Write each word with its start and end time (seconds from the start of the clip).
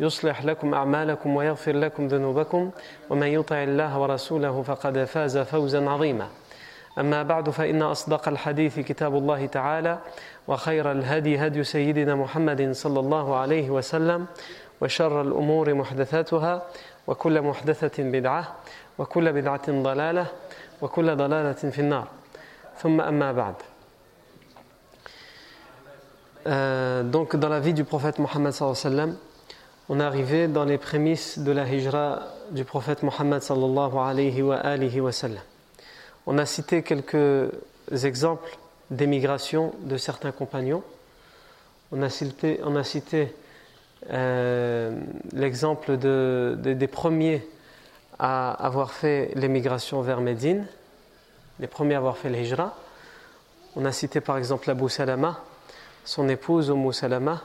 يصلح 0.00 0.44
لكم 0.44 0.74
أعمالكم 0.74 1.36
ويغفر 1.36 1.72
لكم 1.72 2.08
ذنوبكم 2.08 2.70
ومن 3.10 3.26
يطع 3.26 3.62
الله 3.62 3.98
ورسوله 3.98 4.62
فقد 4.62 5.04
فاز 5.04 5.38
فوزا 5.38 5.90
عظيما. 5.90 6.28
أما 6.98 7.22
بعد 7.22 7.50
فإن 7.50 7.82
أصدق 7.82 8.28
الحديث 8.28 8.78
كتاب 8.78 9.14
الله 9.14 9.46
تعالى 9.46 9.98
وخير 10.48 10.92
الهدي 10.92 11.38
هدي 11.38 11.64
سيدنا 11.64 12.14
محمد 12.14 12.72
صلى 12.72 13.00
الله 13.00 13.36
عليه 13.36 13.70
وسلم 13.70 14.26
وشر 14.80 15.22
الأمور 15.22 15.74
محدثاتها 15.74 16.62
وكل 17.06 17.42
محدثة 17.42 18.02
بدعة 18.02 18.54
وكل 18.98 19.32
بدعة 19.32 19.66
ضلالة 19.70 20.26
وكل 20.82 21.16
ضلالة 21.16 21.52
في 21.52 21.78
النار. 21.78 22.08
ثم 22.78 23.00
أما 23.00 23.32
بعد. 23.32 23.54
Euh, 26.46 27.02
donc 27.02 27.36
dans 27.36 27.48
la 27.48 27.60
vie 27.60 27.74
du 27.74 27.84
prophète 27.84 28.18
Mohammed 28.18 28.52
sallam, 28.52 29.16
on 29.88 30.00
est 30.00 30.02
arrivé 30.02 30.48
dans 30.48 30.64
les 30.64 30.76
prémices 30.76 31.38
de 31.38 31.50
la 31.50 31.66
hijra 31.66 32.22
du 32.50 32.64
prophète 32.64 33.02
Mohammed 33.02 33.42
sallallahu 33.42 34.42
wa. 34.42 34.62
On 36.26 36.36
a 36.36 36.44
cité 36.44 36.82
quelques 36.82 37.50
exemples 38.02 38.58
d'émigration 38.90 39.72
de 39.80 39.96
certains 39.96 40.32
compagnons. 40.32 40.82
On 41.90 42.02
a 42.02 42.10
cité, 42.10 42.60
euh, 44.10 45.00
l'exemple 45.32 45.96
de, 45.96 46.58
de, 46.62 46.74
des 46.74 46.86
premiers 46.86 47.46
à 48.18 48.50
avoir 48.50 48.92
fait 48.92 49.32
l'émigration 49.36 50.02
vers 50.02 50.20
Médine, 50.20 50.66
les 51.60 51.66
premiers 51.66 51.94
à 51.94 51.98
avoir 51.98 52.18
fait 52.18 52.28
le 52.28 52.36
hijra. 52.36 52.76
On 53.74 53.86
a 53.86 53.92
cité 53.92 54.20
par 54.20 54.36
exemple 54.36 54.70
Abu 54.70 54.90
Salama, 54.90 55.40
son 56.04 56.28
épouse 56.28 56.68
Umm 56.68 56.92
Salama 56.92 57.40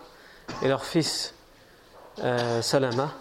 et 0.61 0.67
leur 0.67 0.83
fils 0.83 1.33
euh, 2.19 2.61
Salama. 2.61 3.11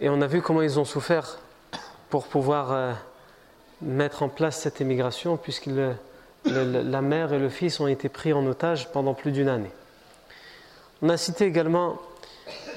Et 0.00 0.08
on 0.08 0.20
a 0.20 0.26
vu 0.26 0.42
comment 0.42 0.62
ils 0.62 0.78
ont 0.78 0.84
souffert 0.84 1.38
pour 2.08 2.26
pouvoir 2.26 2.72
euh, 2.72 2.92
mettre 3.82 4.22
en 4.22 4.28
place 4.28 4.58
cette 4.58 4.80
émigration, 4.80 5.36
puisque 5.36 5.68
la 6.44 7.02
mère 7.02 7.32
et 7.32 7.38
le 7.38 7.48
fils 7.48 7.80
ont 7.80 7.88
été 7.88 8.08
pris 8.08 8.32
en 8.32 8.46
otage 8.46 8.90
pendant 8.92 9.14
plus 9.14 9.32
d'une 9.32 9.48
année. 9.48 9.70
On 11.02 11.08
a 11.08 11.16
cité 11.16 11.44
également 11.44 11.98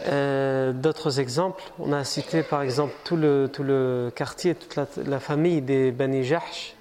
euh, 0.08 0.74
d'autres 0.74 1.20
exemples. 1.20 1.64
On 1.80 1.94
a 1.94 2.04
cité 2.04 2.44
par 2.44 2.62
exemple 2.62 2.94
tout 3.04 3.16
le, 3.16 4.12
quartier, 4.16 4.56
toute 4.56 4.76
la, 4.76 4.88
la 5.06 5.20
famille 5.20 5.62
des 5.62 5.92
Bani 5.92 6.24
Jahsh, 6.24 6.76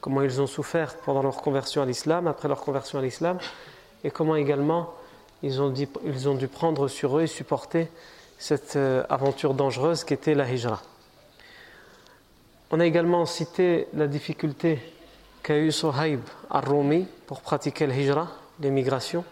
comment 0.00 0.22
ils 0.22 0.40
ont 0.40 0.46
souffert 0.46 0.94
pendant 1.04 1.22
leur 1.22 1.36
conversion 1.36 1.82
à 1.82 1.86
l'islam, 1.86 2.28
après 2.28 2.48
leur 2.48 2.60
conversion 2.60 2.98
à 2.98 3.02
l'islam, 3.02 3.38
et 4.04 4.10
comment 4.10 4.36
également 4.36 4.94
ils 5.46 6.28
ont, 6.28 6.34
dû 6.34 6.48
prendre 6.48 6.88
sur 6.88 7.18
eux 7.18 7.22
et 7.22 7.26
supporter 7.26 7.88
cette 8.38 8.76
euh, 8.76 9.04
aventure 9.08 9.54
dangereuse 9.54 10.04
qu'était 10.04 10.34
la 10.34 10.50
hijra. 10.50 10.82
On 12.70 12.80
a 12.80 12.86
également 12.86 13.24
cité 13.26 13.86
la 13.94 14.06
difficulté 14.06 14.78
qu'a 15.42 15.58
eu 15.58 15.70
Sohaib 15.72 16.20
al-Rumi 16.50 17.06
pour 17.26 17.40
pratiquer 17.40 17.86
le 17.86 17.94
hijra, 17.94 18.28
l'émigration. 18.60 19.24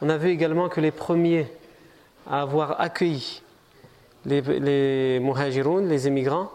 On 0.00 0.08
a 0.08 0.16
vu 0.16 0.30
également 0.30 0.68
que 0.68 0.80
les 0.80 0.92
premiers 0.92 1.48
à 2.30 2.42
avoir 2.42 2.80
accueilli 2.80 3.42
les, 4.26 4.40
les 4.40 5.20
les 5.20 6.06
émigrants, 6.06 6.50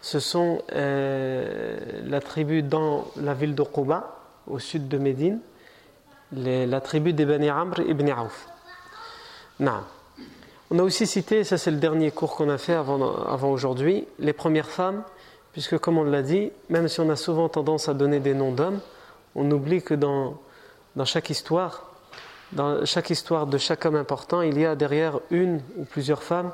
ce 0.00 0.18
sont 0.18 0.62
euh, 0.72 1.78
la 2.04 2.20
tribu 2.20 2.62
dans 2.62 3.06
la 3.16 3.34
ville 3.34 3.54
de 3.54 3.62
au 4.46 4.58
sud 4.58 4.88
de 4.88 4.98
Médine, 4.98 5.40
les, 6.34 6.66
la 6.66 6.80
tribu 6.80 7.12
des 7.12 7.24
Bani 7.24 7.48
Amr 7.48 7.80
ibn. 7.80 8.12
Non. 9.60 9.80
On 10.70 10.78
a 10.78 10.82
aussi 10.82 11.06
cité, 11.06 11.44
ça 11.44 11.58
c'est 11.58 11.70
le 11.70 11.76
dernier 11.76 12.10
cours 12.10 12.36
qu'on 12.36 12.48
a 12.48 12.58
fait 12.58 12.74
avant, 12.74 13.24
avant 13.26 13.50
aujourd'hui, 13.50 14.06
les 14.18 14.32
premières 14.32 14.70
femmes, 14.70 15.02
puisque 15.52 15.78
comme 15.78 15.98
on 15.98 16.04
l'a 16.04 16.22
dit, 16.22 16.50
même 16.68 16.88
si 16.88 17.00
on 17.00 17.10
a 17.10 17.16
souvent 17.16 17.48
tendance 17.48 17.88
à 17.88 17.94
donner 17.94 18.20
des 18.20 18.34
noms 18.34 18.52
d'hommes, 18.52 18.80
on 19.34 19.50
oublie 19.50 19.82
que 19.82 19.94
dans, 19.94 20.38
dans 20.96 21.04
chaque 21.04 21.30
histoire, 21.30 21.90
dans 22.52 22.84
chaque 22.84 23.10
histoire 23.10 23.46
de 23.46 23.58
chaque 23.58 23.84
homme 23.84 23.96
important, 23.96 24.42
il 24.42 24.58
y 24.58 24.66
a 24.66 24.74
derrière 24.74 25.20
une 25.30 25.60
ou 25.76 25.84
plusieurs 25.84 26.22
femmes 26.22 26.52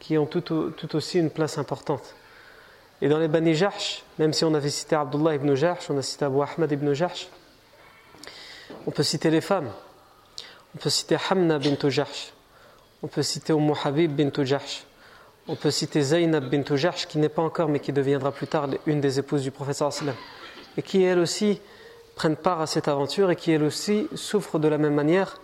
qui 0.00 0.18
ont 0.18 0.26
tout, 0.26 0.40
tout 0.40 0.96
aussi 0.96 1.18
une 1.18 1.30
place 1.30 1.58
importante. 1.58 2.14
Et 3.00 3.08
dans 3.08 3.18
les 3.18 3.28
Bani 3.28 3.54
Jahsh, 3.54 4.04
même 4.18 4.32
si 4.32 4.44
on 4.44 4.54
avait 4.54 4.70
cité 4.70 4.96
Abdullah 4.96 5.34
ibn 5.34 5.54
Jahsh, 5.54 5.90
on 5.90 5.98
a 5.98 6.02
cité 6.02 6.24
Abu 6.24 6.40
Ahmad 6.40 6.70
ibn 6.70 6.92
Jahsh, 6.92 7.28
on 8.86 8.90
peut 8.90 9.02
citer 9.02 9.30
les 9.30 9.40
femmes. 9.40 9.70
On 10.74 10.78
peut 10.78 10.90
citer 10.90 11.16
Hamna 11.30 11.58
bint 11.58 11.88
Jahsh. 11.88 12.32
On 13.02 13.08
peut 13.08 13.22
citer 13.22 13.52
Umm 13.52 13.72
Habib 13.84 14.14
bint. 14.14 14.32
On 15.48 15.56
peut 15.56 15.70
citer 15.70 16.02
Zainab 16.02 16.48
bint 16.48 16.76
Jahsh, 16.76 17.06
qui 17.06 17.18
n'est 17.18 17.28
pas 17.28 17.42
encore, 17.42 17.68
mais 17.68 17.80
qui 17.80 17.92
deviendra 17.92 18.30
plus 18.30 18.46
tard 18.46 18.68
une 18.86 19.00
des 19.00 19.18
épouses 19.18 19.42
du 19.42 19.50
prophète 19.50 19.82
et 20.76 20.82
qui 20.82 21.02
elle 21.02 21.18
aussi 21.18 21.60
prennent 22.14 22.36
part 22.36 22.60
à 22.60 22.66
cette 22.66 22.88
aventure 22.88 23.30
et 23.30 23.36
qui 23.36 23.50
elle 23.50 23.64
aussi 23.64 24.08
souffrent 24.14 24.58
de 24.58 24.68
la 24.68 24.78
même 24.78 24.94
manière 24.94 25.40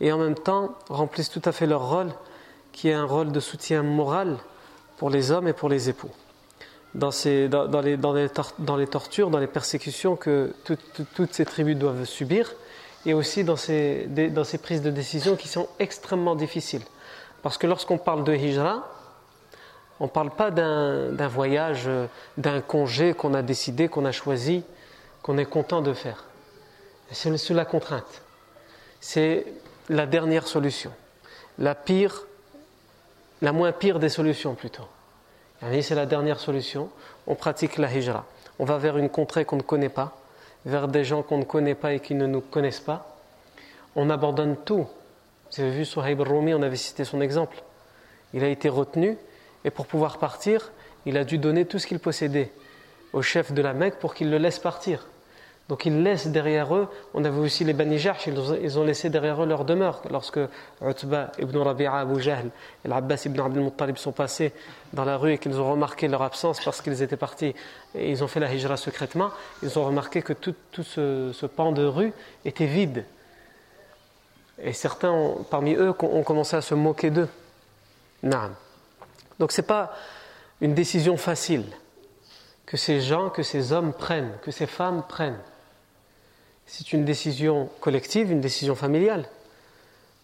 et 0.00 0.12
en 0.12 0.18
même 0.18 0.34
temps 0.34 0.74
remplissent 0.88 1.30
tout 1.30 1.42
à 1.44 1.52
fait 1.52 1.66
leur 1.66 1.88
rôle, 1.88 2.12
qui 2.72 2.88
est 2.88 2.94
un 2.94 3.04
rôle 3.04 3.32
de 3.32 3.40
soutien 3.40 3.82
moral 3.82 4.38
pour 4.96 5.10
les 5.10 5.30
hommes 5.30 5.48
et 5.48 5.52
pour 5.52 5.68
les 5.68 5.88
époux. 5.88 6.10
Dans, 6.94 7.10
les, 7.82 8.88
tortures, 8.88 9.30
dans 9.30 9.38
les 9.38 9.46
persécutions 9.46 10.14
que 10.14 10.54
tout, 10.64 10.76
tout, 10.94 11.06
toutes 11.14 11.32
ces 11.32 11.46
tribus 11.46 11.76
doivent 11.76 12.04
subir, 12.04 12.52
et 13.04 13.14
aussi 13.14 13.44
dans 13.44 13.56
ces, 13.56 14.06
dans 14.06 14.44
ces 14.44 14.58
prises 14.58 14.82
de 14.82 14.90
décision 14.90 15.36
qui 15.36 15.48
sont 15.48 15.68
extrêmement 15.78 16.34
difficiles. 16.34 16.82
Parce 17.42 17.58
que 17.58 17.66
lorsqu'on 17.66 17.98
parle 17.98 18.24
de 18.24 18.34
hijra, 18.34 18.88
on 20.00 20.04
ne 20.04 20.10
parle 20.10 20.30
pas 20.30 20.50
d'un 20.50 21.28
voyage, 21.28 21.88
d'un 22.36 22.60
congé 22.60 23.14
qu'on 23.14 23.34
a 23.34 23.42
décidé, 23.42 23.88
qu'on 23.88 24.04
a 24.04 24.12
choisi, 24.12 24.64
qu'on 25.22 25.38
est 25.38 25.44
content 25.44 25.82
de 25.82 25.92
faire. 25.92 26.24
C'est 27.10 27.36
sous 27.36 27.54
la 27.54 27.64
contrainte. 27.64 28.22
C'est 29.00 29.46
la 29.88 30.06
dernière 30.06 30.46
solution. 30.46 30.92
La 31.58 31.74
pire, 31.74 32.26
la 33.42 33.52
moins 33.52 33.72
pire 33.72 33.98
des 33.98 34.08
solutions 34.08 34.54
plutôt. 34.54 34.88
C'est 35.60 35.94
la 35.94 36.06
dernière 36.06 36.40
solution. 36.40 36.88
On 37.26 37.34
pratique 37.34 37.78
la 37.78 37.92
hijra. 37.92 38.24
On 38.58 38.64
va 38.64 38.78
vers 38.78 38.96
une 38.98 39.08
contrée 39.08 39.44
qu'on 39.44 39.56
ne 39.56 39.62
connaît 39.62 39.88
pas, 39.88 40.16
vers 40.64 40.88
des 40.88 41.04
gens 41.04 41.22
qu'on 41.22 41.38
ne 41.38 41.44
connaît 41.44 41.74
pas 41.74 41.92
et 41.92 42.00
qui 42.00 42.14
ne 42.14 42.26
nous 42.26 42.40
connaissent 42.40 42.80
pas. 42.80 43.16
On 43.96 44.10
abandonne 44.10 44.56
tout. 44.56 44.86
Vous 45.50 45.60
avez 45.60 45.70
vu 45.70 45.84
Suhaib 45.84 46.20
al-Rumi, 46.20 46.54
on 46.54 46.62
avait 46.62 46.76
cité 46.76 47.04
son 47.04 47.20
exemple. 47.20 47.62
Il 48.32 48.44
a 48.44 48.48
été 48.48 48.68
retenu 48.68 49.18
et 49.64 49.70
pour 49.70 49.86
pouvoir 49.86 50.18
partir, 50.18 50.72
il 51.04 51.16
a 51.16 51.24
dû 51.24 51.38
donner 51.38 51.66
tout 51.66 51.78
ce 51.78 51.86
qu'il 51.86 51.98
possédait 51.98 52.52
au 53.12 53.22
chef 53.22 53.52
de 53.52 53.60
la 53.60 53.74
Mecque 53.74 53.96
pour 53.96 54.14
qu'il 54.14 54.30
le 54.30 54.38
laisse 54.38 54.58
partir. 54.58 55.06
Donc 55.68 55.86
ils 55.86 56.02
laissent 56.02 56.26
derrière 56.26 56.74
eux, 56.74 56.88
on 57.14 57.24
avait 57.24 57.38
aussi 57.38 57.64
les 57.64 57.72
Bani 57.72 57.96
ils 58.62 58.78
ont 58.78 58.84
laissé 58.84 59.10
derrière 59.10 59.42
eux 59.42 59.46
leur 59.46 59.64
demeure. 59.64 60.02
Lorsque 60.10 60.40
Utba 60.84 61.30
ibn 61.38 61.56
Rabi'a, 61.56 62.00
Abu 62.00 62.20
Jahl 62.20 62.50
et 62.84 62.88
l'Abbas 62.88 63.22
ibn 63.26 63.40
Abdul 63.40 63.62
Muttalib 63.62 63.96
sont 63.96 64.12
passés 64.12 64.52
dans 64.92 65.04
la 65.04 65.16
rue 65.16 65.34
et 65.34 65.38
qu'ils 65.38 65.58
ont 65.60 65.70
remarqué 65.70 66.08
leur 66.08 66.22
absence 66.22 66.60
parce 66.64 66.82
qu'ils 66.82 67.00
étaient 67.02 67.16
partis 67.16 67.54
et 67.94 68.10
ils 68.10 68.24
ont 68.24 68.26
fait 68.26 68.40
la 68.40 68.52
hijra 68.52 68.76
secrètement, 68.76 69.30
ils 69.62 69.78
ont 69.78 69.86
remarqué 69.86 70.20
que 70.20 70.32
tout, 70.32 70.54
ce, 70.82 71.46
pan 71.46 71.72
de 71.72 71.84
rue 71.84 72.12
était 72.44 72.66
vide. 72.66 73.04
Et 74.60 74.72
certains 74.72 75.34
parmi 75.48 75.74
eux 75.74 75.94
ont 76.00 76.22
commencé 76.22 76.56
à 76.56 76.60
se 76.60 76.74
moquer 76.74 77.10
d'eux. 77.10 77.28
Donc 79.38 79.52
ce 79.52 79.60
n'est 79.60 79.66
pas 79.66 79.92
une 80.60 80.74
décision 80.74 81.16
facile. 81.16 81.64
que 82.72 82.78
ces 82.78 83.02
gens, 83.02 83.28
que 83.28 83.42
ces 83.42 83.72
hommes 83.72 83.92
prennent, 83.92 84.32
que 84.40 84.50
ces 84.50 84.66
femmes 84.66 85.02
prennent. 85.06 85.38
C'est 86.66 86.92
une 86.92 87.04
décision 87.04 87.68
collective, 87.80 88.30
une 88.30 88.40
décision 88.40 88.74
familiale, 88.74 89.26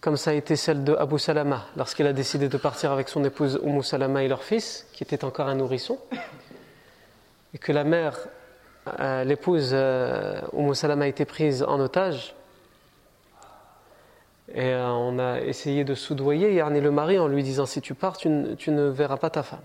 comme 0.00 0.16
ça 0.16 0.30
a 0.30 0.34
été 0.34 0.56
celle 0.56 0.84
de 0.84 0.94
Abu 0.94 1.18
Salama 1.18 1.66
lorsqu'il 1.76 2.06
a 2.06 2.12
décidé 2.12 2.48
de 2.48 2.56
partir 2.56 2.92
avec 2.92 3.08
son 3.08 3.24
épouse 3.24 3.60
Umm 3.64 3.82
Salama 3.82 4.22
et 4.22 4.28
leur 4.28 4.44
fils, 4.44 4.86
qui 4.92 5.02
était 5.02 5.24
encore 5.24 5.48
un 5.48 5.56
nourrisson, 5.56 5.98
et 7.54 7.58
que 7.58 7.72
la 7.72 7.84
mère, 7.84 8.16
euh, 9.00 9.24
l'épouse 9.24 9.70
euh, 9.72 10.40
Umm 10.52 10.74
Salama 10.74 11.04
a 11.04 11.08
été 11.08 11.24
prise 11.24 11.62
en 11.62 11.80
otage. 11.80 12.34
Et 14.54 14.72
euh, 14.72 14.88
on 14.88 15.18
a 15.18 15.40
essayé 15.40 15.84
de 15.84 15.94
soudoyer 15.94 16.54
Yarni 16.54 16.80
le 16.80 16.90
mari 16.90 17.18
en 17.18 17.28
lui 17.28 17.42
disant 17.42 17.66
si 17.66 17.82
tu 17.82 17.94
pars, 17.94 18.16
tu 18.16 18.28
ne 18.28 18.88
verras 18.88 19.18
pas 19.18 19.30
ta 19.30 19.42
femme. 19.42 19.60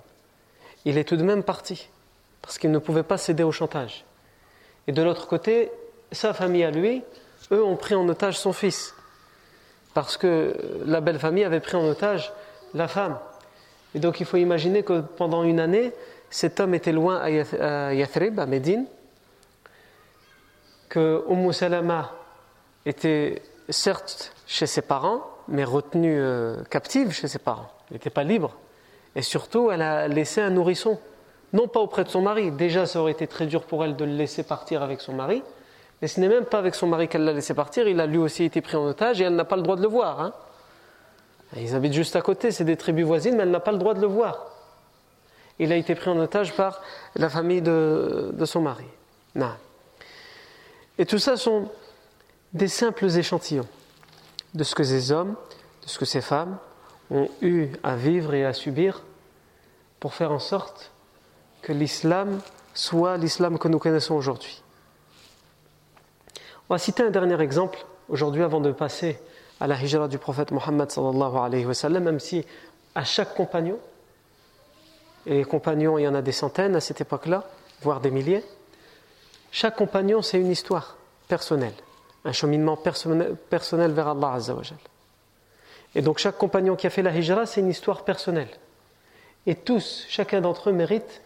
Il 0.85 0.97
est 0.97 1.05
tout 1.05 1.15
de 1.15 1.23
même 1.23 1.43
parti 1.43 1.87
parce 2.41 2.57
qu'il 2.57 2.71
ne 2.71 2.79
pouvait 2.79 3.03
pas 3.03 3.17
céder 3.17 3.43
au 3.43 3.51
chantage. 3.51 4.03
Et 4.87 4.91
de 4.91 5.01
l'autre 5.01 5.27
côté, 5.27 5.71
sa 6.13 6.33
famille 6.33 6.63
à 6.63 6.71
lui, 6.71 7.04
eux 7.51 7.63
ont 7.63 7.75
pris 7.75 7.95
en 7.95 8.07
otage 8.07 8.38
son 8.38 8.54
fils, 8.54 8.95
parce 9.94 10.18
que 10.18 10.56
la 10.86 11.01
belle 11.01 11.19
famille 11.19 11.44
avait 11.44 11.60
pris 11.60 11.75
en 11.75 11.86
otage 11.86 12.31
la 12.74 12.88
femme. 12.88 13.18
Et 13.95 14.00
donc 14.00 14.19
il 14.19 14.25
faut 14.25 14.38
imaginer 14.38 14.83
que 14.83 15.01
pendant 15.01 15.44
une 15.44 15.60
année, 15.60 15.92
cet 16.30 16.60
homme 16.60 16.74
était 16.74 16.92
loin 16.92 17.19
à 17.19 17.94
Yathrib, 17.94 18.39
à 18.39 18.45
Médine, 18.45 18.86
que 20.89 21.24
Umm 21.30 21.51
Salama 21.54 22.12
était 22.86 23.42
certes 23.69 24.33
chez 24.48 24.65
ses 24.65 24.81
parents, 24.81 25.21
mais 25.48 25.63
retenue 25.63 26.19
euh, 26.19 26.63
captive 26.69 27.12
chez 27.12 27.27
ses 27.27 27.39
parents. 27.39 27.69
Elle 27.89 27.95
n'était 27.95 28.10
pas 28.10 28.24
libre. 28.24 28.56
Et 29.15 29.21
surtout, 29.21 29.71
elle 29.71 29.81
a 29.81 30.07
laissé 30.07 30.42
un 30.42 30.50
nourrisson 30.50 31.00
non 31.54 31.68
pas 31.68 31.80
auprès 31.80 32.04
de 32.04 32.10
son 32.10 32.21
mari, 32.21 32.51
déjà 32.51 32.88
ça 32.88 33.00
aurait 33.00 33.12
été 33.12 33.27
très 33.27 33.45
dur 33.45 33.63
pour 33.63 33.86
elle 33.86 33.95
de 33.95 34.06
le 34.06 34.13
laisser 34.13 34.44
partir 34.44 34.81
avec 34.81 35.01
son 35.01 35.13
mari, 35.13 35.44
mais 36.03 36.09
ce 36.09 36.19
n'est 36.19 36.27
même 36.27 36.44
pas 36.44 36.57
avec 36.57 36.75
son 36.75 36.85
mari 36.85 37.07
qu'elle 37.07 37.23
l'a 37.23 37.31
laissé 37.31 37.53
partir, 37.53 37.88
il 37.88 37.97
a 38.01 38.05
lui 38.05 38.17
aussi 38.17 38.44
été 38.44 38.59
pris 38.59 38.75
en 38.75 38.85
otage 38.85 39.21
et 39.21 39.23
elle 39.23 39.38
n'a 39.38 39.45
pas 39.45 39.55
le 39.55 39.61
droit 39.61 39.77
de 39.77 39.81
le 39.81 39.88
voir. 39.88 40.19
Hein. 40.19 40.33
Ils 41.55 41.73
habitent 41.75 41.94
juste 41.94 42.17
à 42.17 42.21
côté, 42.21 42.51
c'est 42.51 42.65
des 42.65 42.75
tribus 42.75 43.05
voisines, 43.05 43.38
mais 43.38 43.44
elle 43.44 43.51
n'a 43.51 43.61
pas 43.61 43.71
le 43.71 43.77
droit 43.77 43.94
de 43.94 44.01
le 44.01 44.07
voir. 44.07 44.47
Il 45.59 45.71
a 45.71 45.77
été 45.77 45.95
pris 45.95 46.09
en 46.09 46.19
otage 46.19 46.57
par 46.57 46.81
la 47.15 47.29
famille 47.29 47.61
de, 47.61 48.35
son 48.44 48.59
mari. 48.59 48.83
Non. 49.33 49.53
Et 50.97 51.05
tout 51.05 51.19
ça 51.19 51.38
sont 51.38 51.69
des 52.51 52.67
simples 52.67 53.05
échantillons 53.05 53.69
de 54.55 54.65
ce 54.65 54.75
que 54.75 54.83
ces 54.83 55.13
hommes, 55.13 55.38
de 55.83 55.88
ce 55.88 55.97
que 55.97 56.05
ces 56.05 56.19
femmes 56.19 56.57
ont 57.11 57.29
eu 57.41 57.69
à 57.81 57.95
vivre 57.95 58.33
et 58.33 58.44
à 58.44 58.51
subir 58.51 59.03
pour 60.01 60.13
faire 60.15 60.33
en 60.33 60.39
sorte 60.39 60.91
que 61.61 61.71
l'islam 61.71 62.41
soit 62.73 63.15
l'islam 63.15 63.57
que 63.57 63.69
nous 63.69 63.79
connaissons 63.79 64.15
aujourd'hui. 64.15 64.62
On 66.69 66.75
va 66.75 66.77
citer 66.77 67.04
un 67.04 67.10
dernier 67.10 67.39
exemple 67.42 67.86
aujourd'hui 68.07 68.42
avant 68.42 68.62
de 68.62 68.71
passer 68.71 69.19
à 69.60 69.68
la 69.68 69.75
hijra 69.75 70.07
du 70.07 70.18
prophète 70.18 70.51
Mohammed 70.51 70.89
même 72.01 72.19
si 72.19 72.45
à 72.95 73.04
chaque 73.04 73.36
compagnon, 73.36 73.77
et 75.25 75.36
les 75.36 75.44
compagnons 75.44 75.98
il 75.98 76.04
y 76.04 76.07
en 76.07 76.15
a 76.15 76.21
des 76.21 76.31
centaines 76.31 76.75
à 76.75 76.80
cette 76.80 77.01
époque-là, 77.01 77.44
voire 77.81 78.00
des 78.00 78.12
milliers, 78.12 78.44
chaque 79.51 79.75
compagnon 79.75 80.21
c'est 80.21 80.39
une 80.39 80.51
histoire 80.51 80.95
personnelle, 81.27 81.75
un 82.24 82.31
cheminement 82.31 82.77
personnel, 82.77 83.36
personnel 83.50 83.92
vers 83.92 84.07
Allah 84.07 84.33
Azzawajal. 84.33 84.77
Et 85.95 86.01
donc 86.01 86.18
chaque 86.18 86.38
compagnon 86.38 86.77
qui 86.77 86.88
a 86.88 86.89
fait 86.89 87.04
la 87.04 87.12
hijra 87.13 87.45
c'est 87.45 87.60
une 87.60 87.69
histoire 87.69 88.06
personnelle. 88.06 88.50
Et 89.45 89.56
tous, 89.56 90.06
chacun 90.07 90.39
d'entre 90.39 90.69
eux 90.69 90.74
mérite 90.74 91.21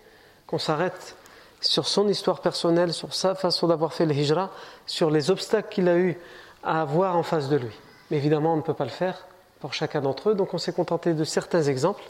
qu'on 0.48 0.58
s'arrête 0.58 1.16
sur 1.62 1.88
son 1.88 2.08
histoire 2.08 2.42
personnelle, 2.42 2.94
sur 2.94 3.14
sa 3.14 3.36
façon 3.36 3.68
d'avoir 3.68 3.94
fait 3.94 4.06
le 4.06 4.14
hijra, 4.14 4.52
sur 4.86 5.10
les 5.10 5.32
obstacles 5.32 5.70
qu'il 5.70 5.88
a 5.90 5.98
eu 5.98 6.18
à 6.64 6.82
avoir 6.82 7.16
en 7.16 7.24
face 7.24 7.50
de 7.50 7.58
lui. 7.58 7.74
Mais 8.12 8.18
évidemment, 8.18 8.54
on 8.54 8.58
ne 8.58 8.62
peut 8.62 8.74
pas 8.74 8.84
le 8.86 8.90
faire 8.90 9.26
pour 9.60 9.74
chacun 9.74 10.02
d'entre 10.02 10.30
eux, 10.30 10.36
donc 10.36 10.54
on 10.54 10.58
s'est 10.58 10.74
contenté 10.74 11.14
de 11.14 11.24
certains 11.24 11.64
exemples, 11.64 12.04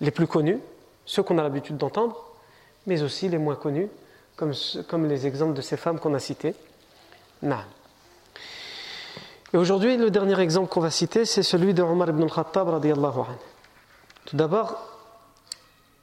les 0.00 0.10
plus 0.10 0.26
connus, 0.26 0.60
ceux 1.04 1.22
qu'on 1.22 1.38
a 1.38 1.42
l'habitude 1.42 1.76
d'entendre, 1.76 2.16
mais 2.86 3.02
aussi 3.02 3.28
les 3.28 3.38
moins 3.38 3.56
connus, 3.56 3.88
comme, 4.36 4.52
comme 4.88 5.06
les 5.06 5.26
exemples 5.26 5.54
de 5.54 5.62
ces 5.62 5.76
femmes 5.76 5.98
qu'on 5.98 6.14
a 6.14 6.20
citées. 6.20 6.54
Et 9.52 9.56
aujourd'hui, 9.56 9.96
le 9.96 10.10
dernier 10.10 10.38
exemple 10.40 10.68
qu'on 10.68 10.80
va 10.80 10.90
citer, 10.90 11.24
c'est 11.24 11.42
celui 11.42 11.74
de 11.74 11.82
Omar 11.82 12.08
ibn 12.10 12.22
al-Khattab. 12.22 12.80
Tout 14.26 14.36
d'abord, 14.36 14.89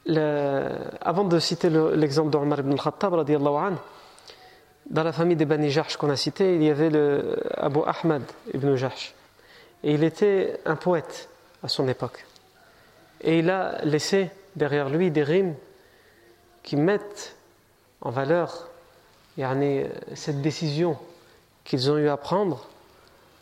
avant 0.07 1.23
de 1.25 1.39
citer 1.39 1.69
l'exemple 1.69 2.29
d'Omar 2.29 2.59
ibn 2.59 2.71
al-Khattab, 2.71 3.25
dans 4.89 5.03
la 5.03 5.11
famille 5.11 5.35
des 5.35 5.45
Bani 5.45 5.69
Jahsh 5.69 5.97
qu'on 5.97 6.09
a 6.09 6.15
cité, 6.15 6.55
il 6.55 6.63
y 6.63 6.69
avait 6.69 6.89
le 6.89 7.37
Abu 7.57 7.79
Ahmad 7.85 8.23
ibn 8.53 8.75
Jahsh. 8.75 9.13
Et 9.83 9.93
il 9.93 10.03
était 10.03 10.59
un 10.65 10.75
poète 10.75 11.29
à 11.61 11.67
son 11.67 11.87
époque. 11.87 12.25
Et 13.21 13.39
il 13.39 13.49
a 13.49 13.83
laissé 13.83 14.29
derrière 14.55 14.89
lui 14.89 15.11
des 15.11 15.23
rimes 15.23 15.55
qui 16.63 16.77
mettent 16.77 17.35
en 18.01 18.11
valeur 18.11 18.69
cette 20.15 20.41
décision 20.41 20.97
qu'ils 21.63 21.91
ont 21.91 21.97
eu 21.97 22.07
à 22.07 22.17
prendre 22.17 22.67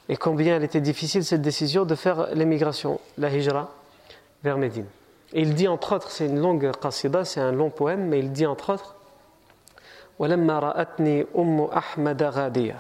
et 0.10 0.18
combien 0.18 0.58
elle 0.58 0.64
était 0.64 0.82
difficile 0.82 1.24
cette 1.24 1.42
décision 1.42 1.86
de 1.86 1.96
faire 1.96 2.34
l'émigration, 2.34 3.00
la 3.18 3.30
hijra, 3.30 3.72
vers 4.44 4.58
Médine. 4.58 4.86
Et 5.36 5.42
il 5.42 5.54
dit 5.54 5.68
entre 5.68 5.96
autres, 5.96 6.10
c'est 6.10 6.28
une 6.28 6.40
longue 6.40 6.72
qasida, 6.82 7.26
c'est 7.26 7.42
un 7.42 7.52
long 7.52 7.70
poème, 7.70 8.08
mais 8.08 8.20
il 8.20 8.32
dit 8.32 8.46
entre 8.46 8.74
autres 8.74 8.96
ولما 10.20 10.60
رأتني 10.60 11.26
أم 11.38 11.62
أحمد 11.62 12.24
غادية 12.24 12.80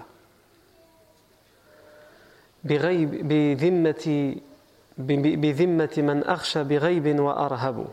بغيب 2.63 3.27
بذمة 3.27 4.35
بذمة 5.43 5.95
من 5.97 6.23
أخشى 6.23 6.63
بغيب 6.63 7.19
وأرهب. 7.19 7.85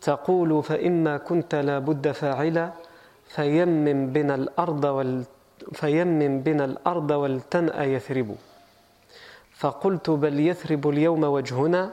تقول 0.00 0.62
فإما 0.62 1.16
كنت 1.16 1.54
لا 1.54 1.78
بد 1.78 2.10
فاعلا 2.10 2.72
فيمم 3.28 4.06
بنا 4.12 4.34
الأرض 4.34 4.84
وال 4.84 5.24
فيمم 5.72 6.40
بنا 6.40 6.64
الأرض 6.64 7.10
والتنأ 7.10 7.84
يثرب. 7.84 8.36
فقلت 9.58 10.10
بل 10.10 10.40
يثرب 10.40 10.88
اليوم 10.88 11.24
وجهنا 11.24 11.90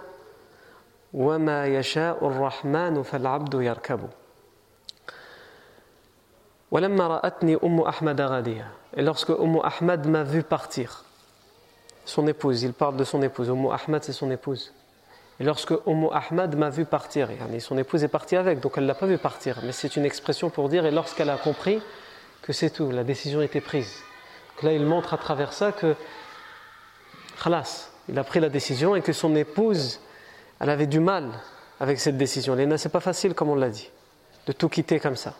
وما 1.15 1.67
يشاء 1.67 2.27
الرحمن 2.27 3.03
فالعبد 3.03 3.55
يركب 3.55 4.01
ولما 6.71 7.07
رأتني 7.07 7.59
أم 7.65 7.81
أحمد 7.81 8.21
غادية 8.21 8.67
et 8.97 9.03
lorsque 9.03 9.31
Umm 9.31 9.61
Ahmad 9.63 10.07
m'a 10.07 10.23
vu 10.25 10.43
partir 10.43 11.05
son 12.05 12.27
épouse 12.27 12.63
il 12.63 12.73
parle 12.73 12.97
de 12.97 13.05
son 13.05 13.23
épouse 13.23 13.49
Umm 13.49 13.71
Ahmad 13.71 14.03
c'est 14.05 14.13
son 14.13 14.31
épouse 14.31 14.73
et 15.41 15.45
lorsque 15.45 15.73
Umm 15.87 16.09
Ahmad 16.13 16.57
m'a 16.57 16.71
vu 16.71 16.85
partir 16.85 17.31
son 17.61 17.79
épouse 17.79 18.05
est 18.05 18.09
partie 18.09 18.37
avec 18.37 18.61
donc 18.61 18.73
elle 18.77 18.85
ne 18.85 18.89
l'a 18.89 18.95
pas 18.95 19.07
vu 19.07 19.19
partir 19.19 19.59
mais 19.63 19.73
c'est 19.73 19.97
une 19.97 20.05
expression 20.05 20.51
pour 20.51 20.69
dire 20.69 20.85
et 20.85 20.91
lorsqu'elle 20.91 21.31
a 21.31 21.37
compris 21.37 21.83
que 22.43 22.53
c'est 22.53 22.71
tout 22.71 22.91
la 22.91 23.05
décision 23.05 23.41
était 23.41 23.61
prise 23.63 24.03
donc 24.57 24.65
là 24.65 24.73
il 24.73 24.85
montre 24.85 25.15
à 25.15 25.19
travers 25.19 25.53
ça 25.53 25.73
que 25.73 25.95
khalas 27.43 27.91
il 28.09 28.19
a 28.19 28.25
pris 28.25 28.41
la 28.41 28.49
décision 28.49 28.95
et 28.97 29.03
que 29.03 29.13
son 29.13 29.35
épouse 29.37 30.01
elle 30.64 30.70
avait 30.70 30.88
du 30.88 31.02
mal 31.02 31.30
avec 31.82 32.00
cette 32.00 32.16
décision. 32.16 32.56
Léna, 32.56 32.78
c'est 32.78 32.88
pas 32.88 33.02
facile, 33.02 33.34
comme 33.34 33.50
on 33.50 33.56
l'a 33.56 33.68
dit, 33.68 33.90
de 34.48 34.54
tout 34.54 34.70
quitter 34.70 34.98
comme 34.98 35.18
ça. 35.18 35.34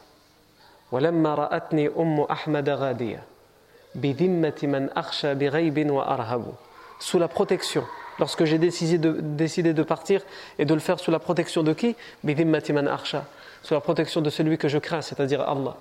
Sous 7.00 7.20
la 7.20 7.28
protection. 7.30 7.86
Lorsque 8.20 8.44
j'ai 8.44 8.58
décidé 8.58 8.98
de, 8.98 9.12
décidé 9.22 9.74
de 9.74 9.82
partir 9.84 10.22
et 10.60 10.66
de 10.66 10.74
le 10.74 10.82
faire 10.82 11.00
sous 11.00 11.10
la 11.10 11.20
protection 11.20 11.64
de 11.64 11.72
qui? 11.72 11.96
Sous 13.62 13.74
la 13.74 13.80
protection 13.80 14.20
de 14.20 14.30
celui 14.30 14.58
que 14.58 14.68
je 14.68 14.78
crains, 14.78 15.02
c'est-à-dire 15.02 15.40
Allah. 15.40 15.78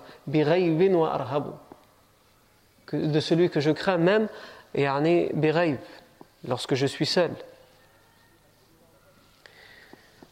De 2.92 3.20
celui 3.20 3.50
que 3.50 3.58
je 3.58 3.72
crains 3.72 3.99
même, 3.99 4.28
lorsque 6.46 6.76
je 6.76 6.87
suis 6.87 7.06
seul. 7.06 7.32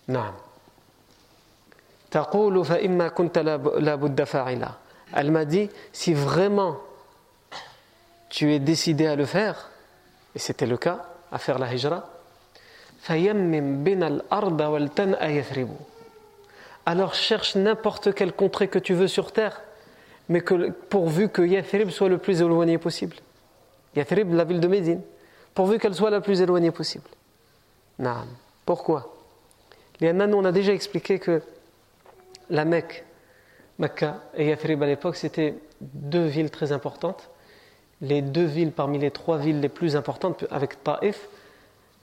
نعم 0.10 0.34
تقول 2.12 2.66
فإما 2.66 3.08
كنت 3.08 3.38
لا 3.38 3.96
بد 3.96 4.24
فاعلا 4.24 4.70
Elle 5.14 5.32
m'a 5.32 5.46
dit 5.46 5.70
si 5.94 6.14
vraiment 6.14 6.78
tu 8.30 8.54
es 8.54 8.60
décidé 8.60 9.08
à 9.08 9.16
le 9.16 9.26
faire 9.26 9.70
et 10.36 10.40
c'était 10.40 10.66
le 10.66 10.78
cas 10.78 11.06
à 11.32 11.38
faire 11.38 11.60
la 11.60 11.74
hijra 11.74 12.04
فيمم 13.06 13.84
بنا 13.84 14.08
الأرض 14.08 14.60
والتنأ 14.60 15.28
يثرب 15.28 15.70
alors 16.88 17.14
cherche 17.16 17.56
n'importe 17.56 18.14
quelle 18.14 18.34
contrée 18.34 18.68
que 18.68 18.80
tu 18.80 18.94
veux 18.94 19.08
sur 19.08 19.32
terre 19.32 19.62
mais 20.30 20.42
que, 20.42 20.70
pourvu 20.70 21.30
que 21.30 21.42
Yathrib 21.42 21.90
soit 21.90 22.10
le 22.10 22.18
plus 22.18 22.42
éloigné 22.42 22.78
possible 22.78 23.18
Yathrib 23.96 24.34
la 24.34 24.44
ville 24.44 24.60
de 24.60 24.68
Médine 24.68 25.02
pourvu 25.54 25.78
qu'elle 25.80 25.96
soit 25.96 26.10
la 26.10 26.22
plus 26.22 26.42
éloignée 26.42 26.72
possible 26.72 27.10
non. 28.00 28.26
pourquoi 28.66 29.14
Nous, 30.01 30.37
on 30.37 30.45
a 30.45 30.53
déjà 30.53 30.73
expliqué 30.73 31.19
que 31.19 31.43
la 32.49 32.65
Mecque 32.65 33.05
Mecca 33.79 34.21
et 34.37 34.49
Yathrib 34.49 34.83
à 34.83 34.87
l'époque, 34.87 35.17
c'était 35.17 35.55
deux 35.81 36.27
villes 36.27 36.51
très 36.51 36.73
importantes. 36.73 37.31
Les 38.03 38.23
deux 38.23 38.45
villes 38.45 38.73
parmi 38.73 38.99
les 38.99 39.11
trois 39.11 39.39
villes 39.39 39.61
les 39.61 39.69
plus 39.69 39.97
importantes, 39.97 40.45
avec 40.51 40.83
Taif, 40.83 41.29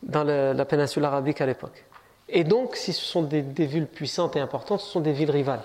dans 0.03 0.23
la, 0.23 0.65
péninsule 0.65 1.05
arabique 1.05 1.41
à 1.41 1.45
l'époque. 1.45 1.85
Et 2.29 2.43
donc, 2.43 2.75
si 2.75 2.93
ce 2.93 3.03
sont 3.03 3.21
des, 3.21 3.41
villes 3.41 3.87
puissantes 3.87 4.35
et 4.35 4.39
importantes, 4.39 4.81
ce 4.81 4.87
sont 4.87 4.99
des 4.99 5.13
villes 5.13 5.31
rivales. 5.31 5.63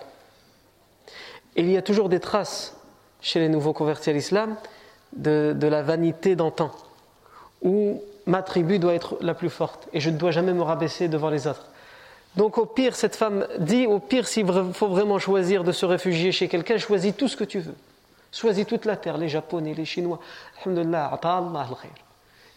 Il 1.56 1.70
y 1.70 1.76
a 1.76 1.82
toujours 1.82 2.08
des 2.08 2.20
traces 2.20 2.76
chez 3.20 3.40
les 3.40 3.48
nouveaux 3.48 3.72
convertis 3.72 4.10
à 4.10 4.12
l'islam 4.12 4.56
de 5.16 5.66
la 5.66 5.82
vanité 5.82 6.36
d'antan, 6.36 6.70
où 7.62 8.02
ma 8.26 8.42
tribu 8.42 8.78
doit 8.78 8.94
être 8.94 9.16
la 9.20 9.34
plus 9.34 9.50
forte 9.50 9.88
et 9.92 10.00
je 10.00 10.10
ne 10.10 10.16
dois 10.16 10.30
jamais 10.30 10.52
me 10.52 10.62
rabaisser 10.62 11.08
devant 11.08 11.30
les 11.30 11.46
autres. 11.46 11.71
Donc 12.36 12.58
au 12.58 12.66
pire, 12.66 12.96
cette 12.96 13.16
femme 13.16 13.46
dit, 13.58 13.86
au 13.86 13.98
pire, 13.98 14.26
s'il 14.26 14.46
faut 14.72 14.88
vraiment 14.88 15.18
choisir 15.18 15.64
de 15.64 15.72
se 15.72 15.84
réfugier 15.84 16.32
chez 16.32 16.48
quelqu'un, 16.48 16.78
choisis 16.78 17.14
tout 17.16 17.28
ce 17.28 17.36
que 17.36 17.44
tu 17.44 17.58
veux. 17.58 17.74
Choisis 18.32 18.66
toute 18.66 18.86
la 18.86 18.96
terre, 18.96 19.18
les 19.18 19.28
Japonais, 19.28 19.74
les 19.74 19.84
Chinois. 19.84 20.18
Alhamdulillah, 20.64 21.20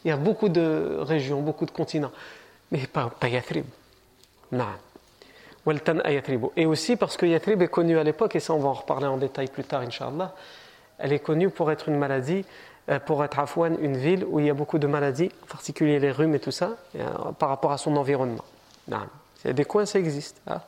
Il 0.04 0.08
y 0.08 0.12
a 0.12 0.16
beaucoup 0.18 0.48
de 0.48 1.00
régions, 1.02 1.42
beaucoup 1.42 1.66
de 1.66 1.72
continents. 1.72 2.12
Mais 2.72 2.88
pas, 2.88 3.12
pas 3.20 3.28
Yathrib. 3.28 3.66
Et 6.56 6.66
aussi 6.66 6.96
parce 6.96 7.18
que 7.18 7.26
Yathrib 7.26 7.62
est 7.62 7.68
connu 7.68 7.98
à 7.98 8.04
l'époque, 8.04 8.36
et 8.36 8.40
ça 8.40 8.54
on 8.54 8.60
va 8.60 8.70
en 8.70 8.74
reparler 8.74 9.08
en 9.08 9.18
détail 9.18 9.48
plus 9.48 9.64
tard, 9.64 9.82
Inch'Allah, 9.82 10.34
elle 11.00 11.12
est 11.12 11.20
connue 11.20 11.50
pour 11.50 11.72
être 11.72 11.90
une 11.90 11.98
maladie, 11.98 12.46
euh, 12.90 13.00
pour 13.00 13.24
être 13.24 13.40
Afouane, 13.40 13.78
une 13.82 13.98
ville 13.98 14.26
où 14.30 14.40
il 14.40 14.46
y 14.46 14.50
a 14.50 14.54
beaucoup 14.54 14.78
de 14.78 14.88
maladies, 14.88 15.32
en 15.44 15.48
particulier 15.48 16.00
les 16.00 16.12
rhumes 16.12 16.36
et 16.36 16.40
tout 16.40 16.52
ça, 16.52 16.78
euh, 16.96 17.06
par 17.38 17.50
rapport 17.50 17.72
à 17.72 17.78
son 17.78 17.98
environnement. 17.98 18.46
Y 19.46 19.54
des 19.54 19.66
coins, 19.66 19.86
ça 19.86 20.00
existe. 20.00 20.42
Hein. 20.48 20.62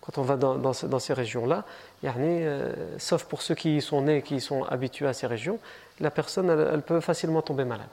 Quand 0.00 0.18
on 0.18 0.22
va 0.22 0.36
dans, 0.36 0.72
ces 0.72 1.12
régions-là, 1.12 1.64
euh, 2.04 2.98
sauf 2.98 3.24
pour 3.24 3.42
ceux 3.42 3.54
qui 3.54 3.76
y 3.76 3.82
sont 3.82 4.02
nés, 4.02 4.22
qui 4.22 4.40
sont 4.40 4.64
habitués 4.64 5.06
à 5.06 5.12
ces 5.12 5.26
régions, 5.26 5.58
la 6.00 6.10
personne, 6.10 6.48
elle, 6.50 6.82
peut 6.82 7.00
facilement 7.00 7.42
tomber 7.42 7.64
malade. 7.64 7.88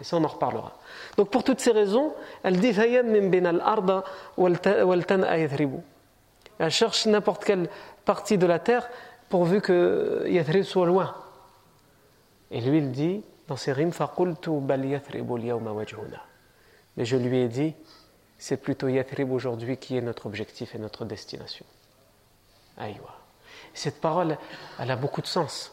Et 0.00 0.04
ça, 0.04 0.16
on 0.16 0.24
en 0.24 0.28
reparlera. 0.28 0.72
Donc, 1.16 1.30
pour 1.30 1.44
toutes 1.44 1.60
ces 1.60 1.72
raisons, 1.72 2.14
elle 2.42 2.58
dit 2.58 2.72
Elle 6.58 6.70
cherche 6.70 7.06
n'importe 7.06 7.44
quelle 7.44 7.68
partie 8.04 8.38
de 8.38 8.46
la 8.46 8.58
terre 8.58 8.88
pourvu 9.28 9.60
que 9.60 10.24
Yathrib 10.26 10.64
soit 10.64 10.86
loin. 10.86 11.14
Et 12.50 12.60
lui, 12.60 12.78
il 12.78 12.92
dit 12.92 13.22
dans 13.46 13.56
ses 13.56 13.72
rimes 13.72 13.92
Mais 16.96 17.04
je 17.04 17.16
lui 17.16 17.38
ai 17.38 17.48
dit 17.48 17.74
c'est 18.38 18.56
plutôt 18.56 18.88
Yathrib 18.88 19.32
aujourd'hui 19.32 19.76
qui 19.76 19.96
est 19.96 20.00
notre 20.00 20.26
objectif 20.26 20.74
et 20.74 20.78
notre 20.78 21.04
destination. 21.04 21.66
Aïwa. 22.76 23.16
Cette 23.74 24.00
parole, 24.00 24.38
elle 24.78 24.90
a 24.90 24.96
beaucoup 24.96 25.20
de 25.20 25.26
sens. 25.26 25.72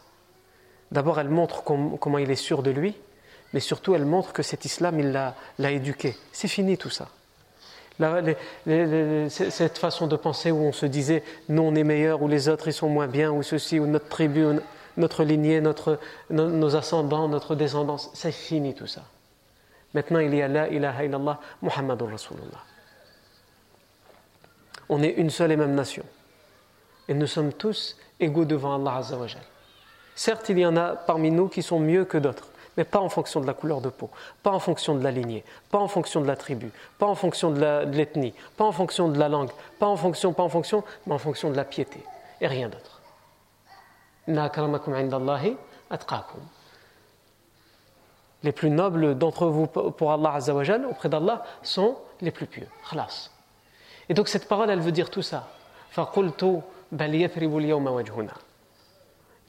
D'abord, 0.92 1.20
elle 1.20 1.30
montre 1.30 1.64
comment 1.64 2.18
il 2.18 2.30
est 2.32 2.36
sûr 2.36 2.64
de 2.64 2.72
lui, 2.72 2.96
mais 3.54 3.60
surtout, 3.60 3.96
elle 3.96 4.06
montre 4.06 4.34
que 4.34 4.44
cet 4.44 4.66
islam, 4.66 5.00
il 5.00 5.12
l'a 5.12 5.72
éduqué. 5.72 6.16
C'est 6.32 6.48
fini 6.48 6.78
tout 6.78 6.90
ça. 6.90 7.10
cette 7.98 9.78
façon 9.78 10.08
de 10.08 10.16
penser 10.16 10.52
où 10.52 10.58
on 10.58 10.74
se 10.74 10.86
disait 10.86 11.24
nous 11.50 11.62
on 11.62 11.76
est 11.76 11.84
meilleur 11.84 12.22
ou 12.22 12.28
les 12.28 12.50
autres 12.50 12.68
ils 12.68 12.74
sont 12.74 12.90
moins 12.90 13.08
bien 13.08 13.32
ou 13.32 13.42
ceci 13.42 13.80
ou 13.80 13.88
notre 13.88 14.10
tribu, 14.10 14.46
notre 14.98 15.24
lignée, 15.24 15.62
notre, 15.62 16.00
nos 16.30 16.76
ascendants, 16.76 17.30
notre 17.30 17.56
descendance, 17.56 18.10
c'est 18.14 18.34
fini 18.34 18.74
tout 18.74 18.88
ça. 18.88 19.04
Maintenant, 19.96 20.20
il 20.20 20.36
y 20.36 20.42
a 20.42 20.50
la 20.50 20.68
ilaha 20.68 21.06
illallah 21.06 21.40
Muhammadur 21.62 22.12
Rasulullah. 22.12 22.62
On 24.90 25.02
est 25.02 25.12
une 25.12 25.30
seule 25.30 25.54
et 25.54 25.56
même 25.56 25.74
nation. 25.74 26.04
Et 27.08 27.14
nous 27.14 27.28
sommes 27.28 27.54
tous 27.54 27.96
égaux 28.20 28.44
devant 28.44 28.76
Allah 28.76 28.98
Azzawajal. 28.98 29.42
Certes, 30.14 30.50
il 30.50 30.60
y 30.60 30.66
en 30.66 30.76
a 30.76 30.98
parmi 30.98 31.32
nous 31.32 31.48
qui 31.48 31.64
sont 31.64 31.80
mieux 31.80 32.04
que 32.04 32.18
d'autres, 32.18 32.50
mais 32.76 32.84
pas 32.84 33.00
en 33.00 33.08
fonction 33.08 33.40
de 33.40 33.48
la 33.48 33.54
couleur 33.54 33.80
de 33.80 33.88
peau, 33.88 34.10
pas 34.44 34.52
en 34.52 34.60
fonction 34.60 34.96
de 34.96 35.04
la 35.04 35.12
lignée, 35.12 35.46
pas 35.72 35.80
en 35.80 35.88
fonction 35.88 36.20
de 36.20 36.28
la 36.28 36.36
tribu, 36.36 36.72
pas 37.00 37.06
en 37.06 37.16
fonction 37.16 37.52
de 37.52 37.86
l'ethnie, 37.86 38.34
pas 38.58 38.66
en 38.66 38.74
fonction 38.74 39.08
de 39.08 39.18
la 39.18 39.30
langue, 39.30 39.52
pas 39.80 39.88
en 39.88 39.96
fonction, 39.96 40.34
pas 40.34 40.44
en 40.44 40.50
fonction, 40.50 40.84
mais 41.08 41.14
en 41.14 41.20
fonction 41.20 41.50
de 41.52 41.56
la 41.56 41.64
piété, 41.64 42.04
et 42.42 42.48
rien 42.48 42.68
d'autre 42.68 43.02
les 48.46 48.52
plus 48.52 48.70
nobles 48.70 49.18
d'entre 49.18 49.48
vous 49.48 49.66
pour 49.66 50.12
Allah 50.12 50.36
Azzawajal, 50.36 50.86
auprès 50.86 51.10
d'Allah, 51.10 51.44
sont 51.64 51.98
les 52.22 52.30
plus 52.30 52.46
pieux. 52.46 52.68
Khalas. 52.90 53.32
Et 54.08 54.14
donc 54.14 54.28
cette 54.28 54.48
parole, 54.48 54.70
elle 54.70 54.82
veut 54.82 54.92
dire 54.92 55.10
tout 55.10 55.24
ça. 55.24 55.50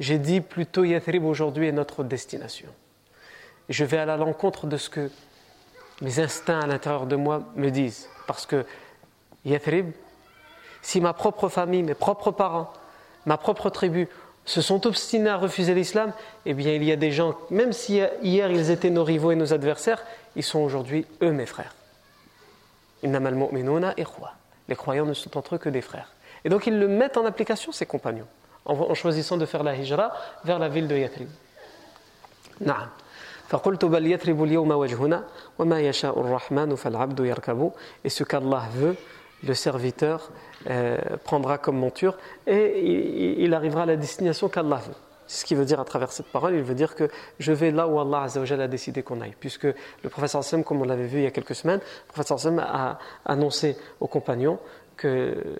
J'ai 0.00 0.18
dit 0.18 0.40
plutôt 0.40 0.84
Yathrib 0.84 1.24
aujourd'hui 1.26 1.68
est 1.68 1.72
notre 1.72 2.04
destination. 2.04 2.68
Je 3.68 3.84
vais 3.84 3.98
à 3.98 4.16
l'encontre 4.16 4.66
de 4.66 4.78
ce 4.78 4.88
que 4.88 5.10
mes 6.00 6.18
instincts 6.18 6.60
à 6.60 6.66
l'intérieur 6.66 7.06
de 7.06 7.16
moi 7.16 7.42
me 7.54 7.68
disent. 7.68 8.08
Parce 8.26 8.46
que 8.46 8.64
Yathrib, 9.44 9.90
si 10.80 11.02
ma 11.02 11.12
propre 11.12 11.50
famille, 11.50 11.82
mes 11.82 11.94
propres 11.94 12.30
parents, 12.30 12.72
ma 13.26 13.36
propre 13.36 13.68
tribu 13.68 14.08
se 14.46 14.62
sont 14.62 14.86
obstinés 14.86 15.28
à 15.28 15.36
refuser 15.36 15.74
l'islam, 15.74 16.12
eh 16.46 16.54
bien 16.54 16.72
il 16.72 16.84
y 16.84 16.92
a 16.92 16.96
des 16.96 17.10
gens, 17.10 17.36
même 17.50 17.72
si 17.72 18.00
hier 18.22 18.50
ils 18.50 18.70
étaient 18.70 18.90
nos 18.90 19.04
rivaux 19.04 19.32
et 19.32 19.36
nos 19.36 19.52
adversaires, 19.52 20.02
ils 20.36 20.44
sont 20.44 20.60
aujourd'hui 20.60 21.04
eux 21.20 21.32
mes 21.32 21.46
frères. 21.46 21.74
Les 23.02 24.76
croyants 24.76 25.04
ne 25.04 25.14
sont 25.14 25.36
entre 25.36 25.56
eux 25.56 25.58
que 25.58 25.68
des 25.68 25.82
frères. 25.82 26.12
Et 26.44 26.48
donc 26.48 26.66
ils 26.66 26.78
le 26.78 26.88
mettent 26.88 27.16
en 27.16 27.26
application, 27.26 27.72
ces 27.72 27.86
compagnons, 27.86 28.26
en, 28.64 28.94
choisissant 28.94 29.36
de 29.36 29.46
faire 29.46 29.64
la 29.64 29.76
hijra 29.76 30.12
vers 30.44 30.58
la 30.58 30.68
ville 30.68 30.88
de 30.88 30.96
Yathrib. 30.96 31.28
Et 38.04 38.08
ce 38.08 38.24
qu'Allah 38.24 38.62
veut, 38.74 38.96
le 39.44 39.54
serviteur 39.54 40.30
euh, 40.68 40.98
prendra 41.24 41.58
comme 41.58 41.76
monture 41.76 42.16
et 42.46 43.42
il, 43.42 43.54
arrivera 43.54 43.82
à 43.82 43.86
la 43.86 43.96
destination 43.96 44.48
qu'Allah 44.48 44.80
veut. 44.86 44.94
C'est 45.26 45.40
ce 45.40 45.44
qu'il 45.44 45.56
veut 45.56 45.64
dire 45.64 45.80
à 45.80 45.84
travers 45.84 46.12
cette 46.12 46.26
parole. 46.26 46.54
Il 46.54 46.62
veut 46.62 46.74
dire 46.74 46.94
que 46.94 47.08
je 47.40 47.52
vais 47.52 47.72
là 47.72 47.88
où 47.88 47.98
Allah 47.98 48.26
a 48.26 48.68
décidé 48.68 49.02
qu'on 49.02 49.20
aille. 49.20 49.34
Puisque 49.38 49.64
le 49.64 50.08
professeur 50.08 50.44
Sam, 50.44 50.62
comme 50.62 50.80
on 50.80 50.84
l'avait 50.84 51.06
vu 51.06 51.18
il 51.18 51.24
y 51.24 51.26
a 51.26 51.32
quelques 51.32 51.56
semaines, 51.56 51.80
le 51.80 52.12
professeur 52.12 52.38
Sam 52.38 52.60
a 52.60 52.98
annoncé 53.24 53.76
aux 54.00 54.06
compagnons 54.06 54.58
que 54.96 55.08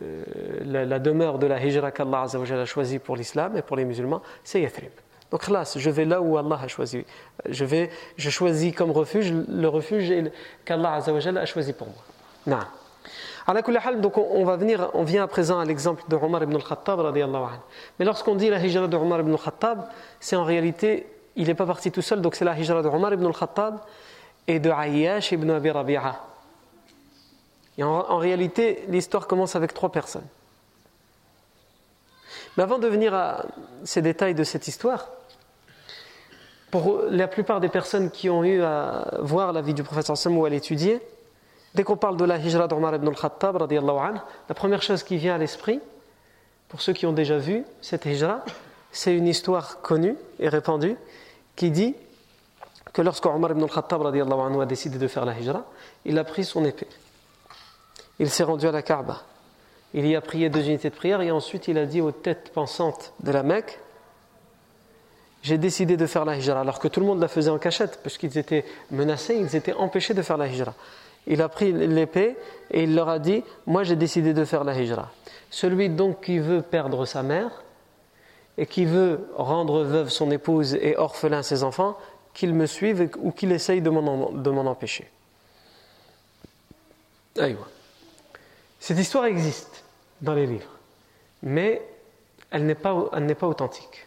euh, 0.02 0.84
la, 0.86 0.98
demeure 0.98 1.38
de 1.38 1.46
la 1.46 1.62
hijra 1.62 1.90
qu'Allah 1.90 2.26
a 2.32 2.64
choisie 2.64 2.98
pour 2.98 3.16
l'islam 3.16 3.56
et 3.56 3.62
pour 3.62 3.76
les 3.76 3.84
musulmans, 3.84 4.22
c'est 4.44 4.60
Yathrib. 4.60 4.92
Donc 5.30 5.48
là, 5.48 5.64
je 5.74 5.90
vais 5.90 6.04
là 6.04 6.22
où 6.22 6.38
Allah 6.38 6.60
a 6.62 6.68
choisi. 6.68 7.04
Je, 7.48 7.64
vais, 7.64 7.90
je 8.16 8.30
choisis 8.30 8.74
comme 8.74 8.92
refuge 8.92 9.32
le 9.32 9.68
refuge 9.68 10.14
qu'Allah 10.64 10.94
a 10.94 11.46
choisi 11.46 11.72
pour 11.72 11.88
moi. 11.88 12.04
Non 12.46 12.64
donc 13.46 14.18
on, 14.18 14.44
va 14.44 14.56
venir, 14.56 14.90
on 14.94 15.04
vient 15.04 15.22
à 15.22 15.28
présent 15.28 15.60
à 15.60 15.64
l'exemple 15.64 16.02
de 16.08 16.16
Omar 16.16 16.42
ibn 16.42 16.56
al-Khattab 16.56 17.00
Mais 17.98 18.04
lorsqu'on 18.04 18.34
dit 18.34 18.50
la 18.50 18.58
hijra 18.58 18.88
de 18.88 18.96
Omar 18.96 19.20
ibn 19.20 19.32
al-Khattab, 19.32 19.86
c'est 20.18 20.34
en 20.34 20.44
réalité, 20.44 21.06
il 21.36 21.46
n'est 21.46 21.54
pas 21.54 21.66
parti 21.66 21.92
tout 21.92 22.02
seul, 22.02 22.20
donc 22.20 22.34
c'est 22.34 22.44
la 22.44 22.58
hijra 22.58 22.82
de 22.82 22.88
Omar 22.88 23.12
ibn 23.12 23.24
al-Khattab 23.24 23.78
et 24.48 24.58
de 24.58 24.70
Ayyash 24.70 25.30
ibn 25.32 25.50
Abi 25.50 25.70
Rabi'a. 25.70 26.20
Et 27.78 27.84
en, 27.84 28.16
réalité, 28.16 28.84
l'histoire 28.88 29.26
commence 29.26 29.54
avec 29.54 29.74
trois 29.74 29.92
personnes. 29.92 30.26
Mais 32.56 32.62
avant 32.62 32.78
de 32.78 32.88
venir 32.88 33.14
à 33.14 33.44
ces 33.84 34.00
détails 34.00 34.34
de 34.34 34.44
cette 34.44 34.66
histoire, 34.66 35.10
pour 36.70 37.02
la 37.10 37.28
plupart 37.28 37.60
des 37.60 37.68
personnes 37.68 38.10
qui 38.10 38.30
ont 38.30 38.42
eu 38.42 38.62
à 38.62 39.18
voir 39.20 39.52
la 39.52 39.60
vie 39.60 39.74
du 39.74 39.82
professeur 39.82 40.16
Sam 40.16 40.36
ou 40.38 40.44
à 40.46 40.50
l'étudier, 40.50 41.00
Dès 41.76 41.84
qu'on 41.84 41.98
parle 41.98 42.16
de 42.16 42.24
la 42.24 42.38
hijra 42.38 42.68
d'Omar 42.68 42.94
ibn 42.94 43.06
al-Khattab, 43.08 43.58
la 43.70 44.54
première 44.54 44.80
chose 44.80 45.02
qui 45.02 45.18
vient 45.18 45.34
à 45.34 45.38
l'esprit, 45.38 45.78
pour 46.68 46.80
ceux 46.80 46.94
qui 46.94 47.04
ont 47.04 47.12
déjà 47.12 47.36
vu 47.36 47.66
cette 47.82 48.06
hijra, 48.06 48.42
c'est 48.92 49.14
une 49.14 49.26
histoire 49.26 49.82
connue 49.82 50.16
et 50.38 50.48
répandue 50.48 50.96
qui 51.54 51.70
dit 51.70 51.94
que 52.94 53.02
lorsque 53.02 53.26
Omar 53.26 53.50
ibn 53.50 53.62
al-Khattab 53.64 54.06
a 54.06 54.64
décidé 54.64 54.96
de 54.96 55.06
faire 55.06 55.26
la 55.26 55.38
hijra, 55.38 55.66
il 56.06 56.18
a 56.18 56.24
pris 56.24 56.46
son 56.46 56.64
épée. 56.64 56.88
Il 58.20 58.30
s'est 58.30 58.44
rendu 58.44 58.66
à 58.66 58.72
la 58.72 58.80
Kaaba. 58.80 59.24
Il 59.92 60.06
y 60.06 60.16
a 60.16 60.22
prié 60.22 60.48
deux 60.48 60.66
unités 60.66 60.88
de 60.88 60.94
prière 60.94 61.20
et 61.20 61.30
ensuite 61.30 61.68
il 61.68 61.76
a 61.76 61.84
dit 61.84 62.00
aux 62.00 62.10
têtes 62.10 62.52
pensantes 62.54 63.12
de 63.20 63.30
la 63.30 63.42
Mecque 63.42 63.78
J'ai 65.42 65.58
décidé 65.58 65.98
de 65.98 66.06
faire 66.06 66.24
la 66.24 66.38
hijra, 66.38 66.58
alors 66.58 66.78
que 66.78 66.88
tout 66.88 67.00
le 67.00 67.06
monde 67.06 67.20
la 67.20 67.28
faisait 67.28 67.50
en 67.50 67.58
cachette, 67.58 68.00
puisqu'ils 68.00 68.38
étaient 68.38 68.64
menacés, 68.90 69.36
ils 69.38 69.54
étaient 69.56 69.74
empêchés 69.74 70.14
de 70.14 70.22
faire 70.22 70.38
la 70.38 70.46
hijra 70.46 70.72
il 71.26 71.42
a 71.42 71.48
pris 71.48 71.72
l'épée 71.72 72.36
et 72.70 72.84
il 72.84 72.94
leur 72.94 73.08
a 73.08 73.18
dit 73.18 73.42
Moi 73.66 73.84
j'ai 73.84 73.96
décidé 73.96 74.32
de 74.34 74.44
faire 74.44 74.64
la 74.64 74.80
hijra. 74.80 75.10
Celui 75.50 75.88
donc 75.88 76.22
qui 76.24 76.38
veut 76.38 76.62
perdre 76.62 77.04
sa 77.06 77.22
mère 77.22 77.62
et 78.58 78.66
qui 78.66 78.84
veut 78.84 79.28
rendre 79.36 79.82
veuve 79.84 80.08
son 80.08 80.30
épouse 80.30 80.74
et 80.74 80.96
orphelin 80.96 81.42
ses 81.42 81.62
enfants, 81.62 81.98
qu'il 82.32 82.54
me 82.54 82.66
suive 82.66 83.10
ou 83.18 83.30
qu'il 83.30 83.52
essaye 83.52 83.82
de 83.82 83.90
m'en 83.90 84.66
empêcher. 84.66 85.10
Cette 88.80 88.98
histoire 88.98 89.26
existe 89.26 89.84
dans 90.22 90.34
les 90.34 90.46
livres, 90.46 90.70
mais 91.42 91.82
elle 92.50 92.64
n'est 92.64 92.74
pas, 92.74 93.10
elle 93.12 93.26
n'est 93.26 93.34
pas 93.34 93.46
authentique. 93.46 94.05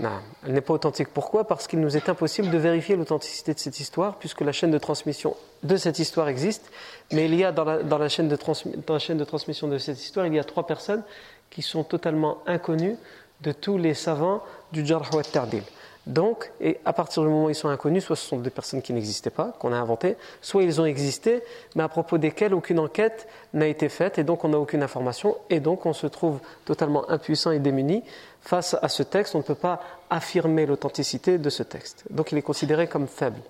Elle 0.00 0.52
n'est 0.52 0.60
pas 0.60 0.74
authentique. 0.74 1.08
Pourquoi? 1.08 1.46
Parce 1.46 1.66
qu'il 1.66 1.80
nous 1.80 1.96
est 1.96 2.08
impossible 2.08 2.50
de 2.50 2.58
vérifier 2.58 2.96
l'authenticité 2.96 3.54
de 3.54 3.58
cette 3.58 3.78
histoire, 3.78 4.16
puisque 4.16 4.40
la 4.40 4.52
chaîne 4.52 4.70
de 4.70 4.78
transmission 4.78 5.36
de 5.62 5.76
cette 5.76 5.98
histoire 5.98 6.28
existe. 6.28 6.70
Mais 7.12 7.26
il 7.26 7.34
y 7.34 7.44
a 7.44 7.52
dans 7.52 7.64
la, 7.64 8.08
chaîne, 8.08 8.28
de 8.28 8.36
transmission 9.24 9.68
de 9.68 9.78
cette 9.78 10.00
histoire, 10.00 10.26
il 10.26 10.34
y 10.34 10.38
a 10.38 10.44
trois 10.44 10.66
personnes 10.66 11.02
qui 11.50 11.62
sont 11.62 11.84
totalement 11.84 12.38
inconnues 12.46 12.96
de 13.42 13.52
tous 13.52 13.78
les 13.78 13.94
savants 13.94 14.42
du 14.72 14.84
Jarh 14.84 15.08
Tardil. 15.32 15.62
Donc, 16.06 16.50
et 16.60 16.78
à 16.84 16.92
partir 16.92 17.22
du 17.22 17.30
moment 17.30 17.46
où 17.46 17.50
ils 17.50 17.54
sont 17.54 17.68
inconnus, 17.68 18.04
soit 18.04 18.16
ce 18.16 18.26
sont 18.26 18.38
des 18.38 18.50
personnes 18.50 18.82
qui 18.82 18.92
n'existaient 18.92 19.30
pas, 19.30 19.54
qu'on 19.58 19.72
a 19.72 19.76
inventées, 19.76 20.16
soit 20.42 20.62
ils 20.62 20.80
ont 20.80 20.84
existé, 20.84 21.42
mais 21.76 21.82
à 21.82 21.88
propos 21.88 22.18
desquelles 22.18 22.52
aucune 22.52 22.78
enquête 22.78 23.26
n'a 23.54 23.66
été 23.66 23.88
faite, 23.88 24.18
et 24.18 24.24
donc 24.24 24.44
on 24.44 24.50
n'a 24.50 24.58
aucune 24.58 24.82
information, 24.82 25.36
et 25.48 25.60
donc 25.60 25.86
on 25.86 25.94
se 25.94 26.06
trouve 26.06 26.40
totalement 26.66 27.08
impuissant 27.10 27.52
et 27.52 27.58
démuni 27.58 28.02
face 28.42 28.76
à 28.82 28.88
ce 28.88 29.02
texte. 29.02 29.34
On 29.34 29.38
ne 29.38 29.44
peut 29.44 29.54
pas 29.54 29.80
affirmer 30.10 30.66
l'authenticité 30.66 31.38
de 31.38 31.48
ce 31.48 31.62
texte. 31.62 32.04
Donc 32.10 32.32
il 32.32 32.38
est 32.38 32.42
considéré 32.42 32.86
comme 32.86 33.06
faible. 33.06 33.40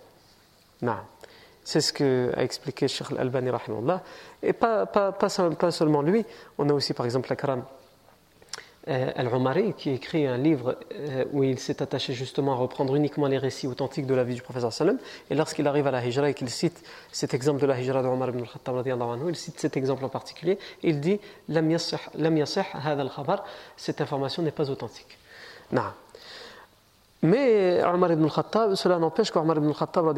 C'est 1.64 1.80
ce 1.80 1.92
qu'a 1.92 2.40
expliqué 2.40 2.86
Sheikh 2.86 3.10
Al-Albani, 3.10 3.50
et 4.42 4.52
pas, 4.52 4.86
pas, 4.86 5.28
seulement 5.28 6.02
lui, 6.02 6.24
on 6.58 6.68
a 6.68 6.72
aussi 6.72 6.92
par 6.92 7.06
exemple 7.06 7.30
la 7.30 7.36
Karam 7.36 7.64
Al-Umari 8.86 9.72
qui 9.72 9.90
écrit 9.90 10.26
un 10.26 10.36
livre 10.36 10.76
euh, 10.92 11.24
où 11.32 11.42
il 11.42 11.58
s'est 11.58 11.82
attaché 11.82 12.12
justement 12.12 12.52
à 12.52 12.56
reprendre 12.56 12.94
uniquement 12.94 13.26
les 13.26 13.38
récits 13.38 13.66
authentiques 13.66 14.06
de 14.06 14.14
la 14.14 14.24
vie 14.24 14.34
du 14.34 14.42
professeur 14.42 14.74
sallam 14.74 14.98
et 15.30 15.34
lorsqu'il 15.34 15.66
arrive 15.66 15.86
à 15.86 15.90
la 15.90 16.04
hijra 16.04 16.28
et 16.28 16.34
qu'il 16.34 16.50
cite 16.50 16.84
cet 17.10 17.32
exemple 17.32 17.62
de 17.62 17.66
la 17.66 17.80
hijra 17.80 18.02
de 18.02 18.08
ibn 18.08 18.40
al-Khattab 18.40 18.86
il 19.28 19.36
cite 19.36 19.58
cet 19.58 19.78
exemple 19.78 20.04
en 20.04 20.10
particulier 20.10 20.58
il 20.82 21.00
dit 21.00 21.18
lam 21.48 21.70
al-khabar 21.72 23.44
cette 23.76 24.02
information 24.02 24.42
n'est 24.42 24.50
pas 24.50 24.68
authentique 24.68 25.18
non. 25.72 25.82
mais 27.22 27.82
Omar 27.84 28.12
ibn 28.12 28.24
al-Khattab 28.24 28.74
cela 28.74 28.98
n'empêche 28.98 29.30
qu'Omar 29.30 29.56
ibn 29.56 29.68
al-Khattab 29.68 30.14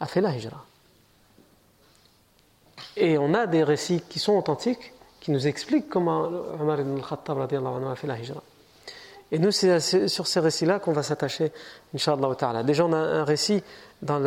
a 0.00 0.06
fait 0.06 0.20
la 0.20 0.36
hijra 0.36 0.64
et 2.96 3.16
on 3.16 3.32
a 3.32 3.46
des 3.46 3.64
récits 3.64 4.02
qui 4.08 4.18
sont 4.18 4.36
authentiques 4.36 4.93
qui 5.24 5.30
nous 5.30 5.46
explique 5.46 5.88
comment 5.88 6.28
Omar 6.60 6.80
ibn 6.80 6.98
al-Khattab 6.98 7.40
a 7.40 7.94
fait 7.96 8.06
la 8.06 8.18
hijra. 8.18 8.42
Et 9.32 9.38
nous, 9.38 9.50
c'est 9.52 10.06
sur 10.06 10.26
ces 10.26 10.38
récits-là 10.38 10.80
qu'on 10.80 10.92
va 10.92 11.02
s'attacher, 11.02 11.50
Inch'Allah. 11.94 12.62
Déjà, 12.62 12.84
on 12.84 12.92
a 12.92 12.98
un 12.98 13.24
récit 13.24 13.62
dans 14.02 14.18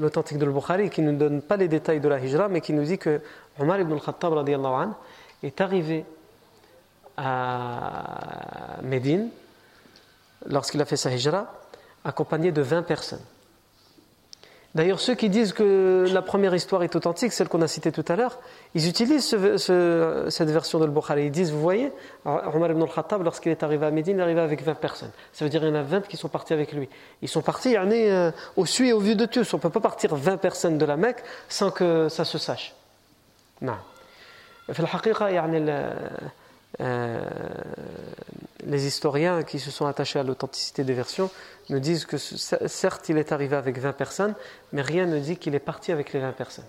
l'authentique 0.00 0.36
de 0.38 0.46
al-Bukhari 0.46 0.90
qui 0.90 1.02
ne 1.02 1.12
nous 1.12 1.18
donne 1.18 1.42
pas 1.42 1.56
les 1.56 1.68
détails 1.68 2.00
de 2.00 2.08
la 2.08 2.18
hijra, 2.18 2.48
mais 2.48 2.60
qui 2.60 2.72
nous 2.72 2.82
dit 2.82 2.98
que 2.98 3.20
Omar 3.60 3.78
ibn 3.78 3.92
al-Khattab 3.92 4.32
est 5.44 5.60
arrivé 5.60 6.04
à 7.16 8.78
Médine 8.82 9.28
lorsqu'il 10.46 10.82
a 10.82 10.86
fait 10.86 10.96
sa 10.96 11.12
hijra, 11.14 11.46
accompagné 12.02 12.50
de 12.50 12.62
20 12.62 12.82
personnes. 12.82 13.22
D'ailleurs, 14.76 15.00
ceux 15.00 15.14
qui 15.14 15.28
disent 15.28 15.52
que 15.52 16.06
la 16.12 16.22
première 16.22 16.54
histoire 16.54 16.84
est 16.84 16.94
authentique, 16.94 17.32
celle 17.32 17.48
qu'on 17.48 17.60
a 17.60 17.66
citée 17.66 17.90
tout 17.90 18.04
à 18.06 18.14
l'heure, 18.14 18.38
ils 18.74 18.88
utilisent 18.88 19.26
cette 19.26 20.50
version 20.50 20.78
de 20.78 20.86
Bukhari. 20.86 21.24
Ils 21.24 21.30
disent, 21.32 21.50
vous 21.50 21.60
voyez, 21.60 21.92
Omar 22.24 22.70
ibn 22.70 22.82
al-Khattab, 22.82 23.24
lorsqu'il 23.24 23.50
est 23.50 23.64
arrivé 23.64 23.86
à 23.86 23.90
Médine, 23.90 24.16
il 24.18 24.20
est 24.20 24.22
arrivé 24.22 24.40
avec 24.40 24.62
20 24.62 24.74
personnes. 24.74 25.10
Ça 25.32 25.44
veut 25.44 25.50
dire 25.50 25.60
qu'il 25.60 25.70
y 25.70 25.72
en 25.72 25.74
a 25.74 25.82
20 25.82 26.06
qui 26.06 26.16
sont 26.16 26.28
partis 26.28 26.52
avec 26.52 26.72
lui. 26.72 26.88
Ils 27.20 27.28
sont 27.28 27.42
partis 27.42 27.76
euh, 27.76 28.30
au 28.56 28.64
su 28.64 28.86
et 28.86 28.92
au 28.92 29.00
vu 29.00 29.16
de 29.16 29.26
tous. 29.26 29.52
On 29.54 29.56
ne 29.56 29.62
peut 29.62 29.70
pas 29.70 29.80
partir 29.80 30.14
20 30.14 30.36
personnes 30.36 30.78
de 30.78 30.84
la 30.84 30.96
Mecque 30.96 31.24
sans 31.48 31.72
que 31.72 32.08
ça 32.08 32.24
se 32.24 32.38
sache. 32.38 32.72
Non. 33.60 33.74
Les 38.66 38.86
historiens 38.86 39.42
qui 39.42 39.58
se 39.58 39.70
sont 39.70 39.86
attachés 39.86 40.18
à 40.18 40.22
l'authenticité 40.22 40.84
des 40.84 40.92
versions 40.92 41.30
nous 41.68 41.80
disent 41.80 42.04
que 42.04 42.16
certes 42.18 43.08
il 43.08 43.18
est 43.18 43.32
arrivé 43.32 43.56
avec 43.56 43.78
20 43.78 43.92
personnes, 43.92 44.34
mais 44.72 44.82
rien 44.82 45.06
ne 45.06 45.18
dit 45.18 45.36
qu'il 45.36 45.54
est 45.54 45.60
parti 45.60 45.92
avec 45.92 46.12
les 46.12 46.20
20 46.20 46.32
personnes. 46.32 46.66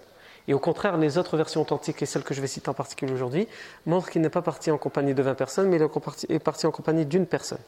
Et 0.48 0.54
au 0.54 0.60
contraire, 0.60 0.98
les 0.98 1.18
autres 1.18 1.38
versions 1.38 1.62
authentiques, 1.62 2.02
et 2.02 2.06
celles 2.06 2.24
que 2.24 2.34
je 2.34 2.42
vais 2.42 2.48
citer 2.48 2.70
en 2.70 2.74
particulier 2.74 3.14
aujourd'hui, 3.14 3.48
montrent 3.86 4.10
qu'il 4.10 4.22
n'est 4.22 4.30
pas 4.30 4.42
parti 4.42 4.72
en 4.72 4.78
compagnie 4.78 5.14
de 5.14 5.22
20 5.22 5.36
personnes, 5.36 5.70
mais 5.70 5.78
il 5.78 6.36
est 6.36 6.40
parti 6.40 6.66
en 6.66 6.72
compagnie 6.72 7.06
d'une 7.06 7.26
personne. 7.26 7.60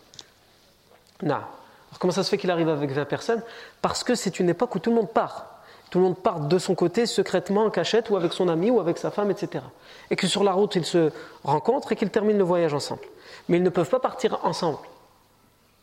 Non. 1.21 1.36
Alors 1.36 2.00
comment 2.00 2.13
ça 2.13 2.24
se 2.24 2.30
fait 2.30 2.38
qu'il 2.38 2.50
arrive 2.50 2.69
avec 2.69 2.91
20 2.91 3.06
personnes? 3.06 3.43
Parce 3.82 4.04
que 4.04 4.15
c'est 4.15 4.39
une 4.39 4.50
époque 4.50 4.74
où 4.76 4.80
tout 4.80 4.89
le 4.89 4.95
monde 4.95 5.12
part. 5.12 5.53
Tout 5.93 5.99
le 5.99 6.06
monde 6.06 6.17
part 6.17 6.39
de 6.39 6.58
son 6.58 6.73
côté, 6.73 7.06
secrètement, 7.06 7.65
en 7.65 7.69
cachette, 7.69 8.10
ou 8.10 8.15
avec 8.15 8.34
son 8.34 8.49
ami, 8.49 8.71
ou 8.71 8.79
avec 8.79 8.97
sa 8.97 9.12
femme, 9.12 9.29
etc. 9.29 9.63
Et 10.10 10.15
que 10.15 10.25
sur 10.25 10.43
la 10.43 10.51
route, 10.51 10.75
ils 10.75 10.86
se 10.86 11.12
rencontrent 11.43 11.91
et 11.91 11.95
qu'ils 11.95 12.10
terminent 12.10 12.39
le 12.39 12.43
voyage 12.43 12.73
ensemble. 12.73 13.03
Mais 13.47 13.58
ils 13.58 13.63
ne 13.63 13.69
peuvent 13.69 13.91
pas 13.91 13.99
partir 13.99 14.39
ensemble 14.43 14.79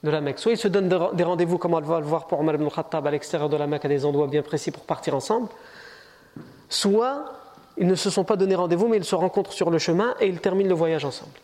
de 0.02 0.10
la 0.10 0.20
Mecque. 0.20 0.40
Soit 0.40 0.50
ils 0.50 0.58
se 0.58 0.66
donnent 0.66 0.88
des 0.88 1.22
rendez-vous, 1.22 1.58
comme 1.58 1.74
on 1.74 1.80
va 1.80 2.00
le 2.00 2.06
voir 2.06 2.26
pour 2.26 2.40
Omar 2.40 2.56
ibn 2.56 2.68
Khattab, 2.68 3.06
à 3.06 3.12
l'extérieur 3.12 3.48
de 3.48 3.56
la 3.56 3.68
Mecque, 3.68 3.84
à 3.84 3.88
des 3.88 4.04
endroits 4.04 4.26
bien 4.26 4.42
précis 4.42 4.72
pour 4.72 4.82
partir 4.82 5.14
ensemble. 5.14 5.46
Soit 6.68 7.26
ils 7.76 7.86
ne 7.86 7.94
se 7.94 8.10
sont 8.10 8.24
pas 8.24 8.34
donné 8.34 8.56
rendez-vous, 8.56 8.88
mais 8.88 8.96
ils 8.96 9.04
se 9.04 9.14
rencontrent 9.14 9.52
sur 9.52 9.70
le 9.70 9.78
chemin 9.78 10.16
et 10.18 10.26
ils 10.26 10.40
terminent 10.40 10.70
le 10.70 10.74
voyage 10.74 11.04
ensemble. 11.04 11.38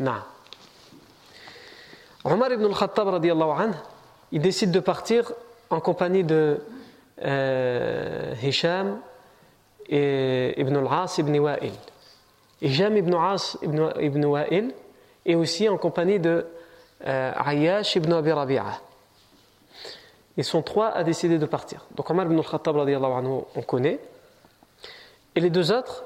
Non. 0.00 0.12
Omar 2.24 2.50
ibn 2.52 2.64
al-Khattab, 2.64 3.22
il 4.32 4.40
décide 4.40 4.70
de 4.70 4.80
partir 4.80 5.30
en 5.68 5.80
compagnie 5.80 6.24
de 6.24 6.62
euh, 7.22 8.34
et 9.88 10.60
ibn 10.60 10.76
al-As 10.76 11.18
ibn 11.18 11.38
Wa'il. 11.38 11.72
Hisham 12.60 12.96
ibn 12.96 13.14
al-As 13.14 13.58
ibn, 13.62 13.90
ibn 14.00 14.24
Wa'il 14.24 14.74
est 15.26 15.34
aussi 15.34 15.68
en 15.68 15.76
compagnie 15.76 16.18
de 16.18 16.46
euh, 17.06 17.32
Ayyash 17.44 17.96
ibn 17.96 18.12
Abi 18.12 18.32
Rabi'a. 18.32 18.80
Ils 20.36 20.44
sont 20.44 20.62
trois 20.62 20.88
à 20.88 21.04
décider 21.04 21.38
de 21.38 21.46
partir. 21.46 21.86
Donc 21.94 22.10
Omar 22.10 22.26
ibn 22.26 22.38
al-Khattab, 22.38 22.76
on 22.76 23.62
connaît. 23.62 24.00
Et 25.36 25.40
les 25.40 25.50
deux 25.50 25.70
autres, 25.72 26.04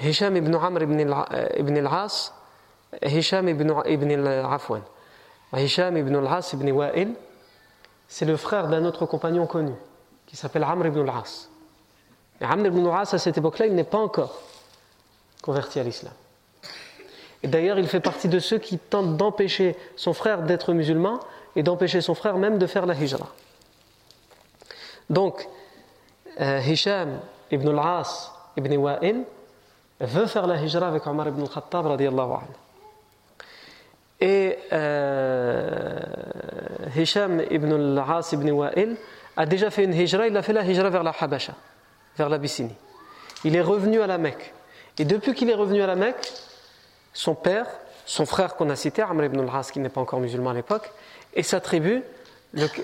Hisham 0.00 0.36
ibn 0.36 0.54
Amr 0.54 0.82
ibn 0.82 1.76
al-As, 1.78 2.34
Hisham 3.02 3.48
ibn, 3.48 3.72
ibn 3.86 4.26
al-Afwan. 4.26 4.82
Hisham 5.54 5.96
ibn 5.96 6.14
al-As 6.16 6.52
ibn 6.52 6.70
Wa'il, 6.70 7.14
c'est 8.12 8.26
le 8.26 8.36
frère 8.36 8.68
d'un 8.68 8.84
autre 8.84 9.06
compagnon 9.06 9.46
connu, 9.46 9.72
qui 10.26 10.36
s'appelle 10.36 10.64
Amr 10.64 10.88
ibn 10.88 11.00
al-As. 11.08 11.48
Et 12.42 12.44
Amr 12.44 12.66
ibn 12.66 12.86
al-As, 12.86 13.14
à 13.14 13.18
cette 13.18 13.38
époque-là, 13.38 13.64
il 13.64 13.74
n'est 13.74 13.84
pas 13.84 13.96
encore 13.96 14.38
converti 15.40 15.80
à 15.80 15.82
l'islam. 15.82 16.12
Et 17.42 17.48
d'ailleurs, 17.48 17.78
il 17.78 17.88
fait 17.88 18.00
partie 18.00 18.28
de 18.28 18.38
ceux 18.38 18.58
qui 18.58 18.76
tentent 18.76 19.16
d'empêcher 19.16 19.78
son 19.96 20.12
frère 20.12 20.42
d'être 20.42 20.74
musulman 20.74 21.20
et 21.56 21.62
d'empêcher 21.62 22.02
son 22.02 22.14
frère 22.14 22.36
même 22.36 22.58
de 22.58 22.66
faire 22.66 22.84
la 22.84 22.92
hijra. 22.92 23.28
Donc, 25.08 25.48
euh, 26.38 26.60
Hisham 26.60 27.18
ibn 27.50 27.66
al-As 27.70 28.30
ibn 28.58 28.76
Wa'il 28.76 29.24
veut 30.00 30.26
faire 30.26 30.46
la 30.46 30.62
hijra 30.62 30.86
avec 30.86 31.06
Omar 31.06 31.28
ibn 31.28 31.40
al-Khattab 31.40 31.86
radiallahu 31.86 32.32
anhu. 32.32 32.61
Et 34.22 34.56
euh, 34.72 35.98
Hisham 36.96 37.42
ibn 37.50 37.72
al-As 37.72 38.30
ibn 38.32 38.48
Wa'il 38.52 38.94
a 39.36 39.46
déjà 39.46 39.68
fait 39.68 39.82
une 39.82 39.92
hijra, 39.92 40.28
il 40.28 40.36
a 40.36 40.42
fait 40.42 40.52
la 40.52 40.62
hijra 40.62 40.90
vers 40.90 41.02
la 41.02 41.12
Habasha, 41.18 41.54
vers 42.16 42.28
l'Abyssinie. 42.28 42.76
Il 43.44 43.56
est 43.56 43.62
revenu 43.62 44.00
à 44.00 44.06
la 44.06 44.18
Mecque. 44.18 44.54
Et 45.00 45.04
depuis 45.04 45.34
qu'il 45.34 45.50
est 45.50 45.54
revenu 45.54 45.82
à 45.82 45.88
la 45.88 45.96
Mecque, 45.96 46.32
son 47.12 47.34
père, 47.34 47.66
son 48.06 48.24
frère 48.24 48.54
qu'on 48.54 48.70
a 48.70 48.76
cité, 48.76 49.02
Amr 49.02 49.24
ibn 49.24 49.40
al-As, 49.40 49.72
qui 49.72 49.80
n'est 49.80 49.88
pas 49.88 50.00
encore 50.00 50.20
musulman 50.20 50.50
à 50.50 50.54
l'époque, 50.54 50.92
et 51.34 51.42
sa 51.42 51.60
tribu 51.60 52.04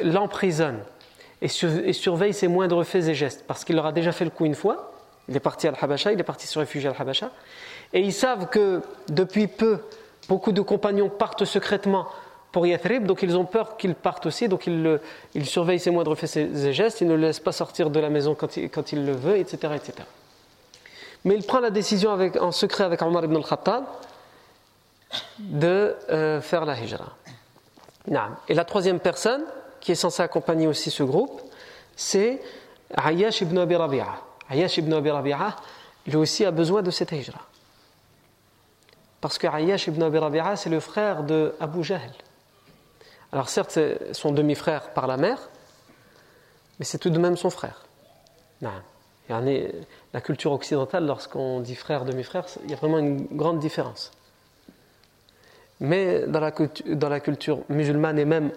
l'emprisonne 0.02 0.80
et, 1.40 1.46
surveille 1.46 2.34
ses 2.34 2.48
moindres 2.48 2.84
faits 2.84 3.06
et 3.06 3.14
gestes, 3.14 3.44
parce 3.46 3.64
qu'il 3.64 3.76
leur 3.76 3.86
a 3.86 3.92
déjà 3.92 4.10
fait 4.10 4.24
le 4.24 4.30
coup 4.30 4.44
une 4.44 4.56
fois. 4.56 4.92
Il 5.28 5.36
est 5.36 5.40
parti 5.40 5.68
à 5.68 5.70
Al-Habasha, 5.70 6.10
il 6.10 6.18
est 6.18 6.24
parti 6.24 6.48
se 6.48 6.58
réfugier 6.58 6.88
à 6.88 6.92
Al-Habasha. 6.94 7.30
Et 7.92 8.00
ils 8.00 8.12
savent 8.12 8.48
que 8.48 8.82
depuis 9.08 9.46
peu, 9.46 9.78
Beaucoup 10.28 10.52
de 10.52 10.60
compagnons 10.60 11.08
partent 11.08 11.44
secrètement 11.44 12.06
pour 12.52 12.66
Yathrib, 12.66 13.06
donc 13.06 13.22
ils 13.22 13.36
ont 13.36 13.44
peur 13.44 13.76
qu'ils 13.76 13.94
partent 13.94 14.26
aussi, 14.26 14.48
donc 14.48 14.66
ils, 14.66 15.46
surveillent 15.46 15.80
ses 15.80 15.90
moindres 15.90 16.16
faits 16.16 16.36
et 16.36 16.72
gestes, 16.72 17.00
ils 17.00 17.08
ne 17.08 17.14
le 17.14 17.22
laissent 17.22 17.40
pas 17.40 17.52
sortir 17.52 17.90
de 17.90 18.00
la 18.00 18.08
maison 18.08 18.34
quand 18.34 18.56
il, 18.92 19.06
le 19.06 19.12
veut, 19.12 19.36
etc., 19.36 19.74
etc. 19.76 19.92
Mais 21.24 21.34
il 21.34 21.44
prend 21.44 21.60
la 21.60 21.70
décision 21.70 22.16
en 22.40 22.52
secret 22.52 22.84
avec 22.84 23.02
Omar 23.02 23.24
ibn 23.24 23.36
al-Khattab 23.36 23.84
de 25.38 25.94
euh, 26.10 26.40
faire 26.40 26.64
la 26.64 26.78
hijra. 26.78 27.16
Et 28.48 28.54
la 28.54 28.64
troisième 28.64 29.00
personne 29.00 29.44
qui 29.80 29.92
est 29.92 29.96
censée 29.96 30.22
accompagner 30.22 30.66
aussi 30.66 30.90
ce 30.90 31.02
groupe, 31.02 31.42
c'est 31.96 32.40
Ayyash 32.96 33.42
ibn 33.42 33.58
Abi 33.58 33.76
Rabi'a. 33.76 34.22
Ayyash 34.50 34.78
ibn 34.78 34.92
Abi 34.94 35.10
Rabi'a, 35.10 35.56
lui 36.06 36.16
aussi 36.16 36.44
a 36.44 36.50
besoin 36.50 36.82
de 36.82 36.90
cette 36.90 37.12
hijra. 37.12 37.40
Parce 39.20 39.38
que 39.38 39.46
Ayyash 39.46 39.88
ibn 39.88 40.02
Abi 40.02 40.18
Rabi'a, 40.18 40.56
c'est 40.56 40.70
le 40.70 40.80
frère 40.80 41.24
de 41.24 41.54
Abu 41.60 41.82
Jahl. 41.82 42.10
Alors 43.32 43.48
certes, 43.48 43.70
c'est 43.72 44.14
son 44.14 44.32
demi-frère 44.32 44.90
par 44.90 45.06
la 45.06 45.16
mère, 45.16 45.50
mais 46.78 46.84
c'est 46.84 46.98
tout 46.98 47.10
de 47.10 47.18
même 47.18 47.36
son 47.36 47.50
frère. 47.50 47.84
La 48.60 50.20
culture 50.20 50.52
occidentale, 50.52 51.06
lorsqu'on 51.06 51.60
dit 51.60 51.74
frère, 51.74 52.04
demi-frère, 52.04 52.46
il 52.64 52.70
y 52.70 52.74
a 52.74 52.76
vraiment 52.76 52.98
une 52.98 53.26
grande 53.36 53.58
différence. 53.58 54.12
Mais 55.80 56.26
dans 56.26 56.40
la, 56.40 56.52
dans 56.86 57.08
la 57.08 57.20
culture 57.20 57.60
musulmane 57.68 58.18
et 58.18 58.24
même 58.24 58.52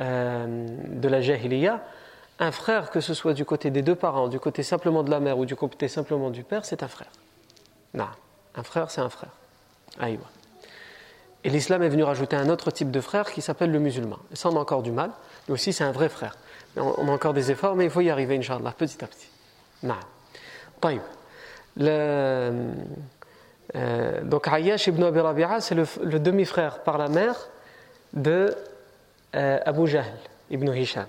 euh, 0.00 0.66
de 0.88 1.08
la 1.08 1.20
jahiliya, 1.20 1.82
un 2.38 2.52
frère, 2.52 2.90
que 2.90 3.00
ce 3.00 3.14
soit 3.14 3.34
du 3.34 3.44
côté 3.44 3.70
des 3.70 3.82
deux 3.82 3.94
parents, 3.94 4.28
du 4.28 4.40
côté 4.40 4.62
simplement 4.62 5.02
de 5.02 5.10
la 5.10 5.20
mère 5.20 5.38
ou 5.38 5.44
du 5.44 5.56
côté 5.56 5.88
simplement 5.88 6.30
du 6.30 6.44
père, 6.44 6.64
c'est 6.64 6.82
un 6.82 6.88
frère. 6.88 7.10
Non, 7.94 8.08
un 8.54 8.62
frère, 8.62 8.90
c'est 8.90 9.00
un 9.00 9.10
frère. 9.10 9.32
Et 10.00 11.50
l'islam 11.50 11.82
est 11.82 11.88
venu 11.88 12.04
rajouter 12.04 12.36
un 12.36 12.48
autre 12.48 12.70
type 12.70 12.90
de 12.90 13.00
frère 13.00 13.32
qui 13.32 13.42
s'appelle 13.42 13.72
le 13.72 13.78
musulman. 13.78 14.18
Et 14.32 14.36
ça, 14.36 14.48
on 14.48 14.56
a 14.56 14.60
encore 14.60 14.82
du 14.82 14.92
mal. 14.92 15.10
Lui 15.46 15.54
aussi, 15.54 15.72
c'est 15.72 15.84
un 15.84 15.92
vrai 15.92 16.08
frère. 16.08 16.36
On 16.76 17.08
a 17.08 17.10
encore 17.10 17.34
des 17.34 17.50
efforts, 17.50 17.74
mais 17.74 17.84
il 17.84 17.90
faut 17.90 18.00
y 18.00 18.10
arriver, 18.10 18.36
Inch'Allah, 18.36 18.72
petit 18.76 19.02
à 19.04 19.06
petit. 19.06 19.28
Le, 21.76 22.70
euh, 23.74 24.20
donc 24.22 24.48
Ayyash 24.48 24.86
ibn 24.88 25.02
Abi 25.04 25.20
Rabi'a, 25.20 25.60
c'est 25.60 25.74
le, 25.74 26.18
demi-frère 26.18 26.80
par 26.80 26.98
la 26.98 27.08
mère 27.08 27.48
de 28.12 28.54
euh, 29.34 29.58
Abu 29.64 29.86
Jahl 29.86 30.04
ibn 30.50 30.72
Hisham. 30.74 31.06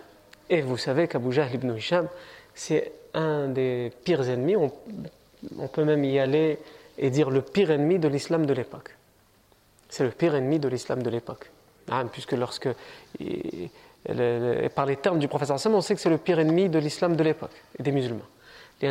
Et 0.50 0.62
vous 0.62 0.78
savez 0.78 1.08
qu'Abu 1.08 1.32
Jahl 1.32 1.54
ibn 1.54 1.76
Hisham, 1.76 2.08
c'est 2.56 2.92
un 3.14 3.48
des 3.48 3.92
pires 4.04 4.30
ennemis. 4.30 4.56
On, 4.56 5.68
peut 5.68 5.84
même 5.84 6.06
y 6.06 6.20
aller 6.20 6.60
et 6.98 7.10
dire 7.10 7.30
le 7.30 7.42
pire 7.42 7.72
ennemi 7.72 8.00
de 8.00 8.08
l'islam 8.08 8.46
de 8.46 8.54
l'époque. 8.54 8.96
C'est 9.90 10.04
le 10.04 10.12
pire 10.12 10.36
ennemi 10.36 10.60
de 10.60 10.68
l'islam 10.68 11.04
de 11.04 11.10
l'époque. 11.10 11.52
Ah, 11.90 12.04
puisque 12.12 12.32
lorsque, 12.34 12.70
par 14.76 14.86
les 14.86 14.96
termes 14.98 15.20
du 15.20 15.28
professeur 15.28 15.60
Sam, 15.60 15.76
on 15.76 15.82
sait 15.82 15.96
que 15.96 16.02
c'est 16.02 16.10
le 16.10 16.18
pire 16.18 16.40
ennemi 16.40 16.70
de 16.70 16.80
l'islam 16.80 17.16
de 17.16 17.24
l'époque 17.24 17.64
et 17.78 17.84
des 17.84 17.92
musulmans. 17.92 18.26
Et 18.82 18.90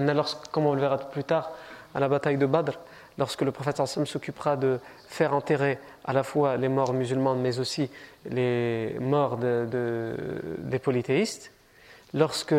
comme 0.50 0.66
on 0.66 0.74
le 0.74 0.80
verra 0.80 0.98
plus 0.98 1.24
tard 1.24 1.52
à 1.94 2.00
la 2.00 2.08
bataille 2.08 2.38
de 2.38 2.46
Badr, 2.46 2.78
lorsque 3.18 3.42
le 3.42 3.52
prophète 3.52 3.76
sallam 3.76 4.06
s'occupera 4.06 4.56
de 4.56 4.78
faire 5.08 5.34
enterrer 5.34 5.78
à 6.04 6.12
la 6.12 6.22
fois 6.22 6.56
les 6.56 6.68
morts 6.68 6.94
musulmans 6.94 7.34
mais 7.34 7.58
aussi 7.58 7.90
les 8.24 8.96
morts 9.00 9.36
des 9.36 10.78
polythéistes, 10.78 11.52
lorsque 12.14 12.54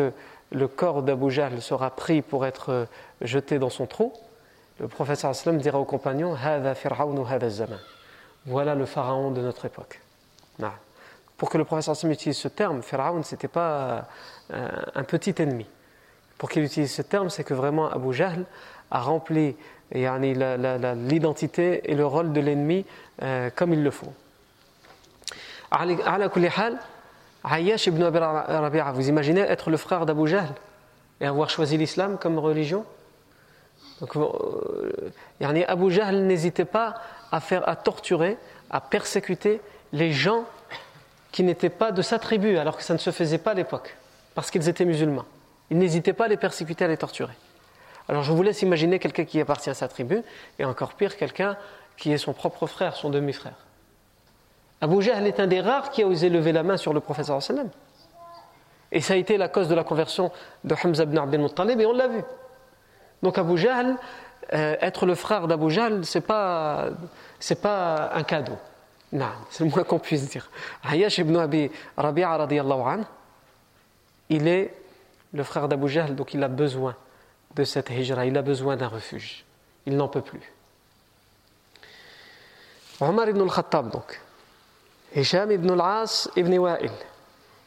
le 0.52 0.68
corps 0.68 1.02
d'Abu 1.02 1.30
Jahl 1.30 1.60
sera 1.60 1.90
pris 1.90 2.22
pour 2.22 2.46
être 2.46 2.86
jeté 3.20 3.58
dans 3.58 3.70
son 3.70 3.86
trou, 3.86 4.12
le 4.80 4.88
prophète 4.88 5.18
sallam 5.18 5.58
dira 5.58 5.78
aux 5.78 5.84
compagnons 5.84 6.36
Voilà 8.46 8.74
le 8.74 8.86
pharaon 8.86 9.30
de 9.30 9.40
notre 9.40 9.64
époque. 9.66 10.00
Pour 11.36 11.50
que 11.50 11.58
le 11.58 11.64
prophète 11.64 11.94
sallam 11.94 12.12
utilise 12.12 12.38
ce 12.38 12.48
terme, 12.48 12.82
Pharaon, 12.82 13.22
ce 13.22 13.34
n'était 13.34 13.48
pas 13.48 14.06
euh, 14.52 14.68
un 14.94 15.04
petit 15.04 15.34
ennemi. 15.38 15.66
Pour 16.38 16.48
qu'il 16.50 16.64
utilise 16.64 16.92
ce 16.92 17.02
terme, 17.02 17.30
c'est 17.30 17.44
que 17.44 17.54
vraiment 17.54 17.90
Abu 17.90 18.12
Jahl 18.12 18.44
a 18.90 19.00
rempli 19.00 19.56
l'identité 19.92 21.90
et 21.90 21.94
le 21.94 22.06
rôle 22.06 22.32
de 22.32 22.40
l'ennemi 22.40 22.84
euh, 23.22 23.50
comme 23.54 23.72
il 23.72 23.82
le 23.82 23.90
faut. 23.90 24.12
Ayyash 27.44 27.86
ibn 27.88 28.02
Abi 28.02 28.18
Rabi'a, 28.18 28.92
vous 28.92 29.08
imaginez 29.08 29.40
être 29.40 29.70
le 29.70 29.76
frère 29.76 30.06
d'Abu 30.06 30.26
Jahl 30.26 30.48
et 31.20 31.26
avoir 31.26 31.50
choisi 31.50 31.76
l'islam 31.76 32.16
comme 32.18 32.38
religion? 32.38 32.86
Donc, 34.04 34.16
euh, 34.16 35.64
Abu 35.66 35.90
Jahl 35.90 36.16
n'hésitait 36.16 36.66
pas 36.66 36.94
à, 37.32 37.40
faire, 37.40 37.66
à 37.66 37.74
torturer, 37.74 38.36
à 38.68 38.82
persécuter 38.82 39.62
les 39.94 40.12
gens 40.12 40.44
qui 41.32 41.42
n'étaient 41.42 41.70
pas 41.70 41.90
de 41.90 42.02
sa 42.02 42.18
tribu, 42.18 42.58
alors 42.58 42.76
que 42.76 42.82
ça 42.82 42.92
ne 42.92 42.98
se 42.98 43.10
faisait 43.10 43.38
pas 43.38 43.52
à 43.52 43.54
l'époque, 43.54 43.96
parce 44.34 44.50
qu'ils 44.50 44.68
étaient 44.68 44.84
musulmans. 44.84 45.24
Il 45.70 45.78
n'hésitait 45.78 46.12
pas 46.12 46.26
à 46.26 46.28
les 46.28 46.36
persécuter, 46.36 46.84
à 46.84 46.88
les 46.88 46.98
torturer. 46.98 47.32
Alors 48.06 48.22
je 48.22 48.32
vous 48.32 48.42
laisse 48.42 48.60
imaginer 48.60 48.98
quelqu'un 48.98 49.24
qui 49.24 49.40
appartient 49.40 49.70
à 49.70 49.74
sa 49.74 49.88
tribu, 49.88 50.22
et 50.58 50.66
encore 50.66 50.92
pire, 50.92 51.16
quelqu'un 51.16 51.56
qui 51.96 52.12
est 52.12 52.18
son 52.18 52.34
propre 52.34 52.66
frère, 52.66 52.96
son 52.96 53.08
demi-frère. 53.08 53.56
Abu 54.82 55.00
Jahl 55.00 55.26
est 55.26 55.40
un 55.40 55.46
des 55.46 55.62
rares 55.62 55.90
qui 55.90 56.02
a 56.02 56.06
osé 56.06 56.28
lever 56.28 56.52
la 56.52 56.62
main 56.62 56.76
sur 56.76 56.92
le 56.92 57.00
professeur. 57.00 57.38
Et 58.92 59.00
ça 59.00 59.14
a 59.14 59.16
été 59.16 59.38
la 59.38 59.48
cause 59.48 59.68
de 59.68 59.74
la 59.74 59.82
conversion 59.82 60.30
de 60.62 60.74
Hamza 60.74 61.04
ibn 61.04 61.16
Abdel 61.16 61.40
Muttalib, 61.40 61.80
et 61.80 61.86
on 61.86 61.94
l'a 61.94 62.08
vu. 62.08 62.22
Donc 63.24 63.38
Abu 63.38 63.56
Jahl, 63.56 63.96
euh, 64.52 64.76
être 64.82 65.06
le 65.06 65.14
frère 65.14 65.48
d'Abu 65.48 65.70
Jahl, 65.70 66.04
c'est 66.04 66.20
pas, 66.20 66.90
c'est 67.40 67.62
pas 67.62 68.10
un 68.12 68.22
cadeau. 68.22 68.58
Non, 69.12 69.30
c'est 69.48 69.64
le 69.64 69.70
moins 69.70 69.82
qu'on 69.82 69.98
puisse 69.98 70.28
dire. 70.28 70.50
Ayash 70.82 71.16
ibn 71.16 71.34
Abi 71.36 71.70
Rabi'a 71.96 72.36
radiyallahu 72.36 72.80
anhu, 72.86 73.04
il 74.28 74.46
est 74.46 74.74
le 75.32 75.42
frère 75.42 75.68
d'Abu 75.68 75.88
Jahl, 75.88 76.14
donc 76.14 76.34
il 76.34 76.44
a 76.44 76.48
besoin 76.48 76.94
de 77.54 77.64
cette 77.64 77.88
hijra, 77.88 78.26
il 78.26 78.36
a 78.36 78.42
besoin 78.42 78.76
d'un 78.76 78.88
refuge. 78.88 79.46
Il 79.86 79.96
n'en 79.96 80.08
peut 80.08 80.20
plus. 80.20 80.52
Omar 83.00 83.26
ibn 83.30 83.40
al-Khattab, 83.40 83.90
donc, 83.90 84.20
Hisham 85.16 85.50
ibn 85.50 85.70
al-As 85.70 86.28
ibn 86.36 86.58
Wa'il, 86.58 86.92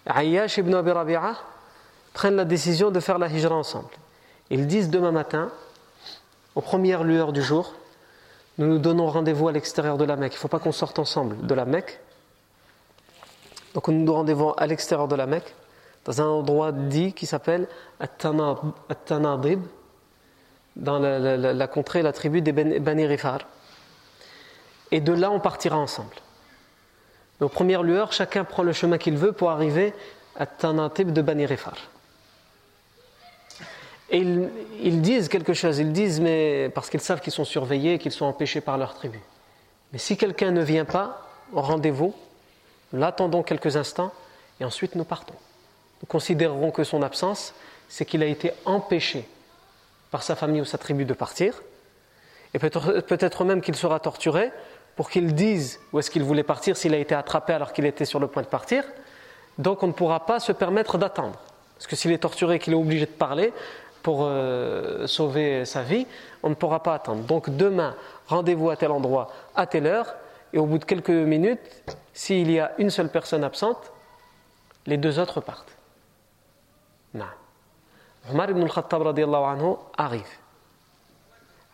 Ayyash 0.05 0.59
ibn 0.59 0.75
Abi 0.75 0.91
Rabi'a 0.91 1.33
prennent 2.13 2.35
la 2.35 2.45
décision 2.45 2.91
de 2.91 2.99
faire 2.99 3.17
la 3.17 3.27
hijra 3.27 3.55
ensemble. 3.55 3.89
Ils 4.49 4.67
disent 4.67 4.89
demain 4.89 5.11
matin, 5.11 5.51
aux 6.55 6.61
premières 6.61 7.03
lueurs 7.03 7.33
du 7.33 7.41
jour, 7.41 7.73
nous 8.57 8.67
nous 8.67 8.79
donnons 8.79 9.07
rendez-vous 9.07 9.47
à 9.47 9.51
l'extérieur 9.51 9.97
de 9.97 10.03
la 10.03 10.15
Mecque. 10.15 10.33
Il 10.33 10.37
ne 10.37 10.39
faut 10.39 10.47
pas 10.47 10.59
qu'on 10.59 10.71
sorte 10.71 10.99
ensemble 10.99 11.45
de 11.45 11.53
la 11.53 11.65
Mecque. 11.65 11.99
Donc 13.73 13.87
nous 13.89 14.03
nous 14.03 14.13
rendez-vous 14.13 14.53
à 14.57 14.65
l'extérieur 14.65 15.07
de 15.07 15.15
la 15.15 15.27
Mecque 15.27 15.53
dans 16.05 16.21
un 16.21 16.25
endroit 16.25 16.71
dit 16.71 17.13
qui 17.13 17.25
s'appelle 17.25 17.67
At-Tanadib, 17.99 19.59
dans 20.77 20.99
la, 20.99 21.67
contrée, 21.67 22.01
la 22.01 22.13
tribu 22.13 22.41
des 22.41 22.53
ben, 22.53 22.79
Bani 22.79 23.05
Rifar. 23.05 23.39
Et 24.91 25.01
de 25.01 25.11
là, 25.11 25.29
on 25.31 25.39
partira 25.39 25.77
ensemble. 25.77 26.15
Mais 27.39 27.45
aux 27.45 27.49
premières 27.49 27.83
lueurs, 27.83 28.13
chacun 28.13 28.45
prend 28.45 28.63
le 28.63 28.71
chemin 28.73 28.97
qu'il 28.97 29.17
veut 29.17 29.33
pour 29.33 29.51
arriver 29.51 29.93
à 30.37 30.45
Tanatib 30.45 31.11
de 31.11 31.21
Bani 31.21 31.45
Rifar. 31.45 31.75
Et 34.09 34.19
ils, 34.19 35.01
disent 35.01 35.27
quelque 35.27 35.53
chose, 35.53 35.79
ils 35.79 35.91
disent, 35.91 36.21
mais 36.21 36.69
parce 36.69 36.89
qu'ils 36.89 37.01
savent 37.01 37.19
qu'ils 37.19 37.33
sont 37.33 37.43
surveillés, 37.43 37.99
qu'ils 37.99 38.13
sont 38.13 38.25
empêchés 38.25 38.61
par 38.61 38.77
leur 38.77 38.93
tribu. 38.93 39.19
Mais 39.91 39.99
si 39.99 40.15
quelqu'un 40.15 40.51
ne 40.51 40.63
vient 40.63 40.85
pas 40.85 41.27
au 41.51 41.61
rendez-vous, 41.61 42.13
l'attendons 42.93 43.43
quelques 43.43 43.75
instants 43.75 44.13
et 44.59 44.65
ensuite 44.65 44.95
nous 44.95 45.03
partons 45.03 45.35
nous 46.01 46.07
considérerons 46.07 46.71
que 46.71 46.83
son 46.83 47.01
absence, 47.01 47.53
c'est 47.89 48.05
qu'il 48.05 48.21
a 48.21 48.27
été 48.27 48.51
empêché 48.65 49.27
par 50.11 50.23
sa 50.23 50.35
famille 50.35 50.61
ou 50.61 50.65
sa 50.65 50.77
tribu 50.77 51.05
de 51.05 51.13
partir, 51.13 51.61
et 52.53 52.59
peut-être 52.59 53.43
même 53.43 53.61
qu'il 53.61 53.75
sera 53.75 53.99
torturé 53.99 54.51
pour 54.95 55.09
qu'il 55.09 55.35
dise 55.35 55.79
où 55.91 55.99
est-ce 55.99 56.09
qu'il 56.09 56.23
voulait 56.23 56.43
partir 56.43 56.77
s'il 56.77 56.93
a 56.93 56.97
été 56.97 57.13
attrapé 57.13 57.53
alors 57.53 57.73
qu'il 57.73 57.85
était 57.85 58.05
sur 58.05 58.19
le 58.19 58.27
point 58.27 58.41
de 58.41 58.47
partir. 58.47 58.83
Donc 59.57 59.83
on 59.83 59.87
ne 59.87 59.91
pourra 59.91 60.25
pas 60.25 60.39
se 60.39 60.51
permettre 60.51 60.97
d'attendre. 60.97 61.39
Parce 61.75 61.87
que 61.87 61.95
s'il 61.95 62.11
est 62.11 62.19
torturé 62.19 62.55
et 62.55 62.59
qu'il 62.59 62.73
est 62.73 62.77
obligé 62.77 63.05
de 63.05 63.11
parler 63.11 63.53
pour 64.03 64.19
euh, 64.21 65.07
sauver 65.07 65.65
sa 65.65 65.83
vie, 65.83 66.07
on 66.43 66.49
ne 66.49 66.55
pourra 66.55 66.81
pas 66.83 66.95
attendre. 66.95 67.23
Donc 67.23 67.49
demain, 67.49 67.95
rendez-vous 68.27 68.69
à 68.69 68.75
tel 68.75 68.91
endroit, 68.91 69.29
à 69.55 69.65
telle 69.65 69.87
heure, 69.87 70.15
et 70.53 70.59
au 70.59 70.65
bout 70.65 70.77
de 70.77 70.85
quelques 70.85 71.09
minutes, 71.09 71.59
s'il 72.13 72.51
y 72.51 72.59
a 72.59 72.71
une 72.77 72.89
seule 72.89 73.09
personne 73.09 73.43
absente, 73.43 73.91
les 74.85 74.97
deux 74.97 75.19
autres 75.19 75.41
partent. 75.41 75.75
Non. 77.13 77.25
Omar 78.31 78.49
ibn 78.49 78.63
al-Khattab 78.63 79.01
anhu 79.07 79.75
arrive. 79.97 80.27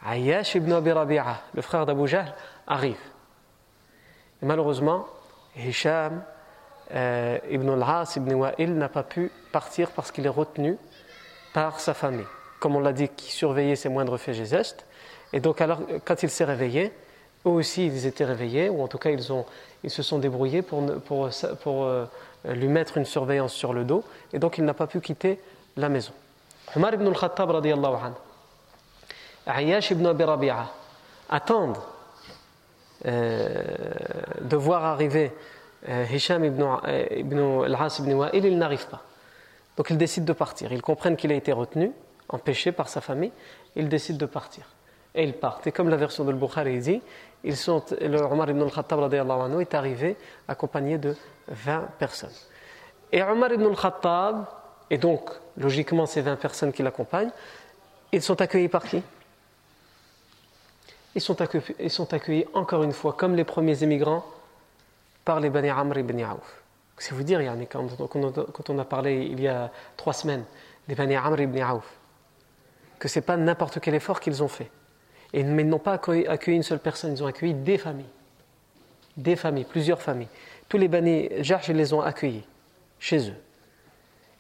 Ayyash 0.05 0.55
ibn 0.55 0.73
Abi 0.73 0.91
Rabi'a, 0.91 1.41
le 1.53 1.61
frère 1.61 1.85
d'Abu 1.85 2.07
Jahl, 2.07 2.33
arrive. 2.67 2.99
Et 4.41 4.45
malheureusement, 4.45 5.07
Hisham 5.55 6.23
euh, 6.93 7.37
ibn 7.49 7.69
al-As 7.69 8.15
ibn 8.17 8.33
Wa'il 8.33 8.73
n'a 8.75 8.89
pas 8.89 9.03
pu 9.03 9.31
partir 9.51 9.91
parce 9.91 10.11
qu'il 10.11 10.25
est 10.25 10.29
retenu 10.29 10.77
par 11.53 11.79
sa 11.79 11.93
famille. 11.93 12.25
Comme 12.59 12.75
on 12.75 12.79
l'a 12.79 12.93
dit, 12.93 13.09
qui 13.09 13.31
surveillait 13.31 13.75
ses 13.75 13.89
moindres 13.89 14.17
faits 14.17 14.37
et 14.39 14.45
gestes. 14.45 14.85
Et 15.33 15.39
donc, 15.39 15.61
alors, 15.61 15.79
quand 16.05 16.23
il 16.23 16.29
s'est 16.29 16.45
réveillé, 16.45 16.91
eux 17.45 17.49
aussi 17.49 17.85
ils 17.85 18.05
étaient 18.05 18.25
réveillés, 18.25 18.69
ou 18.69 18.81
en 18.81 18.87
tout 18.87 18.97
cas 18.97 19.09
ils, 19.09 19.31
ont, 19.33 19.45
ils 19.83 19.89
se 19.89 20.03
sont 20.03 20.19
débrouillés 20.19 20.61
pour, 20.61 20.83
pour, 21.01 21.29
pour 21.61 21.83
euh, 21.83 22.05
lui 22.45 22.67
mettre 22.67 22.97
une 22.97 23.05
surveillance 23.05 23.53
sur 23.53 23.73
le 23.73 23.83
dos, 23.83 24.03
et 24.31 24.39
donc 24.39 24.57
il 24.57 24.63
n'a 24.63 24.73
pas 24.73 24.87
pu 24.87 25.01
quitter 25.01 25.39
la 25.75 25.89
maison. 25.89 26.13
Omar 26.75 26.93
ibn 26.93 27.07
al-Khattab 27.07 27.51
radiallahu 27.51 27.95
anhu, 27.95 28.15
Ayash 29.45 29.91
ibn 29.91 30.05
Abi 30.05 30.23
Rabi'a 30.23 30.71
attendent 31.29 31.77
euh, 33.05 33.61
de 34.41 34.55
voir 34.55 34.85
arriver 34.85 35.33
euh, 35.89 36.05
Hisham 36.09 36.45
ibn, 36.45 36.63
al-Has 37.65 37.97
ibn 37.99 38.13
Wa'il, 38.13 38.45
il 38.45 38.57
n'arrive 38.57 38.87
pas. 38.87 39.01
Donc 39.77 39.89
ils 39.89 39.97
décident 39.97 40.25
de 40.25 40.33
partir. 40.33 40.71
Ils 40.71 40.81
comprennent 40.81 41.15
qu'il 41.15 41.31
a 41.31 41.35
été 41.35 41.51
retenu, 41.51 41.91
empêché 42.29 42.71
par 42.71 42.89
sa 42.89 43.01
famille, 43.01 43.31
ils 43.75 43.89
décident 43.89 44.19
de 44.19 44.25
partir. 44.25 44.65
Et 45.15 45.23
ils 45.23 45.33
partent. 45.33 45.67
Et 45.67 45.71
comme 45.71 45.89
la 45.89 45.97
version 45.97 46.23
de 46.23 46.33
Bukhari 46.33 46.79
dit, 46.79 47.01
le 47.43 48.17
Omar 48.21 48.49
ibn 48.49 48.61
al-Khattab 48.61 49.13
est 49.13 49.73
arrivé 49.73 50.15
accompagné 50.47 50.97
de 50.97 51.15
20 51.47 51.89
personnes. 51.99 52.31
Et 53.11 53.21
Omar 53.21 53.51
ibn 53.53 53.65
al-Khattab, 53.65 54.45
et 54.89 54.97
donc 54.97 55.29
logiquement 55.57 56.05
ces 56.05 56.21
20 56.21 56.35
personnes 56.37 56.71
qui 56.71 56.81
l'accompagnent, 56.81 57.31
ils 58.11 58.21
sont 58.21 58.39
accueillis 58.41 58.69
par 58.69 58.83
qui? 58.83 59.03
Ils 61.15 61.21
sont, 61.21 61.39
accueillis, 61.41 61.75
ils 61.79 61.91
sont 61.91 62.11
accueillis 62.11 62.45
encore 62.55 62.81
une 62.83 62.91
fois, 62.91 63.13
comme 63.13 63.35
les 63.35 63.43
premiers 63.43 63.83
émigrants, 63.83 64.25
par 65.23 65.39
les 65.39 65.49
Bani 65.49 65.69
Amr 65.69 65.99
ibn 65.99 66.23
Aouf. 66.23 66.62
C'est 66.97 67.13
vous 67.15 67.23
dire, 67.23 67.41
quand, 67.69 67.87
quand 68.07 68.69
on 68.69 68.79
a 68.79 68.85
parlé 68.85 69.27
il 69.29 69.41
y 69.41 69.47
a 69.47 69.71
trois 69.97 70.13
semaines 70.13 70.45
des 70.87 70.95
Bani 70.95 71.15
Amr 71.15 71.41
ibn 71.41 71.61
Aouf, 71.61 71.89
que 72.99 73.07
ce 73.07 73.19
n'est 73.19 73.25
pas 73.25 73.35
n'importe 73.35 73.79
quel 73.79 73.95
effort 73.95 74.19
qu'ils 74.19 74.43
ont 74.43 74.47
fait. 74.47 74.69
Et, 75.33 75.43
mais 75.43 75.63
ils 75.63 75.69
n'ont 75.69 75.79
pas 75.79 75.93
accueilli, 75.93 76.25
une 76.47 76.63
seule 76.63 76.79
personne, 76.79 77.13
ils 77.13 77.23
ont 77.23 77.27
accueilli 77.27 77.53
des 77.53 77.77
familles. 77.77 78.05
Des 79.17 79.35
familles, 79.35 79.65
plusieurs 79.65 80.01
familles. 80.01 80.29
Tous 80.69 80.77
les 80.77 80.87
Bani 80.87 81.29
Jarj, 81.39 81.69
ils 81.69 81.75
les 81.75 81.93
ont 81.93 82.01
accueillis 82.01 82.45
chez 82.99 83.29
eux. 83.29 83.35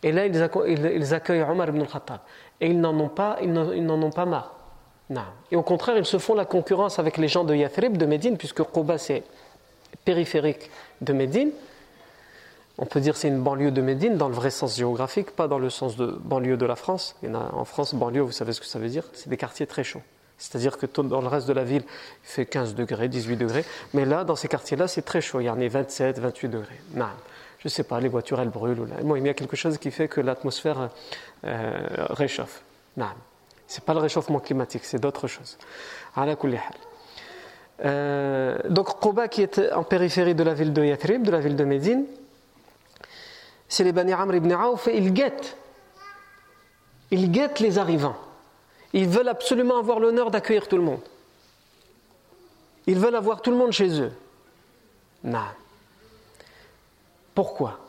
Et 0.01 0.11
là, 0.11 0.25
ils 0.25 1.13
accueillent 1.13 1.43
Omar 1.43 1.69
ibn 1.69 1.81
al-Khattab. 1.81 2.19
Et 2.61 2.67
ils 2.67 2.79
n'en 2.79 2.97
ont 2.99 3.09
pas, 3.09 3.39
ont 3.41 4.09
pas 4.11 4.25
marre. 4.25 4.55
Non. 5.09 5.21
Et 5.51 5.55
au 5.55 5.63
contraire, 5.63 5.97
ils 5.97 6.05
se 6.05 6.17
font 6.17 6.33
la 6.33 6.45
concurrence 6.45 6.99
avec 6.99 7.17
les 7.17 7.27
gens 7.27 7.43
de 7.43 7.55
Yathrib, 7.55 7.97
de 7.97 8.05
Médine, 8.05 8.37
puisque 8.37 8.63
Quba 8.63 8.97
c'est 8.97 9.23
périphérique 10.05 10.69
de 11.01 11.13
Médine. 11.13 11.51
On 12.77 12.85
peut 12.85 12.99
dire 12.99 13.15
c'est 13.15 13.27
une 13.27 13.41
banlieue 13.41 13.71
de 13.71 13.81
Médine 13.81 14.17
dans 14.17 14.29
le 14.29 14.33
vrai 14.33 14.49
sens 14.49 14.77
géographique, 14.77 15.31
pas 15.31 15.47
dans 15.47 15.59
le 15.59 15.69
sens 15.69 15.95
de 15.95 16.07
banlieue 16.07 16.57
de 16.57 16.65
la 16.65 16.75
France. 16.75 17.15
En 17.53 17.65
France, 17.65 17.93
banlieue, 17.93 18.21
vous 18.21 18.31
savez 18.31 18.53
ce 18.53 18.61
que 18.61 18.65
ça 18.65 18.79
veut 18.79 18.89
dire? 18.89 19.03
C'est 19.13 19.29
des 19.29 19.37
quartiers 19.37 19.67
très 19.67 19.83
chauds. 19.83 20.01
C'est-à-dire 20.39 20.77
que 20.77 20.87
dans 21.01 21.21
le 21.21 21.27
reste 21.27 21.47
de 21.47 21.53
la 21.53 21.63
ville, 21.63 21.83
il 21.87 22.27
fait 22.27 22.45
15 22.45 22.73
degrés, 22.73 23.07
18 23.07 23.37
degrés. 23.37 23.63
Mais 23.93 24.05
là, 24.05 24.23
dans 24.23 24.35
ces 24.35 24.47
quartiers-là, 24.47 24.87
c'est 24.87 25.03
très 25.03 25.21
chaud. 25.21 25.39
Il 25.39 25.45
y 25.45 25.49
en 25.49 25.61
a 25.61 25.67
27, 25.67 26.19
28 26.19 26.49
degrés. 26.49 26.81
Non. 26.95 27.05
Je 27.59 27.67
ne 27.67 27.69
sais 27.69 27.83
pas, 27.83 27.99
les 28.01 28.09
voitures, 28.09 28.41
elles 28.41 28.49
brûlent. 28.49 28.85
Là. 28.89 29.15
Il 29.15 29.25
y 29.25 29.29
a 29.29 29.33
quelque 29.33 29.55
chose 29.55 29.77
qui 29.77 29.91
fait 29.91 30.07
que 30.07 30.19
l'atmosphère 30.19 30.89
euh, 31.45 31.87
réchauffe. 32.09 32.63
Non. 32.97 33.05
Ce 33.67 33.79
n'est 33.79 33.85
pas 33.85 33.93
le 33.93 33.99
réchauffement 33.99 34.39
climatique, 34.39 34.83
c'est 34.83 34.99
d'autres 34.99 35.27
choses. 35.27 35.57
Euh, 37.85 38.57
donc, 38.69 38.99
Quba, 38.99 39.27
qui 39.27 39.43
est 39.43 39.71
en 39.71 39.83
périphérie 39.83 40.35
de 40.35 40.43
la 40.43 40.53
ville 40.53 40.73
de 40.73 40.83
Yathrib, 40.83 41.23
de 41.23 41.31
la 41.31 41.39
ville 41.39 41.55
de 41.55 41.63
Médine, 41.63 42.05
c'est 43.73 43.83
les 43.83 43.91
Bani 43.91 44.13
Amr 44.13 44.35
ibn 44.35 44.51
Aouf, 44.51 44.87
ils 44.93 45.11
guettent. 45.11 45.57
Ils 47.09 47.31
guettent 47.31 47.59
les 47.59 47.79
arrivants. 47.79 48.15
Ils 48.93 49.09
veulent 49.09 49.29
absolument 49.29 49.79
avoir 49.79 49.99
l'honneur 49.99 50.29
d'accueillir 50.29 50.67
tout 50.67 50.77
le 50.77 50.83
monde. 50.83 51.01
Ils 52.85 52.99
veulent 52.99 53.15
avoir 53.15 53.41
tout 53.41 53.49
le 53.49 53.57
monde 53.57 53.71
chez 53.71 53.99
eux. 53.99 54.13
Non. 55.23 55.47
Pourquoi? 57.33 57.79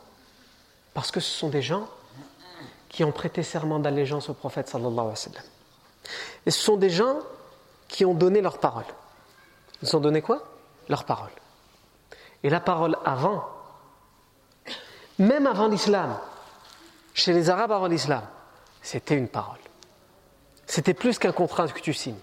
Parce 0.95 1.11
que 1.11 1.19
ce 1.19 1.29
sont 1.29 1.49
des 1.49 1.61
gens 1.61 1.87
qui 2.89 3.03
ont 3.03 3.11
prêté 3.11 3.43
serment 3.43 3.77
d'allégeance 3.77 4.27
au 4.29 4.33
prophète 4.33 4.67
sallallahu 4.67 4.91
alayhi 4.93 5.09
wa 5.09 5.15
sallam. 5.15 5.43
Et 6.47 6.49
ce 6.51 6.61
sont 6.61 6.77
des 6.77 6.89
gens 6.89 7.19
qui 7.87 8.05
ont 8.05 8.15
donné 8.15 8.41
leur 8.41 8.57
parole. 8.57 8.85
Ils 9.83 9.95
ont 9.95 9.99
donné 9.99 10.23
quoi? 10.23 10.47
Leur 10.89 11.03
parole. 11.03 11.29
Et 12.41 12.49
la 12.49 12.59
parole 12.59 12.97
avant, 13.05 13.54
même 15.19 15.47
avant 15.47 15.67
l'islam, 15.67 16.17
chez 17.13 17.33
les 17.33 17.49
Arabes 17.49 17.71
avant 17.71 17.87
l'islam, 17.87 18.23
c'était 18.81 19.15
une 19.15 19.27
parole. 19.27 19.57
C'était 20.67 20.93
plus 20.93 21.19
qu'un 21.19 21.31
contrat 21.31 21.67
que 21.67 21.79
tu 21.79 21.93
signes. 21.93 22.19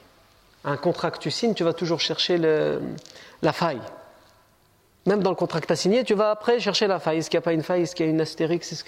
Un 0.65 0.77
contrat 0.77 1.11
que 1.11 1.19
tu 1.19 1.31
signes, 1.31 1.55
tu 1.55 1.65
vas 1.65 1.73
toujours 1.73 2.01
chercher 2.01 2.39
la 2.39 3.53
faille. 3.53 3.81
Même 5.07 5.23
dans 5.23 5.31
le 5.31 5.37
contrat 5.37 5.61
que 5.61 5.67
tu 5.67 5.73
as 5.73 5.77
signé, 5.77 6.05
tu 6.05 6.15
vas 6.15 6.31
après 6.31 6.61
chercher 6.61 6.87
la 6.87 7.01
faille. 7.01 7.19
Est-ce 7.19 7.31
qu'il 7.31 7.39
n'y 7.39 7.43
a 7.43 7.45
pas 7.45 7.53
une 7.53 7.63
faille? 7.63 7.83
Est-ce 7.83 7.97
qu'il 7.97 8.07
y 8.07 8.09
a 8.09 8.13
une 8.13 8.21
astérix? 8.21 8.73
Est-ce 8.73 8.85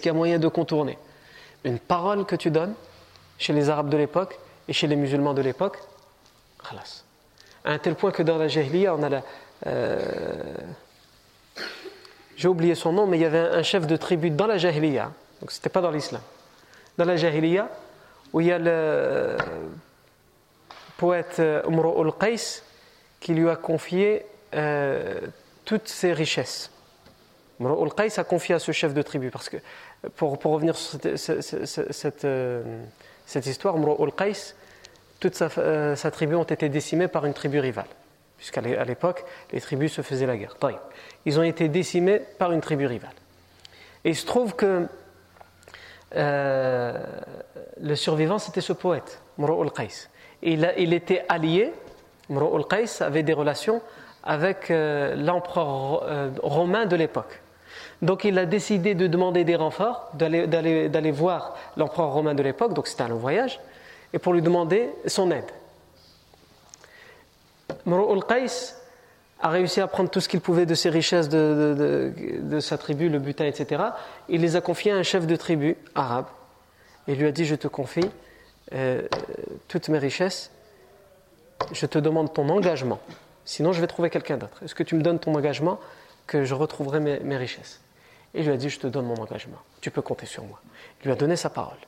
qu'il 0.00 0.06
y 0.06 0.08
a 0.08 0.12
moyen 0.12 0.38
de 0.38 0.48
contourner? 0.48 0.98
Une 1.64 1.78
parole 1.78 2.24
que 2.24 2.36
tu 2.36 2.50
donnes 2.50 2.74
chez 3.38 3.52
les 3.52 3.68
Arabes 3.68 3.88
de 3.88 3.96
l'époque 3.96 4.38
et 4.68 4.72
chez 4.72 4.86
les 4.86 4.96
musulmans 4.96 5.34
de 5.34 5.42
l'époque, 5.42 5.78
à 7.64 7.72
un 7.72 7.78
tel 7.78 7.94
point 7.94 8.10
que 8.10 8.22
dans 8.22 8.36
la 8.36 8.48
Jahiliya, 8.48 8.94
on 8.94 9.02
a 9.02 9.08
la. 9.08 9.22
Euh, 9.66 10.54
j'ai 12.38 12.46
oublié 12.46 12.76
son 12.76 12.92
nom, 12.92 13.08
mais 13.08 13.18
il 13.18 13.22
y 13.22 13.24
avait 13.24 13.40
un 13.40 13.64
chef 13.64 13.86
de 13.88 13.96
tribu 13.96 14.30
dans 14.30 14.46
la 14.46 14.58
Jahiliya, 14.58 15.10
donc 15.40 15.50
c'était 15.50 15.68
pas 15.68 15.80
dans 15.80 15.90
l'islam. 15.90 16.22
Dans 16.96 17.04
la 17.04 17.16
Jahiliya, 17.16 17.68
où 18.32 18.40
il 18.40 18.46
y 18.46 18.52
a 18.52 18.58
le 18.60 19.36
poète 20.96 21.42
Umro 21.68 22.00
al-Qais 22.04 22.62
qui 23.18 23.34
lui 23.34 23.50
a 23.50 23.56
confié 23.56 24.24
euh, 24.54 25.20
toutes 25.64 25.88
ses 25.88 26.12
richesses. 26.12 26.70
Umro 27.58 27.84
al-Qais 27.84 28.20
a 28.20 28.24
confié 28.24 28.54
à 28.54 28.60
ce 28.60 28.70
chef 28.70 28.94
de 28.94 29.02
tribu, 29.02 29.30
parce 29.32 29.48
que 29.48 29.56
pour, 30.14 30.38
pour 30.38 30.52
revenir 30.52 30.76
sur 30.76 31.00
cette, 31.00 31.42
cette, 31.92 32.24
euh, 32.24 32.62
histoire, 33.34 33.76
Umro 33.76 34.00
al-Qais, 34.04 34.54
toute 35.18 35.42
euh, 35.58 35.96
sa, 35.96 36.10
tribu 36.12 36.36
ont 36.36 36.44
été 36.44 36.68
décimées 36.68 37.08
par 37.08 37.26
une 37.26 37.34
tribu 37.34 37.58
rivale, 37.58 37.88
puisqu'à 38.38 38.60
l'époque, 38.60 39.24
les 39.52 39.60
tribus 39.60 39.92
se 39.92 40.02
faisaient 40.02 40.26
la 40.26 40.36
guerre. 40.36 40.56
Ils 41.26 41.38
ont 41.38 41.42
été 41.42 41.68
décimés 41.68 42.20
par 42.38 42.52
une 42.52 42.60
tribu 42.60 42.86
rivale. 42.86 43.12
Et 44.04 44.10
il 44.10 44.16
se 44.16 44.24
trouve 44.24 44.54
que 44.54 44.86
euh, 46.16 47.04
le 47.80 47.94
survivant, 47.96 48.38
c'était 48.38 48.62
ce 48.62 48.72
poète, 48.72 49.20
Mro 49.36 49.62
al-Qais. 49.62 50.08
Il, 50.42 50.72
il, 50.78 50.94
était 50.94 51.24
allié, 51.28 51.72
Mro 52.30 52.56
al-Qais 52.56 53.02
avait 53.02 53.24
des 53.24 53.32
relations 53.34 53.82
avec 54.22 54.70
euh, 54.70 55.16
l'empereur 55.16 56.32
romain 56.42 56.86
de 56.86 56.96
l'époque. 56.96 57.42
Donc 58.02 58.24
il 58.24 58.38
a 58.38 58.46
décidé 58.46 58.94
de 58.94 59.06
demander 59.06 59.44
des 59.44 59.56
renforts, 59.56 60.10
d'aller 60.14 61.10
voir 61.10 61.56
l'empereur 61.76 62.12
romain 62.12 62.34
de 62.34 62.42
l'époque, 62.42 62.72
donc 62.72 62.86
c'était 62.86 63.02
un 63.02 63.08
long 63.08 63.16
voyage, 63.16 63.60
et 64.12 64.18
pour 64.18 64.32
lui 64.32 64.42
demander 64.42 64.90
son 65.06 65.30
aide. 65.30 65.50
Mro 67.86 68.12
al-Qais 68.14 68.74
a 69.40 69.48
réussi 69.48 69.80
à 69.80 69.86
prendre 69.86 70.10
tout 70.10 70.20
ce 70.20 70.28
qu'il 70.28 70.40
pouvait 70.40 70.66
de 70.66 70.74
ses 70.74 70.90
richesses 70.90 71.28
de, 71.28 72.58
sa 72.60 72.78
tribu, 72.78 73.08
le 73.08 73.18
butin, 73.18 73.44
etc. 73.44 73.82
Il 74.28 74.40
les 74.40 74.56
a 74.56 74.60
confiés 74.60 74.92
à 74.92 74.96
un 74.96 75.02
chef 75.02 75.26
de 75.26 75.36
tribu 75.36 75.76
arabe 75.94 76.26
et 77.06 77.14
lui 77.14 77.26
a 77.26 77.32
dit 77.32 77.44
Je 77.44 77.54
te 77.54 77.68
confie 77.68 78.08
euh, 78.74 79.02
toutes 79.68 79.88
mes 79.88 79.98
richesses, 79.98 80.50
je 81.72 81.86
te 81.86 81.98
demande 81.98 82.32
ton 82.32 82.48
engagement, 82.48 83.00
sinon 83.44 83.72
je 83.72 83.80
vais 83.80 83.86
trouver 83.86 84.10
quelqu'un 84.10 84.36
d'autre. 84.36 84.62
Est-ce 84.62 84.74
que 84.74 84.82
tu 84.82 84.94
me 84.94 85.02
donnes 85.02 85.18
ton 85.18 85.34
engagement 85.34 85.78
que 86.26 86.44
je 86.44 86.54
retrouverai 86.54 87.00
mes, 87.00 87.36
richesses? 87.36 87.80
Et 88.34 88.40
il 88.40 88.46
lui 88.46 88.52
a 88.52 88.56
dit 88.56 88.68
Je 88.68 88.80
te 88.80 88.86
donne 88.86 89.06
mon 89.06 89.16
engagement, 89.16 89.58
tu 89.80 89.90
peux 89.90 90.02
compter 90.02 90.26
sur 90.26 90.44
moi. 90.44 90.60
Il 91.00 91.06
lui 91.06 91.12
a 91.12 91.16
donné 91.16 91.36
sa 91.36 91.48
parole. 91.48 91.78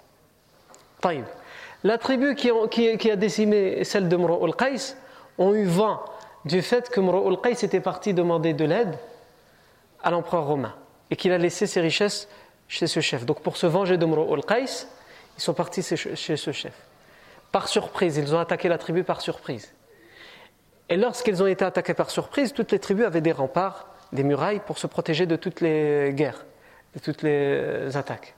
La 1.82 1.98
tribu 1.98 2.34
qui, 2.34 3.10
a 3.10 3.16
décimé 3.16 3.84
celle 3.84 4.08
de 4.08 4.16
Mro 4.16 4.44
al-Qais 4.44 4.96
ont 5.40 5.54
eu 5.54 5.64
vent 5.64 6.04
du 6.44 6.62
fait 6.62 6.88
que 6.90 7.00
Mro 7.00 7.28
al-Qais 7.28 7.64
était 7.64 7.80
parti 7.80 8.14
demander 8.14 8.52
de 8.52 8.64
l'aide 8.64 8.96
à 10.02 10.10
l'empereur 10.10 10.46
romain 10.46 10.74
et 11.10 11.16
qu'il 11.16 11.32
a 11.32 11.38
laissé 11.38 11.66
ses 11.66 11.80
richesses 11.80 12.28
chez 12.68 12.86
ce 12.86 13.00
chef. 13.00 13.26
Donc 13.26 13.40
pour 13.40 13.56
se 13.56 13.66
venger 13.66 13.96
de 13.96 14.06
Mro 14.06 14.32
al-Qais, 14.34 14.86
ils 15.36 15.42
sont 15.42 15.54
partis 15.54 15.82
chez 15.82 16.36
ce 16.36 16.52
chef. 16.52 16.74
Par 17.50 17.66
surprise, 17.66 18.16
ils 18.16 18.34
ont 18.34 18.38
attaqué 18.38 18.68
la 18.68 18.78
tribu 18.78 19.02
par 19.02 19.20
surprise. 19.20 19.72
Et 20.88 20.96
lorsqu'ils 20.96 21.42
ont 21.42 21.46
été 21.46 21.64
attaqués 21.64 21.94
par 21.94 22.10
surprise, 22.10 22.52
toutes 22.52 22.70
les 22.72 22.78
tribus 22.78 23.06
avaient 23.06 23.20
des 23.20 23.32
remparts, 23.32 23.88
des 24.12 24.22
murailles 24.22 24.60
pour 24.64 24.78
se 24.78 24.86
protéger 24.86 25.24
de 25.26 25.36
toutes 25.36 25.60
les 25.60 26.12
guerres, 26.14 26.44
de 26.94 27.00
toutes 27.00 27.22
les 27.22 27.96
attaques. 27.96 28.34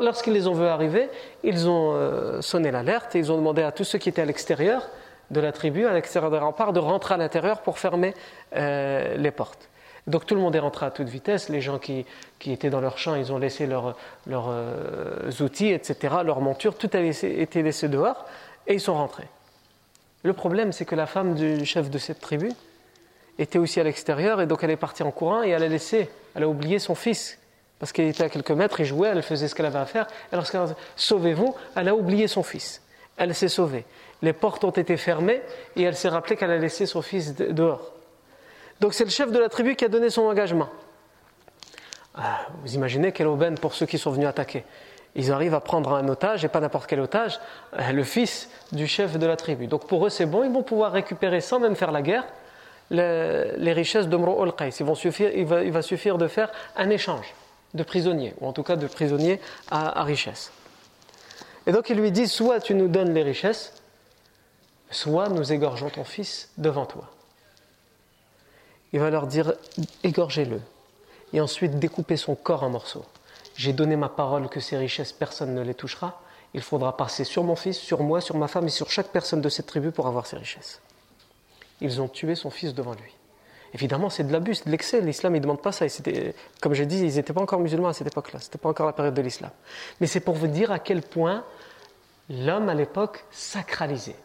Lorsqu'ils 0.00 0.32
les 0.32 0.48
ont 0.48 0.54
vus 0.54 0.66
arriver, 0.66 1.08
ils 1.44 1.68
ont 1.68 1.92
euh, 1.94 2.40
sonné 2.40 2.70
l'alerte 2.70 3.14
et 3.14 3.18
ils 3.18 3.30
ont 3.30 3.36
demandé 3.36 3.62
à 3.62 3.70
tous 3.70 3.84
ceux 3.84 3.98
qui 3.98 4.08
étaient 4.08 4.22
à 4.22 4.24
l'extérieur 4.24 4.88
de 5.30 5.40
la 5.40 5.52
tribu, 5.52 5.86
à 5.86 5.92
l'extérieur 5.92 6.30
des 6.30 6.38
remparts, 6.38 6.72
de 6.72 6.80
rentrer 6.80 7.14
à 7.14 7.16
l'intérieur 7.16 7.60
pour 7.62 7.78
fermer 7.78 8.14
euh, 8.56 9.16
les 9.16 9.30
portes. 9.30 9.68
Donc 10.06 10.26
tout 10.26 10.34
le 10.34 10.40
monde 10.40 10.56
est 10.56 10.60
rentré 10.60 10.86
à 10.86 10.90
toute 10.90 11.08
vitesse. 11.08 11.48
Les 11.48 11.60
gens 11.60 11.78
qui, 11.78 12.06
étaient 12.46 12.70
dans 12.70 12.80
leur 12.80 12.98
champ, 12.98 13.14
ils 13.14 13.32
ont 13.32 13.38
laissé 13.38 13.66
leurs 13.66 13.96
euh, 14.28 15.30
outils, 15.40 15.70
etc., 15.70 16.16
leurs 16.24 16.40
montures, 16.40 16.76
tout 16.76 16.90
a 16.92 17.00
été 17.00 17.62
laissé 17.62 17.88
dehors 17.88 18.24
et 18.66 18.74
ils 18.74 18.80
sont 18.80 18.94
rentrés. 18.94 19.28
Le 20.22 20.32
problème, 20.32 20.72
c'est 20.72 20.84
que 20.84 20.94
la 20.94 21.06
femme 21.06 21.34
du 21.34 21.64
chef 21.64 21.90
de 21.90 21.98
cette 21.98 22.20
tribu 22.20 22.50
était 23.38 23.58
aussi 23.58 23.80
à 23.80 23.84
l'extérieur 23.84 24.40
et 24.40 24.46
donc 24.46 24.62
elle 24.62 24.70
est 24.70 24.76
partie 24.76 25.02
en 25.02 25.10
courant 25.10 25.42
et 25.42 25.50
elle 25.50 25.62
a 25.62 25.68
laissé, 25.68 26.10
elle 26.34 26.42
a 26.42 26.48
oublié 26.48 26.78
son 26.78 26.94
fils 26.94 27.38
parce 27.78 27.92
qu'elle 27.92 28.08
était 28.08 28.24
à 28.24 28.28
quelques 28.28 28.50
mètres, 28.50 28.78
il 28.80 28.86
jouait, 28.86 29.08
elle 29.08 29.22
faisait 29.22 29.48
ce 29.48 29.54
qu'elle 29.54 29.66
avait 29.66 29.78
à 29.78 29.86
faire. 29.86 30.06
Et 30.30 30.36
lorsqu'elle 30.36 30.60
a 30.60 30.74
Sauvez-vous, 30.96 31.54
elle 31.74 31.88
a 31.88 31.94
oublié 31.94 32.28
son 32.28 32.42
fils. 32.42 32.82
Elle 33.16 33.34
s'est 33.34 33.48
sauvée. 33.48 33.86
Les 34.22 34.32
portes 34.32 34.64
ont 34.64 34.70
été 34.70 34.96
fermées 34.96 35.40
et 35.76 35.82
elle 35.82 35.96
s'est 35.96 36.08
rappelée 36.08 36.36
qu'elle 36.36 36.50
a 36.50 36.58
laissé 36.58 36.86
son 36.86 37.02
fils 37.02 37.34
dehors. 37.34 37.92
Donc 38.80 38.94
c'est 38.94 39.04
le 39.04 39.10
chef 39.10 39.30
de 39.30 39.38
la 39.38 39.48
tribu 39.48 39.76
qui 39.76 39.84
a 39.84 39.88
donné 39.88 40.10
son 40.10 40.22
engagement. 40.22 40.68
Ah, 42.14 42.40
vous 42.62 42.74
imaginez 42.74 43.12
quelle 43.12 43.28
aubaine 43.28 43.56
pour 43.56 43.74
ceux 43.74 43.86
qui 43.86 43.98
sont 43.98 44.10
venus 44.10 44.28
attaquer. 44.28 44.64
Ils 45.14 45.32
arrivent 45.32 45.54
à 45.54 45.60
prendre 45.60 45.94
un 45.94 46.08
otage, 46.08 46.44
et 46.44 46.48
pas 46.48 46.60
n'importe 46.60 46.86
quel 46.86 47.00
otage, 47.00 47.40
euh, 47.78 47.92
le 47.92 48.04
fils 48.04 48.48
du 48.72 48.86
chef 48.86 49.18
de 49.18 49.26
la 49.26 49.36
tribu. 49.36 49.66
Donc 49.66 49.86
pour 49.86 50.06
eux, 50.06 50.10
c'est 50.10 50.26
bon, 50.26 50.44
ils 50.44 50.52
vont 50.52 50.62
pouvoir 50.62 50.92
récupérer 50.92 51.40
sans 51.40 51.58
même 51.58 51.74
faire 51.74 51.92
la 51.92 52.02
guerre 52.02 52.24
les, 52.90 53.72
richesses 53.72 54.08
de 54.08 54.16
al-Qais. 54.16 54.70
Il, 54.80 55.48
il 55.64 55.72
va 55.72 55.82
suffire 55.82 56.18
de 56.18 56.28
faire 56.28 56.50
un 56.76 56.90
échange 56.90 57.34
de 57.74 57.82
prisonniers, 57.82 58.34
ou 58.40 58.48
en 58.48 58.52
tout 58.52 58.62
cas 58.62 58.76
de 58.76 58.86
prisonniers 58.86 59.40
à, 59.70 60.02
richesse. 60.02 60.52
Et 61.66 61.72
donc 61.72 61.90
il 61.90 61.98
lui 61.98 62.10
dit 62.10 62.26
soit 62.26 62.60
tu 62.60 62.74
nous 62.74 62.88
donnes 62.88 63.14
les 63.14 63.22
richesses, 63.22 63.79
soit 64.90 65.28
nous 65.28 65.52
égorgeons 65.52 65.90
ton 65.90 66.04
fils 66.04 66.50
devant 66.58 66.86
toi. 66.86 67.10
Il 68.92 69.00
va 69.00 69.10
leur 69.10 69.26
dire 69.26 69.54
égorgez-le 70.02 70.60
et 71.32 71.40
ensuite 71.40 71.78
découpez 71.78 72.16
son 72.16 72.34
corps 72.34 72.64
en 72.64 72.70
morceaux. 72.70 73.04
J'ai 73.56 73.72
donné 73.72 73.96
ma 73.96 74.08
parole 74.08 74.48
que 74.48 74.60
ces 74.60 74.76
richesses, 74.76 75.12
personne 75.12 75.54
ne 75.54 75.62
les 75.62 75.74
touchera. 75.74 76.20
Il 76.54 76.62
faudra 76.62 76.96
passer 76.96 77.24
sur 77.24 77.44
mon 77.44 77.54
fils, 77.54 77.78
sur 77.78 78.02
moi, 78.02 78.20
sur 78.20 78.36
ma 78.36 78.48
femme 78.48 78.66
et 78.66 78.70
sur 78.70 78.90
chaque 78.90 79.08
personne 79.08 79.40
de 79.40 79.48
cette 79.48 79.66
tribu 79.66 79.92
pour 79.92 80.06
avoir 80.06 80.26
ces 80.26 80.36
richesses. 80.36 80.80
Ils 81.80 82.00
ont 82.00 82.08
tué 82.08 82.34
son 82.34 82.50
fils 82.50 82.74
devant 82.74 82.94
lui. 82.94 83.14
Évidemment, 83.72 84.10
c'est 84.10 84.24
de 84.24 84.32
l'abus, 84.32 84.64
de 84.64 84.70
l'excès. 84.70 85.00
L'islam, 85.00 85.34
il 85.36 85.38
ne 85.38 85.42
demande 85.42 85.62
pas 85.62 85.70
ça. 85.70 85.86
comme 86.60 86.74
j'ai 86.74 86.86
dit, 86.86 86.98
ils 86.98 87.14
n'étaient 87.14 87.32
pas 87.32 87.40
encore 87.40 87.60
musulmans 87.60 87.88
à 87.88 87.92
cette 87.92 88.08
époque-là. 88.08 88.40
Ce 88.40 88.46
n'était 88.46 88.58
pas 88.58 88.68
encore 88.68 88.86
la 88.86 88.92
période 88.92 89.14
de 89.14 89.22
l'islam. 89.22 89.50
Mais 90.00 90.08
c'est 90.08 90.20
pour 90.20 90.34
vous 90.34 90.48
dire 90.48 90.72
à 90.72 90.80
quel 90.80 91.02
point 91.02 91.44
l'homme 92.28 92.68
à 92.68 92.74
l'époque 92.74 93.24
sacralisait. 93.30 94.16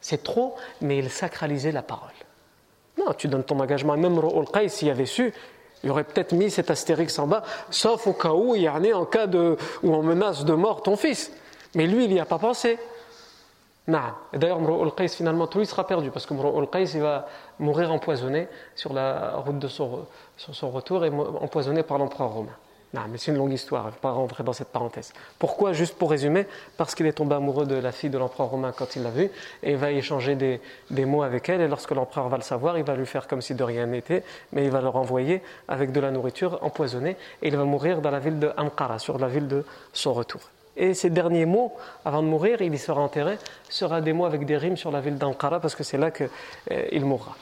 C'est 0.00 0.22
trop, 0.22 0.56
mais 0.80 0.98
il 0.98 1.10
sacralisait 1.10 1.72
la 1.72 1.82
parole. 1.82 2.08
Non, 2.98 3.12
tu 3.12 3.28
donnes 3.28 3.44
ton 3.44 3.58
engagement. 3.60 3.96
Même 3.96 4.18
Ru'ul 4.18 4.70
s'il 4.70 4.90
avait 4.90 5.06
su, 5.06 5.32
il 5.82 5.90
aurait 5.90 6.04
peut-être 6.04 6.32
mis 6.32 6.50
cet 6.50 6.70
astérix 6.70 7.18
en 7.18 7.26
bas, 7.26 7.42
sauf 7.70 8.06
au 8.06 8.12
cas 8.12 8.32
où 8.32 8.54
il 8.54 8.62
y 8.62 8.68
en 8.68 8.82
a 8.82 8.92
en 8.92 9.04
cas 9.04 9.26
de, 9.26 9.56
où 9.82 9.94
on 9.94 10.02
menace 10.02 10.44
de 10.44 10.52
mort 10.52 10.82
ton 10.82 10.96
fils. 10.96 11.32
Mais 11.74 11.86
lui, 11.86 12.04
il 12.04 12.10
n'y 12.12 12.20
a 12.20 12.24
pas 12.24 12.38
pensé. 12.38 12.78
Et 14.32 14.38
d'ailleurs, 14.38 14.60
Mro'ul 14.60 14.92
Qais, 14.92 15.08
finalement, 15.08 15.46
tout 15.46 15.58
lui 15.58 15.66
sera 15.66 15.86
perdu 15.86 16.10
parce 16.10 16.26
que 16.26 16.34
Mro'ul 16.34 16.68
Qais, 16.68 16.84
il 16.84 17.00
va 17.00 17.26
mourir 17.58 17.92
empoisonné 17.92 18.48
sur 18.76 18.92
la 18.92 19.36
route 19.36 19.58
de 19.58 19.68
son, 19.68 20.06
son 20.36 20.70
retour 20.70 21.04
et 21.04 21.08
empoisonné 21.08 21.82
par 21.82 21.98
l'empereur 21.98 22.30
romain. 22.30 22.56
Non, 22.92 23.02
mais 23.08 23.18
c'est 23.18 23.30
une 23.30 23.36
longue 23.36 23.52
histoire, 23.52 23.82
je 23.84 23.88
ne 23.88 23.92
vais 23.92 24.00
pas 24.00 24.10
rentrer 24.10 24.42
dans 24.42 24.52
cette 24.52 24.68
parenthèse. 24.68 25.12
Pourquoi? 25.38 25.72
Juste 25.72 25.96
pour 25.96 26.10
résumer, 26.10 26.46
parce 26.76 26.96
qu'il 26.96 27.06
est 27.06 27.12
tombé 27.12 27.36
amoureux 27.36 27.64
de 27.64 27.76
la 27.76 27.92
fille 27.92 28.10
de 28.10 28.18
l'empereur 28.18 28.48
romain 28.48 28.72
quand 28.76 28.96
il 28.96 29.04
l'a 29.04 29.10
vue, 29.10 29.30
et 29.62 29.76
va 29.76 29.92
échanger 29.92 30.34
des, 30.34 31.04
mots 31.04 31.22
avec 31.22 31.48
elle, 31.48 31.60
et 31.60 31.68
lorsque 31.68 31.92
l'empereur 31.92 32.28
va 32.28 32.36
le 32.36 32.42
savoir, 32.42 32.78
il 32.78 32.84
va 32.84 32.96
lui 32.96 33.06
faire 33.06 33.28
comme 33.28 33.42
si 33.42 33.54
de 33.54 33.62
rien 33.62 33.86
n'était, 33.86 34.24
mais 34.52 34.64
il 34.64 34.70
va 34.72 34.80
le 34.80 34.88
renvoyer 34.88 35.40
avec 35.68 35.92
de 35.92 36.00
la 36.00 36.10
nourriture 36.10 36.58
empoisonnée, 36.62 37.16
et 37.42 37.48
il 37.48 37.56
va 37.56 37.64
mourir 37.64 38.00
dans 38.00 38.10
la 38.10 38.18
ville 38.18 38.40
de 38.40 38.50
sur 38.98 39.18
la 39.18 39.28
ville 39.28 39.46
de 39.46 39.64
son 39.92 40.12
retour. 40.12 40.40
Et 40.76 40.94
ces 40.94 41.10
derniers 41.10 41.46
mots, 41.46 41.72
avant 42.04 42.22
de 42.22 42.28
mourir, 42.28 42.60
il 42.60 42.74
y 42.74 42.78
sera 42.78 43.00
enterré, 43.00 43.38
sera 43.68 44.00
des 44.00 44.12
mots 44.12 44.24
avec 44.24 44.44
des 44.46 44.56
rimes 44.56 44.76
sur 44.76 44.90
la 44.90 45.00
ville 45.00 45.16
d'Ankara, 45.16 45.60
parce 45.60 45.76
que 45.76 45.84
c'est 45.84 45.98
là 45.98 46.10
qu'il 46.10 46.28
euh, 46.72 47.00
mourra. 47.00 47.36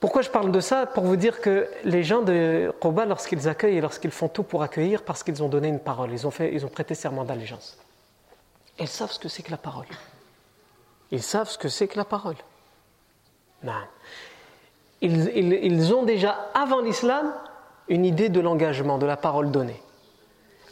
Pourquoi 0.00 0.22
je 0.22 0.30
parle 0.30 0.50
de 0.50 0.60
ça 0.60 0.86
Pour 0.86 1.04
vous 1.04 1.16
dire 1.16 1.42
que 1.42 1.68
les 1.84 2.02
gens 2.02 2.22
de 2.22 2.72
Quba, 2.80 3.04
lorsqu'ils 3.04 3.48
accueillent 3.48 3.76
et 3.76 3.80
lorsqu'ils 3.82 4.10
font 4.10 4.28
tout 4.28 4.42
pour 4.42 4.62
accueillir, 4.62 5.02
parce 5.02 5.22
qu'ils 5.22 5.42
ont 5.42 5.48
donné 5.48 5.68
une 5.68 5.78
parole, 5.78 6.10
ils 6.10 6.26
ont, 6.26 6.30
fait, 6.30 6.54
ils 6.54 6.64
ont 6.64 6.70
prêté 6.70 6.94
serment 6.94 7.24
d'allégeance. 7.24 7.76
Ils 8.78 8.88
savent 8.88 9.12
ce 9.12 9.18
que 9.18 9.28
c'est 9.28 9.42
que 9.42 9.50
la 9.50 9.58
parole. 9.58 9.86
Ils 11.10 11.22
savent 11.22 11.50
ce 11.50 11.58
que 11.58 11.68
c'est 11.68 11.86
que 11.86 11.98
la 11.98 12.06
parole. 12.06 12.36
Non. 13.62 13.74
Ils, 15.02 15.28
ils, 15.34 15.94
ont 15.94 16.04
déjà, 16.04 16.48
avant 16.54 16.80
l'islam, 16.80 17.34
une 17.88 18.06
idée 18.06 18.30
de 18.30 18.40
l'engagement, 18.40 18.96
de 18.96 19.04
la 19.06 19.18
parole 19.18 19.50
donnée. 19.50 19.82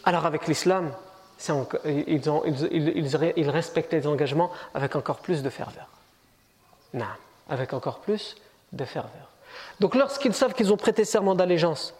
Alors 0.05 0.25
avec 0.25 0.47
l'islam, 0.47 0.91
ils, 1.85 2.19
ils, 2.19 3.33
ils, 3.37 3.51
respectent 3.51 3.93
les 3.93 4.07
engagements 4.07 4.51
avec 4.73 4.97
encore 4.97 5.19
plus 5.19 5.43
de 5.43 5.51
ferveur. 5.51 5.89
Non. 6.95 7.05
Avec 7.51 7.75
encore 7.75 8.01
plus 8.01 8.37
de 8.73 8.85
ferveur. 8.85 9.31
Donc 9.81 9.95
lorsqu'ils 9.95 10.35
savent 10.35 10.55
qu'ils 10.55 10.73
ont 10.73 10.77
prêté 10.77 11.05
serment 11.05 11.35
d'allégeance, 11.35 11.95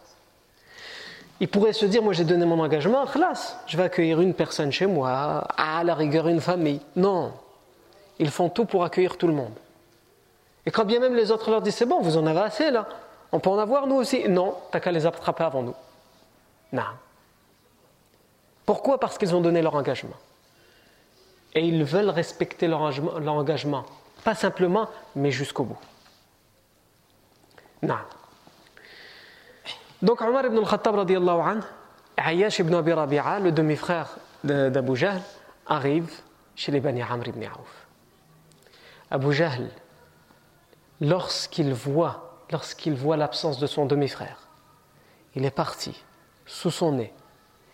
ils 1.41 1.49
pourraient 1.49 1.73
se 1.73 1.87
dire, 1.87 2.03
moi 2.03 2.13
j'ai 2.13 2.25
donné 2.25 2.45
mon 2.45 2.59
engagement, 2.61 3.07
classe, 3.07 3.57
je 3.67 3.77
vais 3.77 3.85
accueillir 3.85 4.21
une 4.21 4.35
personne 4.35 4.73
chez 4.73 4.87
moi, 4.87 5.47
à 5.57 5.85
la 5.85 5.95
rigueur 5.95 6.27
une 6.29 6.41
famille. 6.41 6.81
Non, 6.97 7.33
ils 8.19 8.31
font 8.31 8.49
tout 8.49 8.65
pour 8.65 8.85
accueillir 8.85 9.17
tout 9.17 9.29
le 9.29 9.35
monde. 9.35 9.55
Et 10.67 10.71
quand 10.71 10.85
bien 10.85 11.01
même 11.01 11.15
les 11.15 11.31
autres 11.31 11.51
leur 11.51 11.63
disent, 11.63 11.77
c'est 11.77 11.87
bon, 11.87 12.01
vous 12.01 12.17
en 12.17 12.27
avez 12.27 12.41
assez 12.41 12.71
là, 12.71 12.87
on 13.31 13.41
peut 13.41 13.51
en 13.51 13.59
avoir 13.59 13.87
nous 13.87 13.97
aussi. 13.97 14.29
Non, 14.29 14.57
t'as 14.71 14.81
qu'à 14.81 14.91
les 14.91 15.07
attraper 15.07 15.45
avant 15.45 15.63
nous. 15.63 15.75
Non. 16.73 16.83
Pourquoi? 18.67 18.99
Parce 18.99 19.17
qu'ils 19.17 19.35
ont 19.35 19.41
donné 19.41 19.63
leur 19.63 19.75
engagement. 19.75 20.17
Et 21.55 21.61
ils 21.61 21.85
veulent 21.85 22.11
respecter 22.11 22.67
leur 22.67 22.83
engagement, 22.83 23.85
pas 24.25 24.35
simplement, 24.35 24.89
mais 25.15 25.31
jusqu'au 25.31 25.65
bout. 25.65 25.79
Non. 27.83 27.99
Donc 30.03 30.21
Omar 30.21 30.47
ibn 30.47 30.59
al-Khattab 30.59 30.95
radiallahu 30.95 31.41
anhu, 31.41 31.63
Ayash 32.17 32.59
ibn 32.61 32.75
Abi 32.75 32.93
Rabi'a, 32.93 33.41
le 33.41 33.53
demi-frère 33.53 34.17
d'Abu 34.45 34.97
Jahl, 34.97 35.21
arrive 35.67 36.11
chez 36.55 36.73
les 36.73 36.81
Bani 36.81 37.03
Amr 37.03 37.29
ibn 37.29 37.45
Aouf. 37.45 37.87
Abu 39.11 39.33
Jahl, 39.33 39.69
lorsqu'il 41.01 41.73
voit, 41.73 42.45
lorsqu'il 42.51 42.95
voit 42.95 43.17
l'absence 43.17 43.59
de 43.59 43.67
son 43.67 43.87
demi-frère, 43.87 44.49
il 45.35 45.45
est 45.45 45.51
parti 45.51 46.05
sous 46.47 46.71
son 46.71 46.93
nez. 46.93 47.13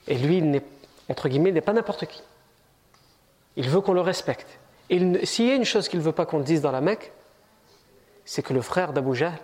Et 0.07 0.19
lui, 0.19 0.39
il 0.39 0.51
n'est, 0.51 0.65
entre 1.09 1.29
guillemets, 1.29 1.59
pas 1.61 1.73
n'importe 1.73 2.07
qui. 2.07 2.23
Il 3.57 3.69
veut 3.69 3.81
qu'on 3.81 3.95
le 3.95 4.01
respecte. 4.01 4.59
S'il 4.91 5.47
y 5.47 5.51
a 5.51 5.55
une 5.55 5.65
chose 5.65 5.89
qu'il 5.89 5.99
ne 5.99 6.05
veut 6.05 6.13
pas 6.13 6.27
qu'on 6.27 6.41
dise 6.41 6.61
dans 6.61 6.73
la 6.73 6.81
Mecque, 6.81 7.13
c'est 8.25 8.43
que 8.43 8.53
le 8.53 8.61
frère 8.61 8.93
d'Abu 8.93 9.15
Jahl 9.15 9.39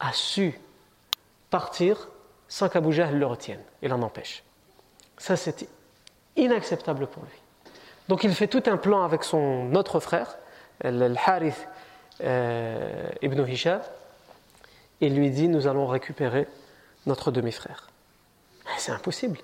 a 0.00 0.12
su 0.12 0.52
partir 1.50 2.08
sans 2.48 2.68
qu'Abu 2.68 2.92
le 2.92 3.26
retienne 3.26 3.60
et 3.82 3.88
l'en 3.88 4.02
empêche. 4.02 4.42
Ça, 5.18 5.36
c'est 5.36 5.68
inacceptable 6.36 7.06
pour 7.06 7.22
lui. 7.22 7.38
Donc 8.08 8.24
il 8.24 8.34
fait 8.34 8.48
tout 8.48 8.62
un 8.66 8.76
plan 8.76 9.04
avec 9.04 9.22
son 9.22 9.72
autre 9.74 10.00
frère, 10.00 10.36
le 10.82 11.14
Harith 11.24 11.68
euh, 12.22 13.08
ibn 13.22 13.46
Hisham, 13.46 13.80
et 15.00 15.08
lui 15.08 15.30
dit 15.30 15.48
Nous 15.48 15.66
allons 15.68 15.86
récupérer 15.86 16.48
notre 17.06 17.30
demi-frère. 17.30 17.88
C'est 18.78 18.92
impossible. 18.92 19.38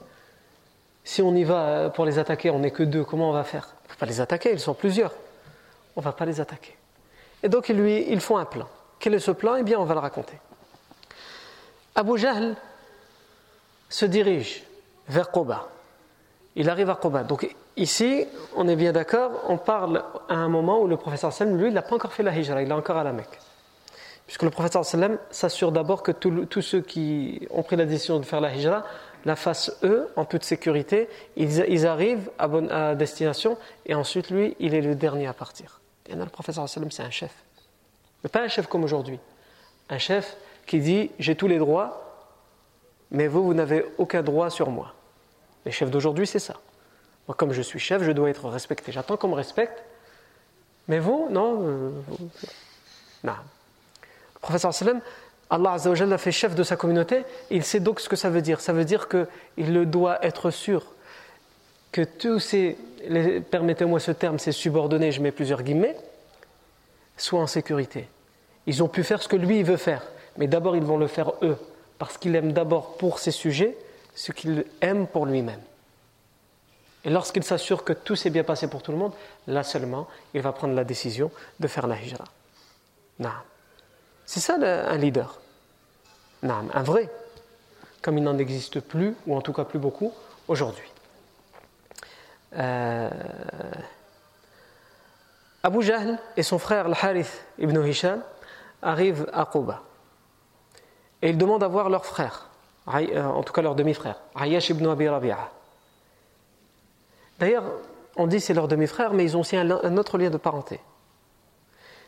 Si 1.05 1.23
on 1.23 1.35
y 1.35 1.45
va 1.45 1.91
pour 1.91 2.05
les 2.05 2.19
attaquer, 2.19 2.51
on 2.51 2.59
n'est 2.59 2.73
que 2.73 2.83
deux, 2.83 3.05
comment 3.05 3.31
on 3.31 3.33
va 3.33 3.45
faire? 3.45 3.69
On 3.73 3.85
ne 3.85 3.89
peut 3.91 4.01
pas 4.01 4.07
les 4.07 4.21
attaquer, 4.21 4.51
ils 4.53 4.61
sont 4.61 4.75
plusieurs. 4.75 5.13
On 5.95 6.01
ne 6.01 6.05
va 6.05 6.13
pas 6.13 6.25
les 6.25 6.41
attaquer. 6.41 6.77
Et 7.43 7.49
donc 7.49 7.69
lui, 7.69 8.11
ils 8.11 8.21
font 8.21 8.39
un 8.39 8.45
plan. 8.45 8.69
Quel 8.99 9.15
est 9.15 9.21
ce 9.21 9.31
plan? 9.31 9.57
Eh 9.57 9.63
bien, 9.63 9.79
on 9.79 9.85
va 9.85 9.95
le 9.95 10.01
raconter. 10.01 10.39
Abu 11.97 12.19
Jahl 12.19 12.55
se 13.89 14.05
dirige 14.05 14.63
vers 15.09 15.31
Quba. 15.31 15.69
Il 16.55 16.69
arrive 16.69 16.91
à 16.91 16.95
Quba. 16.95 17.25
Donc 17.25 17.49
ici, 17.77 18.27
on 18.55 18.69
est 18.69 18.77
bien 18.77 18.93
d'accord, 18.93 19.33
on 19.49 19.57
parle 19.57 20.05
à 20.29 20.35
un 20.35 20.49
moment 20.49 20.81
où 20.81 20.87
le 20.87 20.99
professeur 20.99 21.33
sallam, 21.33 21.59
lui, 21.59 21.69
il 21.69 21.75
n'a 21.75 21.83
pas 21.83 21.95
encore 21.95 22.13
fait 22.13 22.23
la 22.23 22.37
hijra, 22.37 22.63
il 22.63 22.69
est 22.69 22.73
encore 22.73 22.99
à 22.99 23.05
la 23.05 23.13
Mecque. 23.13 23.39
Puisque 24.27 24.43
le 24.43 24.51
professeur 24.51 24.85
sallam 24.85 25.19
s'assure 25.31 25.73
d'abord 25.73 26.03
que 26.03 26.13
tous 26.13 26.63
ceux 26.63 26.83
qui 26.83 27.49
ont 27.51 27.63
pris 27.63 27.77
la 27.77 27.87
décision 27.87 28.19
de 28.19 28.27
faire 28.27 28.43
la 28.43 28.55
hijra 28.55 28.85
la 29.25 29.35
fassent 29.35 29.73
eux, 29.83 30.09
en 30.17 30.25
toute 30.25 30.45
sécurité. 30.45 31.09
Ils, 31.37 31.87
arrivent 31.87 32.31
à, 32.39 32.47
bonne, 32.47 32.97
destination 32.97 33.57
et 33.87 33.95
ensuite, 33.95 34.31
lui, 34.31 34.55
il 34.61 34.75
est 34.75 34.83
le 34.83 34.95
dernier 34.95 35.27
à 35.27 35.33
partir. 35.33 35.81
Et 36.09 36.15
le 36.15 36.27
professeur 36.27 36.69
sallam, 36.69 36.91
c'est 36.91 37.03
un 37.03 37.11
chef. 37.11 37.33
Mais 38.23 38.29
pas 38.29 38.43
un 38.43 38.49
chef 38.49 38.67
comme 38.67 38.85
aujourd'hui. 38.85 39.19
Un 39.89 39.99
chef 39.99 40.37
qui 40.67 40.81
dit 40.81 41.11
J'ai 41.19 41.35
tous 41.35 41.47
les 41.47 41.59
droits, 41.59 42.23
mais 43.11 43.29
vous, 43.29 43.45
vous 43.45 43.55
n'avez 43.55 43.85
aucun 43.99 44.23
droit 44.23 44.51
sur 44.51 44.71
moi. 44.71 44.95
Les 45.65 45.73
chefs 45.73 45.91
d'aujourd'hui, 45.91 46.27
c'est 46.27 46.39
ça. 46.39 46.55
Moi, 47.29 47.35
comme 47.37 47.53
je 47.53 47.63
suis 47.63 47.79
chef, 47.79 48.03
je 48.03 48.13
dois 48.13 48.31
être 48.31 48.49
respecté. 48.49 48.93
J'attends 48.93 49.17
qu'on 49.17 49.29
me 49.29 49.35
respecte, 49.35 49.83
mais 50.89 50.99
vous, 50.99 51.29
non. 51.31 51.59
Euh, 51.63 51.91
non. 53.25 53.33
Le 54.35 54.41
professeur 54.41 54.73
sallam, 54.73 55.01
Allah 55.51 55.73
Azzawajal 55.73 56.17
fait 56.19 56.33
chef 56.33 56.55
de 56.55 56.63
sa 56.63 56.77
communauté, 56.77 57.25
il 57.51 57.65
sait 57.65 57.81
donc 57.81 58.01
ce 58.01 58.09
que 58.09 58.17
ça 58.17 58.31
veut 58.31 58.43
dire. 58.43 58.61
Ça 58.61 58.73
veut 58.73 58.85
dire 58.85 59.09
qu'il 59.09 59.91
doit 59.91 60.25
être 60.25 60.51
sûr 60.51 60.85
que 61.93 62.03
tous 62.03 62.41
ces, 62.41 62.77
permettez-moi 63.51 64.01
ce 64.01 64.11
terme, 64.11 64.39
ces 64.39 64.53
subordonnés, 64.53 65.13
je 65.13 65.21
mets 65.21 65.33
plusieurs 65.33 65.63
guillemets, 65.63 65.97
soient 67.17 67.41
en 67.41 67.47
sécurité. 67.47 68.09
Ils 68.67 68.83
ont 68.83 68.89
pu 68.89 69.03
faire 69.03 69.23
ce 69.23 69.29
que 69.29 69.37
lui, 69.37 69.61
il 69.61 69.65
veut 69.65 69.77
faire. 69.77 70.03
Mais 70.39 70.47
d'abord, 70.47 70.77
ils 70.77 70.85
vont 70.85 70.99
le 70.99 71.07
faire 71.07 71.33
eux, 71.43 71.57
parce 71.99 72.19
qu'il 72.19 72.35
aime 72.37 72.53
d'abord 72.53 72.97
pour 72.97 73.19
ses 73.19 73.31
sujets 73.31 73.77
ce 74.15 74.33
qu'il 74.33 74.65
aime 74.81 75.07
pour 75.07 75.27
lui-même. 75.27 75.61
Et 77.05 77.11
lorsqu'il 77.11 77.45
s'assure 77.45 77.85
que 77.85 77.93
tout 77.93 78.17
s'est 78.17 78.31
bien 78.31 78.43
passé 78.43 78.69
pour 78.69 78.83
tout 78.83 78.91
le 78.91 78.99
monde, 78.99 79.13
là 79.47 79.63
seulement, 79.63 80.09
il 80.35 80.41
va 80.41 80.53
prendre 80.53 80.75
la 80.75 80.85
décision 80.85 81.31
de 81.61 81.69
faire 81.69 81.87
la 81.87 82.01
hijra. 82.01 82.25
C'est 84.25 84.41
ça 84.41 84.57
un 84.57 84.97
leader. 84.97 85.39
Un 86.43 86.83
vrai. 86.83 87.09
Comme 88.03 88.19
il 88.19 88.25
n'en 88.25 88.39
existe 88.39 88.81
plus, 88.81 89.15
ou 89.27 89.37
en 89.37 89.41
tout 89.41 89.53
cas 89.53 89.65
plus 89.65 89.79
beaucoup, 89.79 90.13
aujourd'hui. 90.49 90.89
Euh, 92.57 93.11
Abu 95.63 95.83
Jahl 95.83 96.19
et 96.37 96.43
son 96.43 96.59
frère 96.59 96.87
Al-Harith 96.87 97.45
ibn 97.59 97.85
Hisham 97.85 98.23
arrivent 98.83 99.29
à 99.33 99.45
Quba 99.45 99.83
et 101.23 101.31
ils 101.31 101.39
demandent 101.39 101.63
à 101.63 101.69
voir 101.69 101.89
leur 101.89 102.05
frère, 102.05 102.49
euh, 102.95 103.25
en 103.25 103.43
tout 103.43 103.53
cas 103.53 103.63
leur 103.63 103.75
demi-frère, 103.75 104.21
Ayash 104.35 104.71
ibn 104.71 104.87
Abi 104.87 105.09
Rabi'a. 105.09 105.51
D'ailleurs, 107.39 107.65
on 108.17 108.27
dit 108.27 108.41
c'est 108.41 108.55
leur 108.55 108.69
demi-frère, 108.69 109.13
mais 109.13 109.25
ils 109.25 109.37
ont 109.37 109.41
aussi 109.41 109.57
un, 109.57 109.97
autre 109.97 110.19
lien 110.19 110.31
de 110.31 110.37
parenté. 110.37 110.81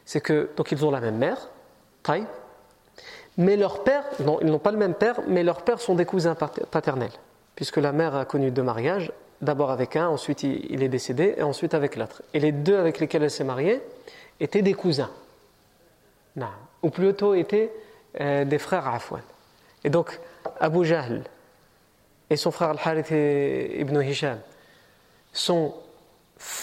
C'est 0.05 0.21
que, 0.21 0.51
donc 0.57 0.73
ils 0.73 0.85
ont 0.85 0.91
la 0.91 1.01
même 1.01 1.19
mère, 1.19 1.49
Taï, 2.03 2.25
mais 3.37 3.57
leur 3.57 3.85
père, 3.85 4.05
non, 4.21 4.39
ils 4.41 4.47
n'ont 4.47 4.59
pas 4.59 4.73
le 4.73 4.79
même 4.79 4.95
père, 4.95 5.21
mais 5.27 5.43
leurs 5.43 5.63
pères 5.63 5.81
sont 5.81 5.95
des 5.95 6.07
cousins 6.07 6.35
paternels, 6.71 7.13
puisque 7.55 7.77
la 7.77 7.93
mère 7.93 8.15
a 8.15 8.25
connu 8.25 8.51
deux 8.51 8.63
mariages, 8.63 9.13
d'abord 9.43 9.71
avec 9.71 9.97
un, 9.97 10.09
ensuite 10.09 10.43
il 10.43 10.83
est 10.83 10.89
décédé, 10.89 11.35
et 11.37 11.43
ensuite 11.43 11.75
avec 11.75 11.97
l'autre. 11.97 12.23
Et 12.35 12.41
les 12.41 12.53
deux 12.53 12.77
avec 12.77 12.99
lesquels 12.99 13.23
elle 13.23 13.31
s'est 13.31 13.45
mariée 13.45 13.83
étaient 14.41 14.63
des 14.63 14.75
cousins, 14.75 15.11
ou 16.83 16.91
plutôt 16.91 17.35
étaient 17.35 17.71
euh, 18.21 18.45
des 18.45 18.59
frères 18.59 18.87
Afwan. 18.87 19.23
Et 19.85 19.91
donc, 19.91 20.19
Abu 20.61 20.85
Jahl 20.85 21.23
et 22.31 22.37
son 22.37 22.51
frère 22.51 22.71
Al-Harith 22.71 23.11
ibn 23.11 24.01
Hisham 24.03 24.39
sont 25.33 25.75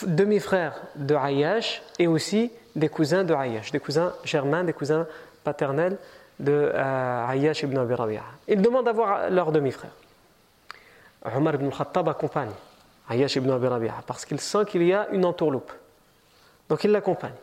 demi-frères 0.06 0.82
de 0.96 1.16
Ayyash 1.16 1.82
et 2.00 2.08
aussi 2.08 2.52
des 2.76 2.90
cousins 2.90 3.24
de 3.24 3.34
Ayyash, 3.34 3.72
des 3.72 3.80
cousins 3.80 4.14
germains, 4.24 4.64
des 4.64 4.74
cousins 4.74 5.08
paternels 5.44 5.98
de 6.40 6.72
euh, 6.74 7.28
Ayyash 7.30 7.64
ibn 7.64 7.78
Abi 7.78 7.94
Rabi'a. 7.94 8.24
Ils 8.48 8.62
demandent 8.62 8.86
d'avoir 8.86 9.30
leur 9.30 9.52
demi-frère. 9.52 9.92
Omar 11.36 11.56
ibn 11.56 11.70
Khattab 11.70 12.10
accompagne 12.10 12.52
Ayyash 13.10 13.38
ibn 13.38 13.50
Abi 13.52 13.68
Rabi'a 13.68 14.04
parce 14.06 14.26
qu'il 14.26 14.40
sent 14.40 14.66
qu'il 14.68 14.84
y 14.84 14.94
a 14.94 15.08
une 15.12 15.26
entourloupe. 15.26 15.72
Donc 16.70 16.84
il 16.84 16.92
l'accompagne. 16.92 17.34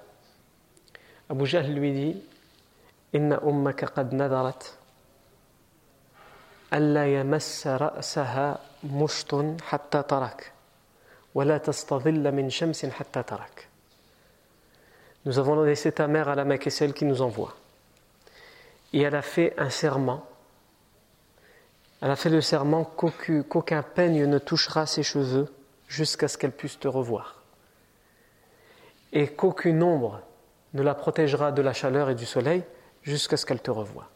Abu 1.30 1.46
Jahl 1.46 1.66
lui 1.66 1.92
dit 1.92 2.22
Nous 15.24 15.38
avons 15.38 15.62
laissé 15.62 15.92
ta 15.92 16.06
mère 16.06 16.28
à 16.28 16.34
la 16.34 16.44
Mecque 16.44 16.66
et 16.66 16.70
celle 16.70 16.94
qui 16.94 17.04
nous 17.04 17.22
envoie. 17.22 17.54
Et 18.92 19.02
elle 19.02 19.14
a 19.14 19.22
fait 19.22 19.54
un 19.58 19.70
serment. 19.70 20.24
Elle 22.00 22.10
a 22.10 22.16
fait 22.16 22.30
le 22.30 22.40
serment 22.40 22.84
qu'aucun 22.84 23.82
peigne 23.82 24.24
ne 24.26 24.38
touchera 24.38 24.86
ses 24.86 25.02
cheveux 25.02 25.52
jusqu'à 25.86 26.28
ce 26.28 26.38
qu'elle 26.38 26.52
puisse 26.52 26.78
te 26.78 26.88
revoir. 26.88 27.36
Et 29.12 29.28
qu'aucune 29.28 29.82
ombre 29.82 30.20
ne 30.74 30.82
la 30.82 30.94
protégera 30.94 31.52
de 31.52 31.62
la 31.62 31.74
chaleur 31.74 32.08
et 32.08 32.14
du 32.14 32.26
soleil 32.26 32.64
jusqu'à 33.02 33.36
ce 33.36 33.46
qu'elle 33.46 33.60
te 33.60 33.70
revoie. 33.70 34.08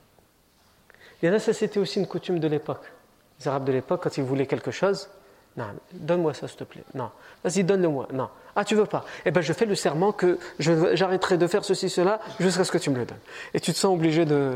Et 1.22 1.30
là, 1.30 1.38
ça 1.38 1.52
c'était 1.52 1.78
aussi 1.78 1.98
une 1.98 2.06
coutume 2.06 2.38
de 2.38 2.48
l'époque. 2.48 2.92
Les 3.40 3.48
Arabes 3.48 3.64
de 3.64 3.72
l'époque, 3.72 4.02
quand 4.02 4.16
ils 4.16 4.24
voulaient 4.24 4.46
quelque 4.46 4.70
chose, 4.70 5.08
non, 5.56 5.66
donne-moi 5.92 6.34
ça, 6.34 6.48
s'il 6.48 6.58
te 6.58 6.64
plaît. 6.64 6.84
Non, 6.94 7.10
vas-y, 7.42 7.64
donne-le-moi. 7.64 8.08
Non. 8.12 8.28
Ah, 8.54 8.64
tu 8.64 8.74
veux 8.74 8.84
pas 8.84 9.04
Eh 9.24 9.30
bien, 9.30 9.40
je 9.40 9.52
fais 9.52 9.64
le 9.64 9.74
serment 9.74 10.12
que 10.12 10.38
j'arrêterai 10.58 11.38
de 11.38 11.46
faire 11.46 11.64
ceci, 11.64 11.88
cela, 11.88 12.20
jusqu'à 12.38 12.64
ce 12.64 12.70
que 12.70 12.78
tu 12.78 12.90
me 12.90 12.98
le 12.98 13.06
donnes. 13.06 13.18
Et 13.54 13.60
tu 13.60 13.72
te 13.72 13.78
sens 13.78 13.94
obligé 13.94 14.26
de, 14.26 14.54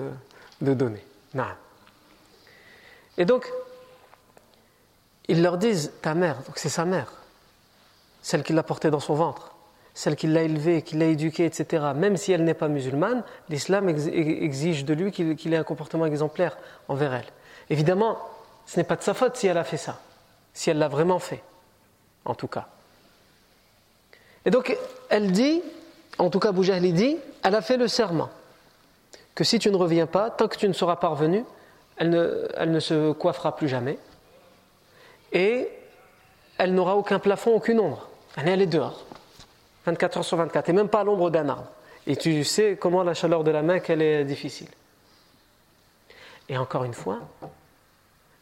de 0.61 0.75
donner. 0.75 1.03
Non. 1.35 1.45
Et 3.17 3.25
donc, 3.25 3.51
ils 5.29 5.43
leur 5.43 5.59
disent 5.59 5.93
ta 6.03 6.15
mère, 6.15 6.37
donc 6.43 6.59
c'est 6.59 6.69
sa 6.69 6.85
mère, 6.85 7.13
celle 8.21 8.43
qui 8.43 8.53
l'a 8.53 8.63
portée 8.63 8.91
dans 8.91 9.01
son 9.01 9.15
ventre, 9.15 9.50
celle 9.95 10.17
qui 10.17 10.27
l'a 10.27 10.43
élevée, 10.43 10.83
qui 10.83 10.97
l'a 10.97 11.07
éduquée, 11.07 11.45
etc. 11.45 11.85
Même 11.95 12.17
si 12.17 12.33
elle 12.33 12.45
n'est 12.45 12.55
pas 12.55 12.69
musulmane, 12.69 13.23
l'islam 13.49 13.89
exige 13.89 14.85
de 14.85 14.95
lui 14.95 15.11
qu'il 15.11 15.53
ait 15.53 15.57
un 15.57 15.65
comportement 15.65 16.07
exemplaire 16.07 16.57
envers 16.89 17.13
elle. 17.13 17.27
Évidemment, 17.71 18.19
ce 18.67 18.79
n'est 18.79 18.85
pas 18.85 18.97
de 18.97 19.03
sa 19.03 19.15
faute 19.15 19.37
si 19.37 19.47
elle 19.47 19.59
a 19.59 19.65
fait 19.65 19.77
ça 19.77 19.99
si 20.53 20.71
elle 20.71 20.79
l'a 20.79 20.89
vraiment 20.89 21.19
fait, 21.19 21.43
en 22.25 22.35
tout 22.35 22.49
cas. 22.49 22.67
Et 24.45 24.51
donc, 24.51 24.77
elle 25.09 25.33
dit, 25.33 25.63
en 26.19 26.31
tout 26.31 26.41
cas, 26.41 26.53
Boujahli 26.53 26.93
dit, 26.93 27.17
elle 27.43 27.55
a 27.55 27.63
fait 27.63 27.77
le 27.77 27.89
serment 27.89 28.31
que 29.35 29.45
si 29.45 29.59
tu 29.59 29.71
ne 29.71 29.77
reviens 29.77 30.07
pas, 30.07 30.31
tant 30.31 30.49
que 30.49 30.57
tu 30.57 30.69
ne 30.69 30.73
seras 30.73 30.97
pas 30.97 31.09
revenu, 31.09 31.45
elle 31.97 32.11
ne, 32.11 32.49
elle 32.57 32.71
ne 32.71 32.81
se 32.81 33.13
coiffera 33.13 33.55
plus 33.55 33.69
jamais 33.69 33.99
et 35.33 35.69
elle 36.59 36.75
n'aura 36.75 36.97
aucun 36.97 37.19
plafond, 37.19 37.55
aucune 37.55 37.81
ombre. 37.81 38.09
Elle 38.37 38.63
est 38.63 38.67
dehors, 38.67 39.05
24 39.91 40.19
heures 40.19 40.25
sur 40.25 40.37
24, 40.37 40.69
et 40.69 40.73
même 40.73 40.89
pas 40.89 41.01
à 41.01 41.05
l'ombre 41.05 41.31
d'un 41.31 41.49
arbre. 41.49 41.67
Et 42.07 42.17
tu 42.17 42.45
sais 42.45 42.77
comment 42.81 43.03
la 43.03 43.15
chaleur 43.15 43.45
de 43.45 43.51
la 43.51 43.63
main, 43.63 43.81
qu'elle 43.81 44.03
est 44.03 44.25
difficile. 44.25 44.69
Et 46.49 46.57
encore 46.57 46.85
une 46.85 46.95
fois, 46.95 47.21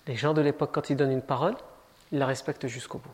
les 0.06 0.16
gens 0.16 0.32
de 0.32 0.40
l'époque, 0.40 0.70
quand 0.72 0.90
ils 0.90 0.96
donnent 0.96 1.12
une 1.12 1.22
parole, 1.22 1.54
il 2.12 2.18
la 2.18 2.26
respecte 2.26 2.66
jusqu'au 2.66 2.98
bout. 2.98 3.10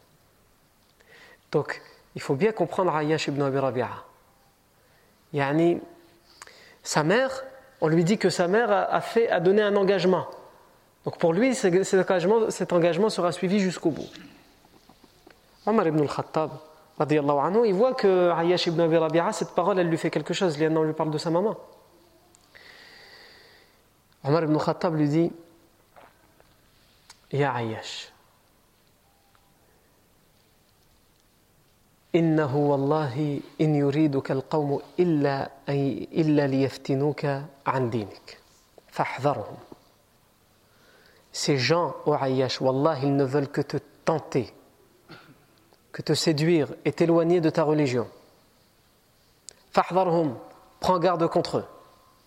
Donc, 1.50 1.80
il 2.14 2.20
faut 2.20 2.34
bien 2.34 2.52
comprendre 2.52 2.96
Ayyash 2.96 3.28
ibn 3.28 3.42
Abi 3.42 3.58
Rabi'a. 3.58 4.04
Yani, 5.32 5.80
sa 6.82 7.02
mère, 7.02 7.44
on 7.80 7.88
lui 7.88 8.04
dit 8.04 8.18
que 8.18 8.30
sa 8.30 8.46
mère 8.46 8.70
a, 8.70 9.00
fait, 9.00 9.28
a 9.28 9.40
donné 9.40 9.62
un 9.62 9.74
engagement. 9.74 10.26
Donc 11.04 11.18
pour 11.18 11.32
lui, 11.32 11.54
cet 11.54 11.94
engagement, 11.94 12.50
cet 12.50 12.72
engagement 12.72 13.10
sera 13.10 13.32
suivi 13.32 13.58
jusqu'au 13.58 13.90
bout. 13.90 14.08
Omar 15.66 15.86
ibn 15.88 16.00
al-Khattab, 16.00 16.50
anhu, 16.98 17.66
il 17.66 17.74
voit 17.74 17.94
que 17.94 18.30
Ayyash 18.30 18.66
ibn 18.66 18.80
Abi 18.80 18.96
Rabi'a, 18.96 19.32
cette 19.32 19.50
parole, 19.50 19.78
elle 19.78 19.88
lui 19.88 19.98
fait 19.98 20.10
quelque 20.10 20.34
chose. 20.34 20.56
On 20.60 20.82
lui 20.82 20.92
parle 20.92 21.10
de 21.10 21.18
sa 21.18 21.30
maman. 21.30 21.56
Omar 24.24 24.44
ibn 24.44 24.54
al-Khattab 24.54 24.94
lui 24.94 25.08
dit 25.08 25.32
Ya 27.32 27.52
Ayyash, 27.52 28.14
إنه 32.14 32.56
والله 32.56 33.40
إن 33.60 33.74
يريدك 33.74 34.30
القوم 34.30 34.80
إلا, 34.98 35.50
إلا 36.14 36.46
ليفتنوك 36.46 37.26
عن 37.66 37.90
دينك 37.90 38.38
فاحذرهم 38.88 39.56
Ces 41.32 41.58
gens, 41.58 41.96
au 42.06 42.12
Ayyash, 42.12 42.60
Wallah, 42.60 42.96
ils 43.02 43.16
ne 43.16 43.24
veulent 43.24 43.48
que 43.48 43.60
te 43.60 43.78
tenter, 44.04 44.54
que 45.93 46.01
te 46.01 46.13
séduire 46.13 46.67
et 46.85 46.91
t'éloigner 46.91 47.41
de 47.41 47.49
ta 47.49 47.63
religion. 47.63 48.07
Fahdharhum, 49.71 50.37
prends 50.79 50.99
garde 50.99 51.27
contre 51.27 51.57
eux. 51.59 51.65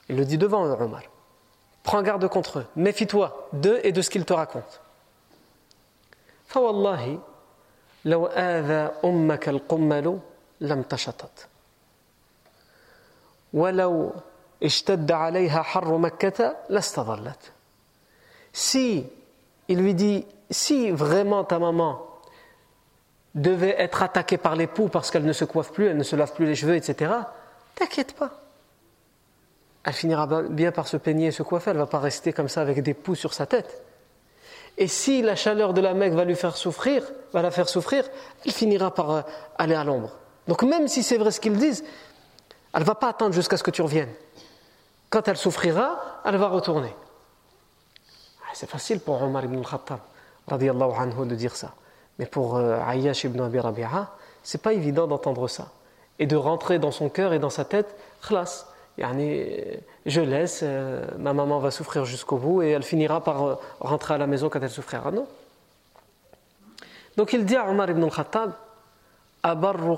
Il 0.09 0.17
le 0.17 0.25
dit 0.25 0.39
devant 0.39 0.67
eux, 0.67 0.77
Omar. 0.79 1.03
Prends 1.83 2.03
garde 2.03 2.29
contre 2.29 2.61
eux. 2.61 2.67
Méfie-toi 2.77 3.49
d'eux 3.53 3.81
et 3.83 3.93
de 3.93 4.03
ce 4.03 4.11
qu'ils 4.11 4.25
te 4.25 4.33
racontent. 4.33 4.79
Fawallahi, 6.47 7.19
لو 8.05 8.27
آذى 8.27 8.91
أمك 9.05 9.49
القمل 9.49 10.19
لم 10.61 10.83
تشطت 10.83 11.47
ولو 13.53 14.13
اشتد 14.63 15.13
عليها 15.13 15.63
حر 15.63 15.97
مكة 15.99 16.57
لاستظلت 16.69 17.53
Si, 18.55 19.07
il 19.69 19.79
lui 19.79 19.95
dit, 19.95 20.27
si 20.51 20.91
vraiment 20.91 21.43
ta 21.43 21.59
maman 21.59 22.06
devait 23.36 23.76
être 23.78 24.02
attaquée 24.02 24.38
par 24.38 24.56
les 24.56 24.68
poux 24.68 24.88
parce 24.88 25.12
qu'elle 25.12 25.26
ne 25.26 25.34
se 25.34 25.46
coiffe 25.46 25.72
plus, 25.72 25.88
elle 25.88 25.98
ne 25.98 26.04
se 26.04 26.16
lave 26.16 26.34
plus 26.34 26.46
les 26.46 26.56
cheveux, 26.56 26.76
etc., 26.76 27.12
t'inquiète 27.76 28.14
pas. 28.14 28.32
Elle 29.84 29.94
finira 29.94 30.28
bien 30.44 30.72
par 30.72 30.88
se 30.88 30.98
peigner 30.98 31.28
et 31.28 31.32
se 31.32 31.44
coiffer, 31.44 31.72
elle 31.72 31.78
ne 31.78 31.82
va 31.82 31.88
pas 31.88 32.00
rester 32.00 32.34
comme 32.34 32.50
ça 32.50 32.62
avec 32.62 32.82
des 32.84 32.94
poux 32.94 33.16
sur 33.16 33.34
sa 33.34 33.46
tête. 33.46 33.84
Et 34.78 34.88
si 34.88 35.22
la 35.22 35.36
chaleur 35.36 35.74
de 35.74 35.82
la 35.82 35.94
Mecque 35.94 36.14
va 36.14 36.26
lui 36.26 36.36
faire 36.36 36.56
souffrir, 36.56 37.04
va 37.34 37.42
la 37.42 37.52
faire 37.52 37.68
souffrir, 37.68 38.06
elle 38.46 38.52
finira 38.52 38.94
par 38.94 39.12
euh, 39.12 39.22
aller 39.58 39.76
à 39.76 39.84
l'ombre. 39.84 40.12
Donc 40.48 40.64
même 40.64 40.88
si 40.88 41.04
c'est 41.04 41.18
vrai 41.18 41.32
ce 41.32 41.40
qu'ils 41.40 41.58
disent, 41.58 41.84
elle 42.74 42.82
ne 42.82 42.86
va 42.86 42.96
pas 42.96 43.10
attendre 43.10 43.34
jusqu'à 43.34 43.58
ce 43.58 43.64
que 43.64 43.72
tu 43.72 43.82
reviennes. 43.82 44.14
Quand 45.10 45.28
elle 45.28 45.38
souffrira, 45.38 46.22
elle 46.26 46.38
va 46.38 46.48
retourner. 46.48 46.94
Ah, 48.44 48.52
c'est 48.54 48.70
facile 48.70 49.00
pour 49.00 49.22
Omar 49.22 49.46
ibn 49.46 49.58
al-Khattab 49.58 50.00
anhu, 50.50 51.26
de 51.26 51.36
dire 51.36 51.56
ça. 51.56 51.74
Mais 52.20 52.26
pour 52.26 52.58
euh, 52.58 52.80
Ayyash 52.88 53.26
ibn 53.26 53.42
Abi 53.42 53.60
Rabi'a, 53.60 54.12
c'est 54.44 54.62
pas 54.62 54.74
évident 54.74 55.08
d'entendre 55.08 55.48
ça. 55.48 55.72
Et 56.20 56.26
de 56.26 56.36
rentrer 56.36 56.80
dans 56.80 56.92
son 56.92 57.10
cœur 57.10 57.34
et 57.34 57.40
dans 57.40 57.50
sa 57.50 57.66
tête, 57.66 57.96
khlas, 58.22 58.66
je 58.98 60.22
laisse, 60.22 60.62
euh, 60.64 61.06
ma 61.20 61.34
maman 61.34 61.60
va 61.60 61.70
souffrir 61.70 62.06
jusqu'au 62.06 62.38
bout 62.38 62.62
et 62.64 62.70
elle 62.70 62.84
finira 62.84 63.24
par 63.24 63.44
euh, 63.44 63.56
rentrer 63.80 64.16
à 64.16 64.18
la 64.18 64.26
maison 64.26 64.50
quand 64.50 64.60
elle 64.62 64.70
souffrira. 64.70 65.12
Non? 65.12 65.28
Donc 67.16 67.34
il 67.34 67.46
dit 67.46 67.56
à 67.56 67.70
Omar 67.70 67.90
ibn 67.90 68.04
al-Khattab 68.04 68.54
Abarru 69.44 69.98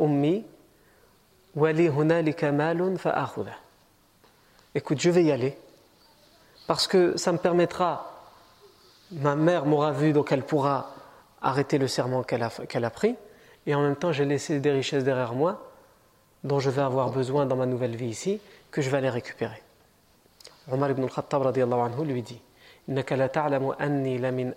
ummi 0.00 0.44
wali 1.56 1.88
hunalika 1.88 2.52
malun 2.52 2.94
Écoute, 4.74 5.00
je 5.00 5.10
vais 5.10 5.24
y 5.24 5.32
aller 5.32 5.58
parce 6.68 6.86
que 6.86 7.16
ça 7.16 7.32
me 7.32 7.38
permettra, 7.38 8.12
ma 9.10 9.34
mère 9.34 9.64
m'aura 9.64 9.90
vu 9.90 10.12
donc 10.12 10.30
elle 10.30 10.42
pourra 10.42 10.90
arrêter 11.41 11.77
le 11.77 11.87
serment 11.87 12.23
qu'elle 12.23 12.43
a, 12.43 12.49
qu'elle 12.49 12.85
a 12.85 12.89
pris 12.89 13.15
et 13.65 13.75
en 13.75 13.81
même 13.81 13.95
temps 13.95 14.11
j'ai 14.11 14.25
laissé 14.25 14.59
des 14.59 14.71
richesses 14.71 15.03
derrière 15.03 15.33
moi 15.33 15.69
dont 16.43 16.59
je 16.59 16.69
vais 16.69 16.81
avoir 16.81 17.09
besoin 17.09 17.45
dans 17.45 17.55
ma 17.55 17.65
nouvelle 17.65 17.95
vie 17.95 18.07
ici, 18.07 18.41
que 18.69 18.81
je 18.81 18.89
vais 18.89 18.97
aller 18.97 19.09
récupérer. 19.09 19.61
Omar 20.69 20.91
ibn 20.91 21.03
al-Khattab 21.03 21.45
anhu 21.45 22.05
lui 22.05 22.21
dit 22.21 22.41
إنك 22.89 23.13
لا 23.13 23.27
تعلم 23.27 23.71
أني 23.71 24.17
لمن, 24.17 24.53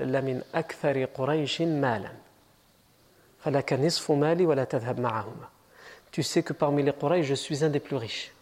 لمن 0.00 0.42
أكثر 0.54 1.04
قريش 1.04 1.62
مالا 1.62 2.10
Tu 6.10 6.22
sais 6.22 6.42
que 6.42 6.54
parmi 6.54 6.82
les 6.82 6.94
Quraysh, 6.94 7.26
je 7.26 7.34
suis 7.34 7.62
un 7.62 7.68
des 7.68 7.80
plus 7.80 7.96
riches. 7.96 8.32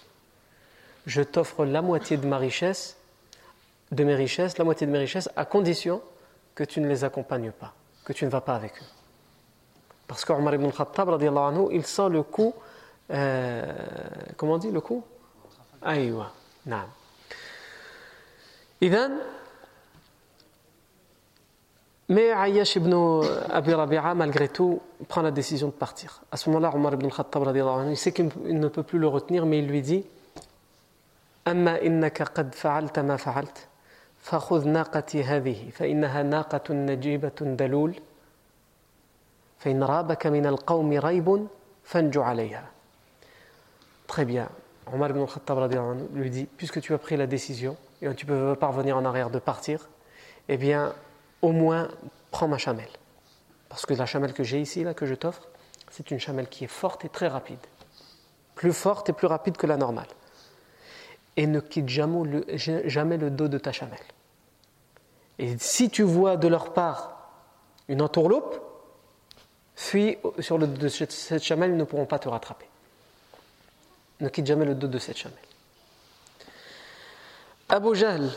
Je 1.06 1.22
t'offre 1.22 1.64
la 1.64 1.82
moitié 1.82 2.16
de 2.16 2.26
ma 2.26 2.38
richesse, 2.38 2.96
de 3.90 4.04
mes 4.04 4.14
richesses, 4.14 4.58
la 4.58 4.64
moitié 4.64 4.86
de 4.86 4.92
mes 4.92 4.98
richesses, 4.98 5.28
à 5.34 5.44
condition 5.44 6.00
que 6.57 6.63
tu 6.63 6.81
ne 6.81 6.87
les 6.87 7.03
accompagnes 7.03 7.51
pas, 7.51 7.71
que 8.03 8.13
tu 8.13 8.25
ne 8.25 8.31
vas 8.31 8.41
pas 8.41 8.55
avec 8.55 8.73
eux. 8.81 8.85
Parce 10.07 10.25
qu'Omar 10.25 10.55
ibn 10.55 10.71
Khattab, 10.71 11.07
anhu, 11.09 11.67
il 11.71 11.85
sent 11.85 12.09
le 12.09 12.23
coup, 12.23 12.55
euh, 13.11 13.73
comment 14.37 14.53
on 14.53 14.57
dit 14.57 14.71
le 14.71 14.81
coup? 14.81 15.03
Aïwa, 15.83 16.31
naam. 16.65 16.89
Idan, 18.81 19.11
mais 22.09 22.29
Ayyash 22.29 22.77
ibn 22.77 23.21
Abi 23.51 23.73
Rabi'a, 23.75 24.15
malgré 24.15 24.49
tout, 24.49 24.81
prend 25.07 25.21
la 25.21 25.29
décision 25.29 25.67
de 25.67 25.73
partir. 25.73 26.23
À 26.31 26.37
ce 26.37 26.49
moment-là, 26.49 26.73
Omar 26.73 26.95
ibn 26.95 27.07
Khattab, 27.07 27.47
anhu, 27.47 27.91
il 27.91 27.97
sait 27.97 28.11
qu'il 28.13 28.31
ne 28.45 28.67
peut 28.67 28.81
plus 28.81 28.97
le 28.97 29.07
retenir, 29.07 29.45
mais 29.45 29.59
il 29.59 29.67
lui 29.67 29.83
dit 29.83 30.03
Amma 31.45 31.79
innaka 31.81 32.25
qad 32.25 32.55
fa'alta 32.55 33.03
ma 33.03 33.19
fa'alta 33.19 33.61
فخذ 34.26 34.68
ناقتي 34.68 35.24
هذه 35.24 35.70
فإنها 35.70 36.22
ناقة 36.22 36.74
نجيبة 36.74 37.32
دلول 37.40 37.94
فإن 39.58 39.82
رابك 39.82 40.26
من 40.26 40.46
القوم 40.46 40.92
ريب 40.92 41.46
فانجو 41.84 42.22
عليها 42.22 42.64
Très 44.06 44.26
bien. 44.26 44.48
Omar 44.92 45.08
ibn 45.08 45.24
Khattab 45.24 45.58
lui 46.12 46.28
dit 46.28 46.46
Puisque 46.58 46.82
tu 46.82 46.92
as 46.92 46.98
pris 46.98 47.16
la 47.16 47.26
décision 47.26 47.78
et 48.02 48.14
tu 48.14 48.26
ne 48.26 48.30
peux 48.30 48.56
pas 48.56 48.66
revenir 48.66 48.96
en 48.96 49.06
arrière 49.06 49.30
de 49.30 49.38
partir, 49.38 49.88
eh 50.48 50.58
bien, 50.58 50.92
au 51.40 51.52
moins, 51.52 51.88
prends 52.30 52.48
ma 52.48 52.58
chamelle. 52.58 52.90
Parce 53.68 53.86
que 53.86 53.94
la 53.94 54.04
chamelle 54.04 54.34
que 54.34 54.44
j'ai 54.44 54.60
ici, 54.60 54.84
là, 54.84 54.92
que 54.92 55.06
je 55.06 55.14
t'offre, 55.14 55.48
c'est 55.90 56.10
une 56.10 56.18
chamelle 56.18 56.48
qui 56.48 56.64
est 56.64 56.68
forte 56.68 57.04
et 57.04 57.08
très 57.08 57.28
rapide. 57.28 57.64
Plus 58.54 58.72
forte 58.72 59.08
et 59.08 59.12
plus 59.12 59.26
rapide 59.26 59.56
que 59.56 59.66
la 59.66 59.76
normale. 59.76 60.08
Et 61.36 61.46
ne 61.46 61.60
quitte 61.60 61.88
jamais 61.88 62.24
le, 62.24 62.44
jamais 62.56 63.16
le 63.16 63.30
dos 63.30 63.48
de 63.48 63.56
ta 63.56 63.72
chamelle. 63.72 63.98
Et 65.39 65.57
si 65.59 65.89
tu 65.89 66.03
vois 66.03 66.37
de 66.37 66.47
leur 66.47 66.73
part 66.73 67.29
une 67.87 68.01
entourloupe, 68.01 68.59
fuis 69.75 70.17
sur 70.39 70.57
le 70.57 70.67
dos 70.67 70.81
de 70.81 70.87
cette 70.87 71.43
chamelle, 71.43 71.71
ils 71.71 71.77
ne 71.77 71.83
pourront 71.83 72.05
pas 72.05 72.19
te 72.19 72.27
rattraper. 72.27 72.65
Ne 74.19 74.29
quitte 74.29 74.47
jamais 74.47 74.65
le 74.65 74.75
dos 74.75 74.87
de 74.87 74.97
cette 74.97 75.17
chamelle. 75.17 75.37
Abu 77.69 77.95
Jahl 77.95 78.29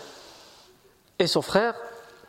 et 1.19 1.27
son 1.27 1.41
frère 1.41 1.75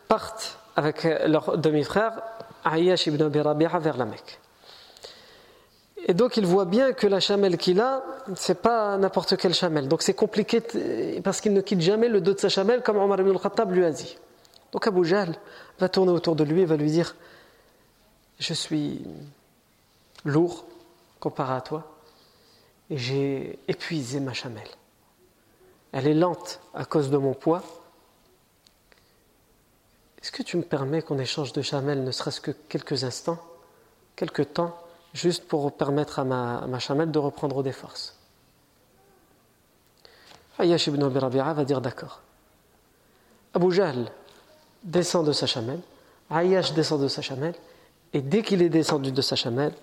partent 0.08 0.58
avec 0.76 1.04
leur 1.04 1.58
demi-frère 1.58 2.22
Ayyash 2.66 3.08
ibn 3.08 3.24
Abi 3.24 3.42
Rabi'a 3.42 3.80
vers 3.80 3.98
la 3.98 4.06
Mecque. 4.06 4.40
Et 6.08 6.14
donc 6.14 6.38
il 6.38 6.46
voit 6.46 6.66
bien 6.66 6.94
que 6.94 7.08
la 7.08 7.20
chamelle 7.20 7.58
qu'il 7.58 7.80
a, 7.80 8.04
c'est 8.36 8.62
pas 8.62 8.98
n'importe 8.98 9.38
quelle 9.38 9.54
chamelle. 9.54 9.88
Donc 9.88 10.02
c'est 10.02 10.14
compliqué 10.14 10.62
parce 11.24 11.42
qu'il 11.42 11.54
ne 11.54 11.62
quitte 11.62 11.82
jamais 11.82 12.08
le 12.08 12.22
dos 12.22 12.34
de 12.34 12.40
sa 12.40 12.50
chamelle 12.50 12.82
comme 12.82 12.98
Omar 12.98 13.20
ibn 13.20 13.30
al-Khattab 13.30 13.72
lui 13.72 13.86
a 13.86 13.92
dit. 13.92 14.18
Donc 14.72 14.88
Abu 14.88 15.06
Jahl 15.06 15.36
va 15.80 15.90
tourner 15.90 16.12
autour 16.12 16.36
de 16.36 16.44
lui 16.44 16.62
et 16.62 16.66
va 16.66 16.78
lui 16.78 16.90
dire 16.90 17.16
Je 18.40 18.54
suis 18.54 19.04
lourd 20.26 20.66
comparé 21.20 21.54
à 21.54 21.62
toi 21.62 21.92
et 22.90 22.98
j'ai 22.98 23.60
épuisé 23.68 24.20
ma 24.20 24.34
chamelle. 24.34 24.68
Elle 25.92 26.08
est 26.08 26.14
lente 26.14 26.60
à 26.74 26.86
cause 26.86 27.10
de 27.10 27.18
mon 27.18 27.34
poids. 27.34 27.64
Est-ce 30.22 30.32
que 30.32 30.44
tu 30.44 30.58
me 30.58 30.62
permets 30.62 31.02
qu'on 31.02 31.18
échange 31.18 31.52
de 31.54 31.62
chamelle 31.62 32.04
ne 32.04 32.12
serait-ce 32.12 32.42
que 32.42 32.52
quelques 32.52 33.04
instants, 33.04 33.40
quelques 34.16 34.54
temps, 34.54 34.78
juste 35.14 35.48
pour 35.48 35.72
permettre 35.76 36.20
à 36.20 36.24
ma, 36.24 36.80
chamelle 36.80 37.12
de 37.12 37.20
reprendre 37.20 37.64
des 37.64 37.72
forces? 37.72 38.18
Ayash 40.60 40.88
ibn 40.88 41.04
Abi 41.04 41.18
Rabi'a 41.18 41.54
va 41.54 41.66
dire 41.66 41.82
d'accord. 41.82 42.22
Abu 43.54 43.72
Jahl 43.72 44.12
descend 44.84 45.26
de 45.26 45.32
sa 45.32 45.46
chamelle, 45.46 45.80
Ayash 46.30 46.74
descend 46.74 47.02
de 47.02 47.08
sa 47.08 47.22
chamelle, 47.22 47.56
et 48.14 48.22
dès 48.22 48.42
qu'il 48.42 48.62
est 48.62 48.70
descendu 48.70 49.12
de 49.12 49.22
sa 49.22 49.36
chamelle, 49.36 49.74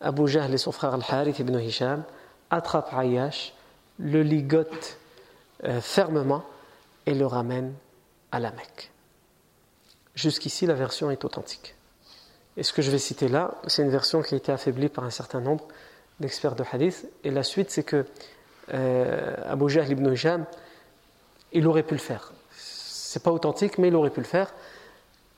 Abu 0.00 0.28
Jahl 0.28 0.52
et 0.52 0.58
son 0.58 0.72
frère 0.72 0.94
Al-Harith 0.94 1.38
ibn 1.38 1.58
Hisham 1.58 2.04
attrapent 2.50 2.92
Ayash, 2.92 3.54
le 3.98 4.22
ligotent 4.22 4.98
euh, 5.64 5.80
fermement 5.80 6.44
et 7.06 7.14
le 7.14 7.26
ramènent 7.26 7.74
à 8.30 8.40
la 8.40 8.50
Mecque. 8.50 8.90
Jusqu'ici, 10.14 10.66
la 10.66 10.74
version 10.74 11.10
est 11.10 11.24
authentique. 11.24 11.74
Et 12.56 12.62
ce 12.62 12.72
que 12.72 12.82
je 12.82 12.90
vais 12.90 12.98
citer 12.98 13.28
là, 13.28 13.54
c'est 13.66 13.82
une 13.82 13.90
version 13.90 14.22
qui 14.22 14.34
a 14.34 14.36
été 14.36 14.52
affaiblie 14.52 14.88
par 14.88 15.04
un 15.04 15.10
certain 15.10 15.40
nombre 15.40 15.66
d'experts 16.20 16.54
de 16.54 16.64
hadith. 16.70 17.06
Et 17.24 17.30
la 17.30 17.42
suite, 17.42 17.70
c'est 17.70 17.82
que 17.82 18.04
euh, 18.74 19.34
Abu 19.46 19.70
Jahl 19.70 19.90
ibn 19.90 20.12
Hisham, 20.12 20.44
il 21.52 21.66
aurait 21.66 21.82
pu 21.82 21.94
le 21.94 22.00
faire. 22.00 22.32
C'est 23.12 23.22
pas 23.22 23.30
authentique, 23.30 23.76
mais 23.76 23.88
il 23.88 23.94
aurait 23.94 24.08
pu 24.08 24.20
le 24.20 24.26
faire. 24.26 24.54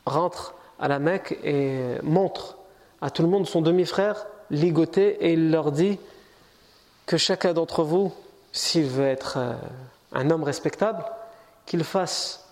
Rentre 0.06 0.54
à 0.78 0.86
la 0.86 1.00
Mecque 1.00 1.36
et 1.42 1.96
montre 2.04 2.56
à 3.00 3.10
tout 3.10 3.22
le 3.22 3.28
monde 3.28 3.48
son 3.48 3.62
demi-frère 3.62 4.28
ligoté 4.48 5.16
et 5.26 5.32
il 5.32 5.50
leur 5.50 5.72
dit 5.72 5.98
que 7.04 7.16
chacun 7.16 7.52
d'entre 7.52 7.82
vous, 7.82 8.12
s'il 8.52 8.84
veut 8.84 9.08
être 9.08 9.38
euh, 9.38 9.54
un 10.12 10.30
homme 10.30 10.44
respectable, 10.44 11.04
qu'il 11.66 11.82
fasse 11.82 12.48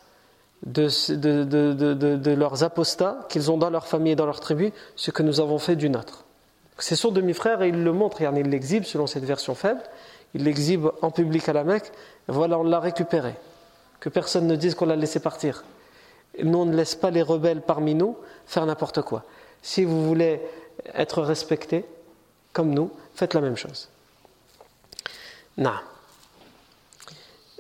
de, 0.67 0.89
de, 1.15 2.31
leurs 2.33 2.65
apostats 2.65 3.21
qu'ils 3.29 3.49
ont 3.53 3.59
dans 3.59 3.71
leur 3.71 3.87
famille 3.87 4.15
et 4.15 4.17
dans 4.17 4.27
leur 4.27 4.41
tribu 4.41 4.73
ce 4.97 5.13
que 5.13 5.23
nous 5.23 5.39
avons 5.39 5.61
fait 5.61 5.77
du 5.77 5.89
nôtre. 5.89 6.25
C'est 6.79 6.97
son 6.97 7.13
demi-frère 7.13 7.63
et 7.63 7.69
il 7.69 7.85
le 7.85 7.93
montre, 7.93 8.23
il 8.23 8.29
l'exhibe 8.51 8.83
selon 8.83 9.07
cette 9.07 9.25
version 9.25 9.55
faible, 9.55 9.83
il 10.35 10.43
l'exhibe 10.43 10.89
en 11.01 11.13
public 11.13 11.49
à 11.49 11.53
la 11.53 11.63
Mecque, 11.63 11.93
voilà, 12.27 12.59
on 12.59 12.65
l'a 12.65 12.81
récupéré. 12.81 13.37
Que 14.03 14.09
personne 14.09 14.49
ne 14.49 14.57
dise 14.57 14.75
qu'on 14.75 14.87
l'a 14.87 14.97
laissé 14.97 15.21
partir. 15.21 15.63
Nous, 16.43 16.59
on 16.59 16.65
ne 16.65 16.75
laisse 16.75 16.97
pas 16.97 17.13
les 17.13 17.23
rebelles 17.23 17.63
parmi 17.63 17.95
nous 17.95 18.17
faire 18.47 18.67
n'importe 18.67 19.01
quoi. 19.03 19.23
Si 19.63 19.85
vous 19.85 20.09
voulez 20.09 20.41
être 20.93 21.23
respecté, 21.23 21.85
comme 22.53 22.75
nous, 22.75 22.91
faites 23.15 23.33
la 23.33 23.41
même 23.41 23.57
chose. 23.57 23.89
Non. 25.57 25.75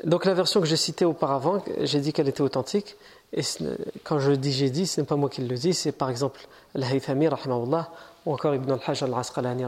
Donc 0.03 0.25
la 0.25 0.35
version 0.35 0.61
que 0.61 0.67
j'ai 0.67 0.77
citée 0.77 1.05
auparavant, 1.05 1.63
j'ai 1.79 2.01
dit 2.01 2.13
qu'elle 2.13 2.29
était 2.29 2.41
authentique. 2.41 2.97
Et 3.33 3.43
quand 4.03 4.19
je 4.19 4.33
dis 4.33 4.51
j'ai 4.51 4.71
dit, 4.71 4.89
ce 4.89 5.01
n'est 5.01 5.07
pas 5.07 5.15
moi 5.15 5.31
qui 5.31 5.43
le 5.43 5.57
dis, 5.57 5.75
c'est 5.75 5.93
par 5.93 6.11
exemple 6.11 6.41
Al-Haythami, 6.75 7.29
ou 8.27 8.33
encore 8.33 8.57
Ibn 8.57 8.73
al-Hajj 8.73 9.05
al-Asqalani, 9.05 9.65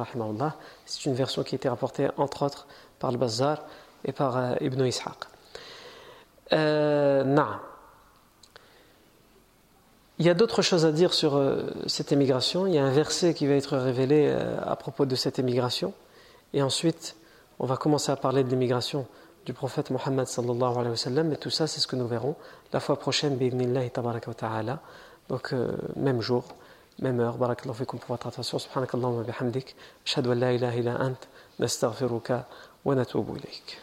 C'est 0.86 1.04
une 1.04 1.14
version 1.14 1.44
qui 1.44 1.54
a 1.54 1.56
été 1.56 1.68
rapportée 1.68 2.08
entre 2.16 2.44
autres 2.44 2.66
par 2.98 3.12
le 3.12 3.18
Bazar 3.18 3.62
et 4.04 4.10
par 4.10 4.36
euh, 4.36 4.54
Ibn 4.60 4.84
Ishaq. 4.84 5.33
Euh, 6.54 7.24
Il 10.20 10.26
y 10.26 10.30
a 10.30 10.34
d'autres 10.34 10.62
choses 10.62 10.86
à 10.86 10.92
dire 10.92 11.12
sur 11.12 11.34
euh, 11.34 11.64
cette 11.88 12.12
émigration. 12.12 12.66
Il 12.66 12.74
y 12.74 12.78
a 12.78 12.84
un 12.84 12.92
verset 12.92 13.34
qui 13.34 13.48
va 13.48 13.54
être 13.54 13.76
révélé 13.76 14.28
euh, 14.28 14.56
à 14.64 14.76
propos 14.76 15.06
de 15.06 15.16
cette 15.16 15.40
émigration. 15.40 15.92
Et 16.52 16.62
ensuite, 16.62 17.16
on 17.58 17.66
va 17.66 17.76
commencer 17.76 18.12
à 18.12 18.16
parler 18.16 18.44
de 18.44 18.48
l'immigration 18.48 19.08
du 19.44 19.52
prophète 19.52 19.90
Mohammed 19.90 20.28
sallallahu 20.28 20.74
alayhi 20.76 20.90
wa 20.90 20.96
sallam. 20.96 21.32
Et 21.32 21.36
tout 21.36 21.50
ça, 21.50 21.66
c'est 21.66 21.80
ce 21.80 21.88
que 21.88 21.96
nous 21.96 22.06
verrons 22.06 22.36
la 22.72 22.78
fois 22.78 22.96
prochaine, 22.96 23.36
bi'idnillahi 23.36 23.90
tabaraka 23.90 24.28
wa 24.28 24.34
ta'ala. 24.34 24.80
Donc, 25.28 25.52
euh, 25.52 25.72
même 25.96 26.20
jour, 26.20 26.44
même 27.00 27.18
heure. 27.18 27.36
Barakallahu 27.36 27.76
fikum 27.78 27.98
pour 27.98 28.10
votre 28.10 28.28
attention. 28.28 28.60
Subhanakallahu 28.60 29.16
wa 29.16 29.22
bihamdik. 29.24 29.74
Ashhadu 30.06 30.30
an 30.30 30.36
la 30.36 30.52
ilaha 30.52 30.76
illa 30.76 31.00
ant. 31.00 31.18
Nastaghfiruka 31.58 32.46
wa 32.84 32.94
natubu 32.94 33.36
ilayk. 33.36 33.80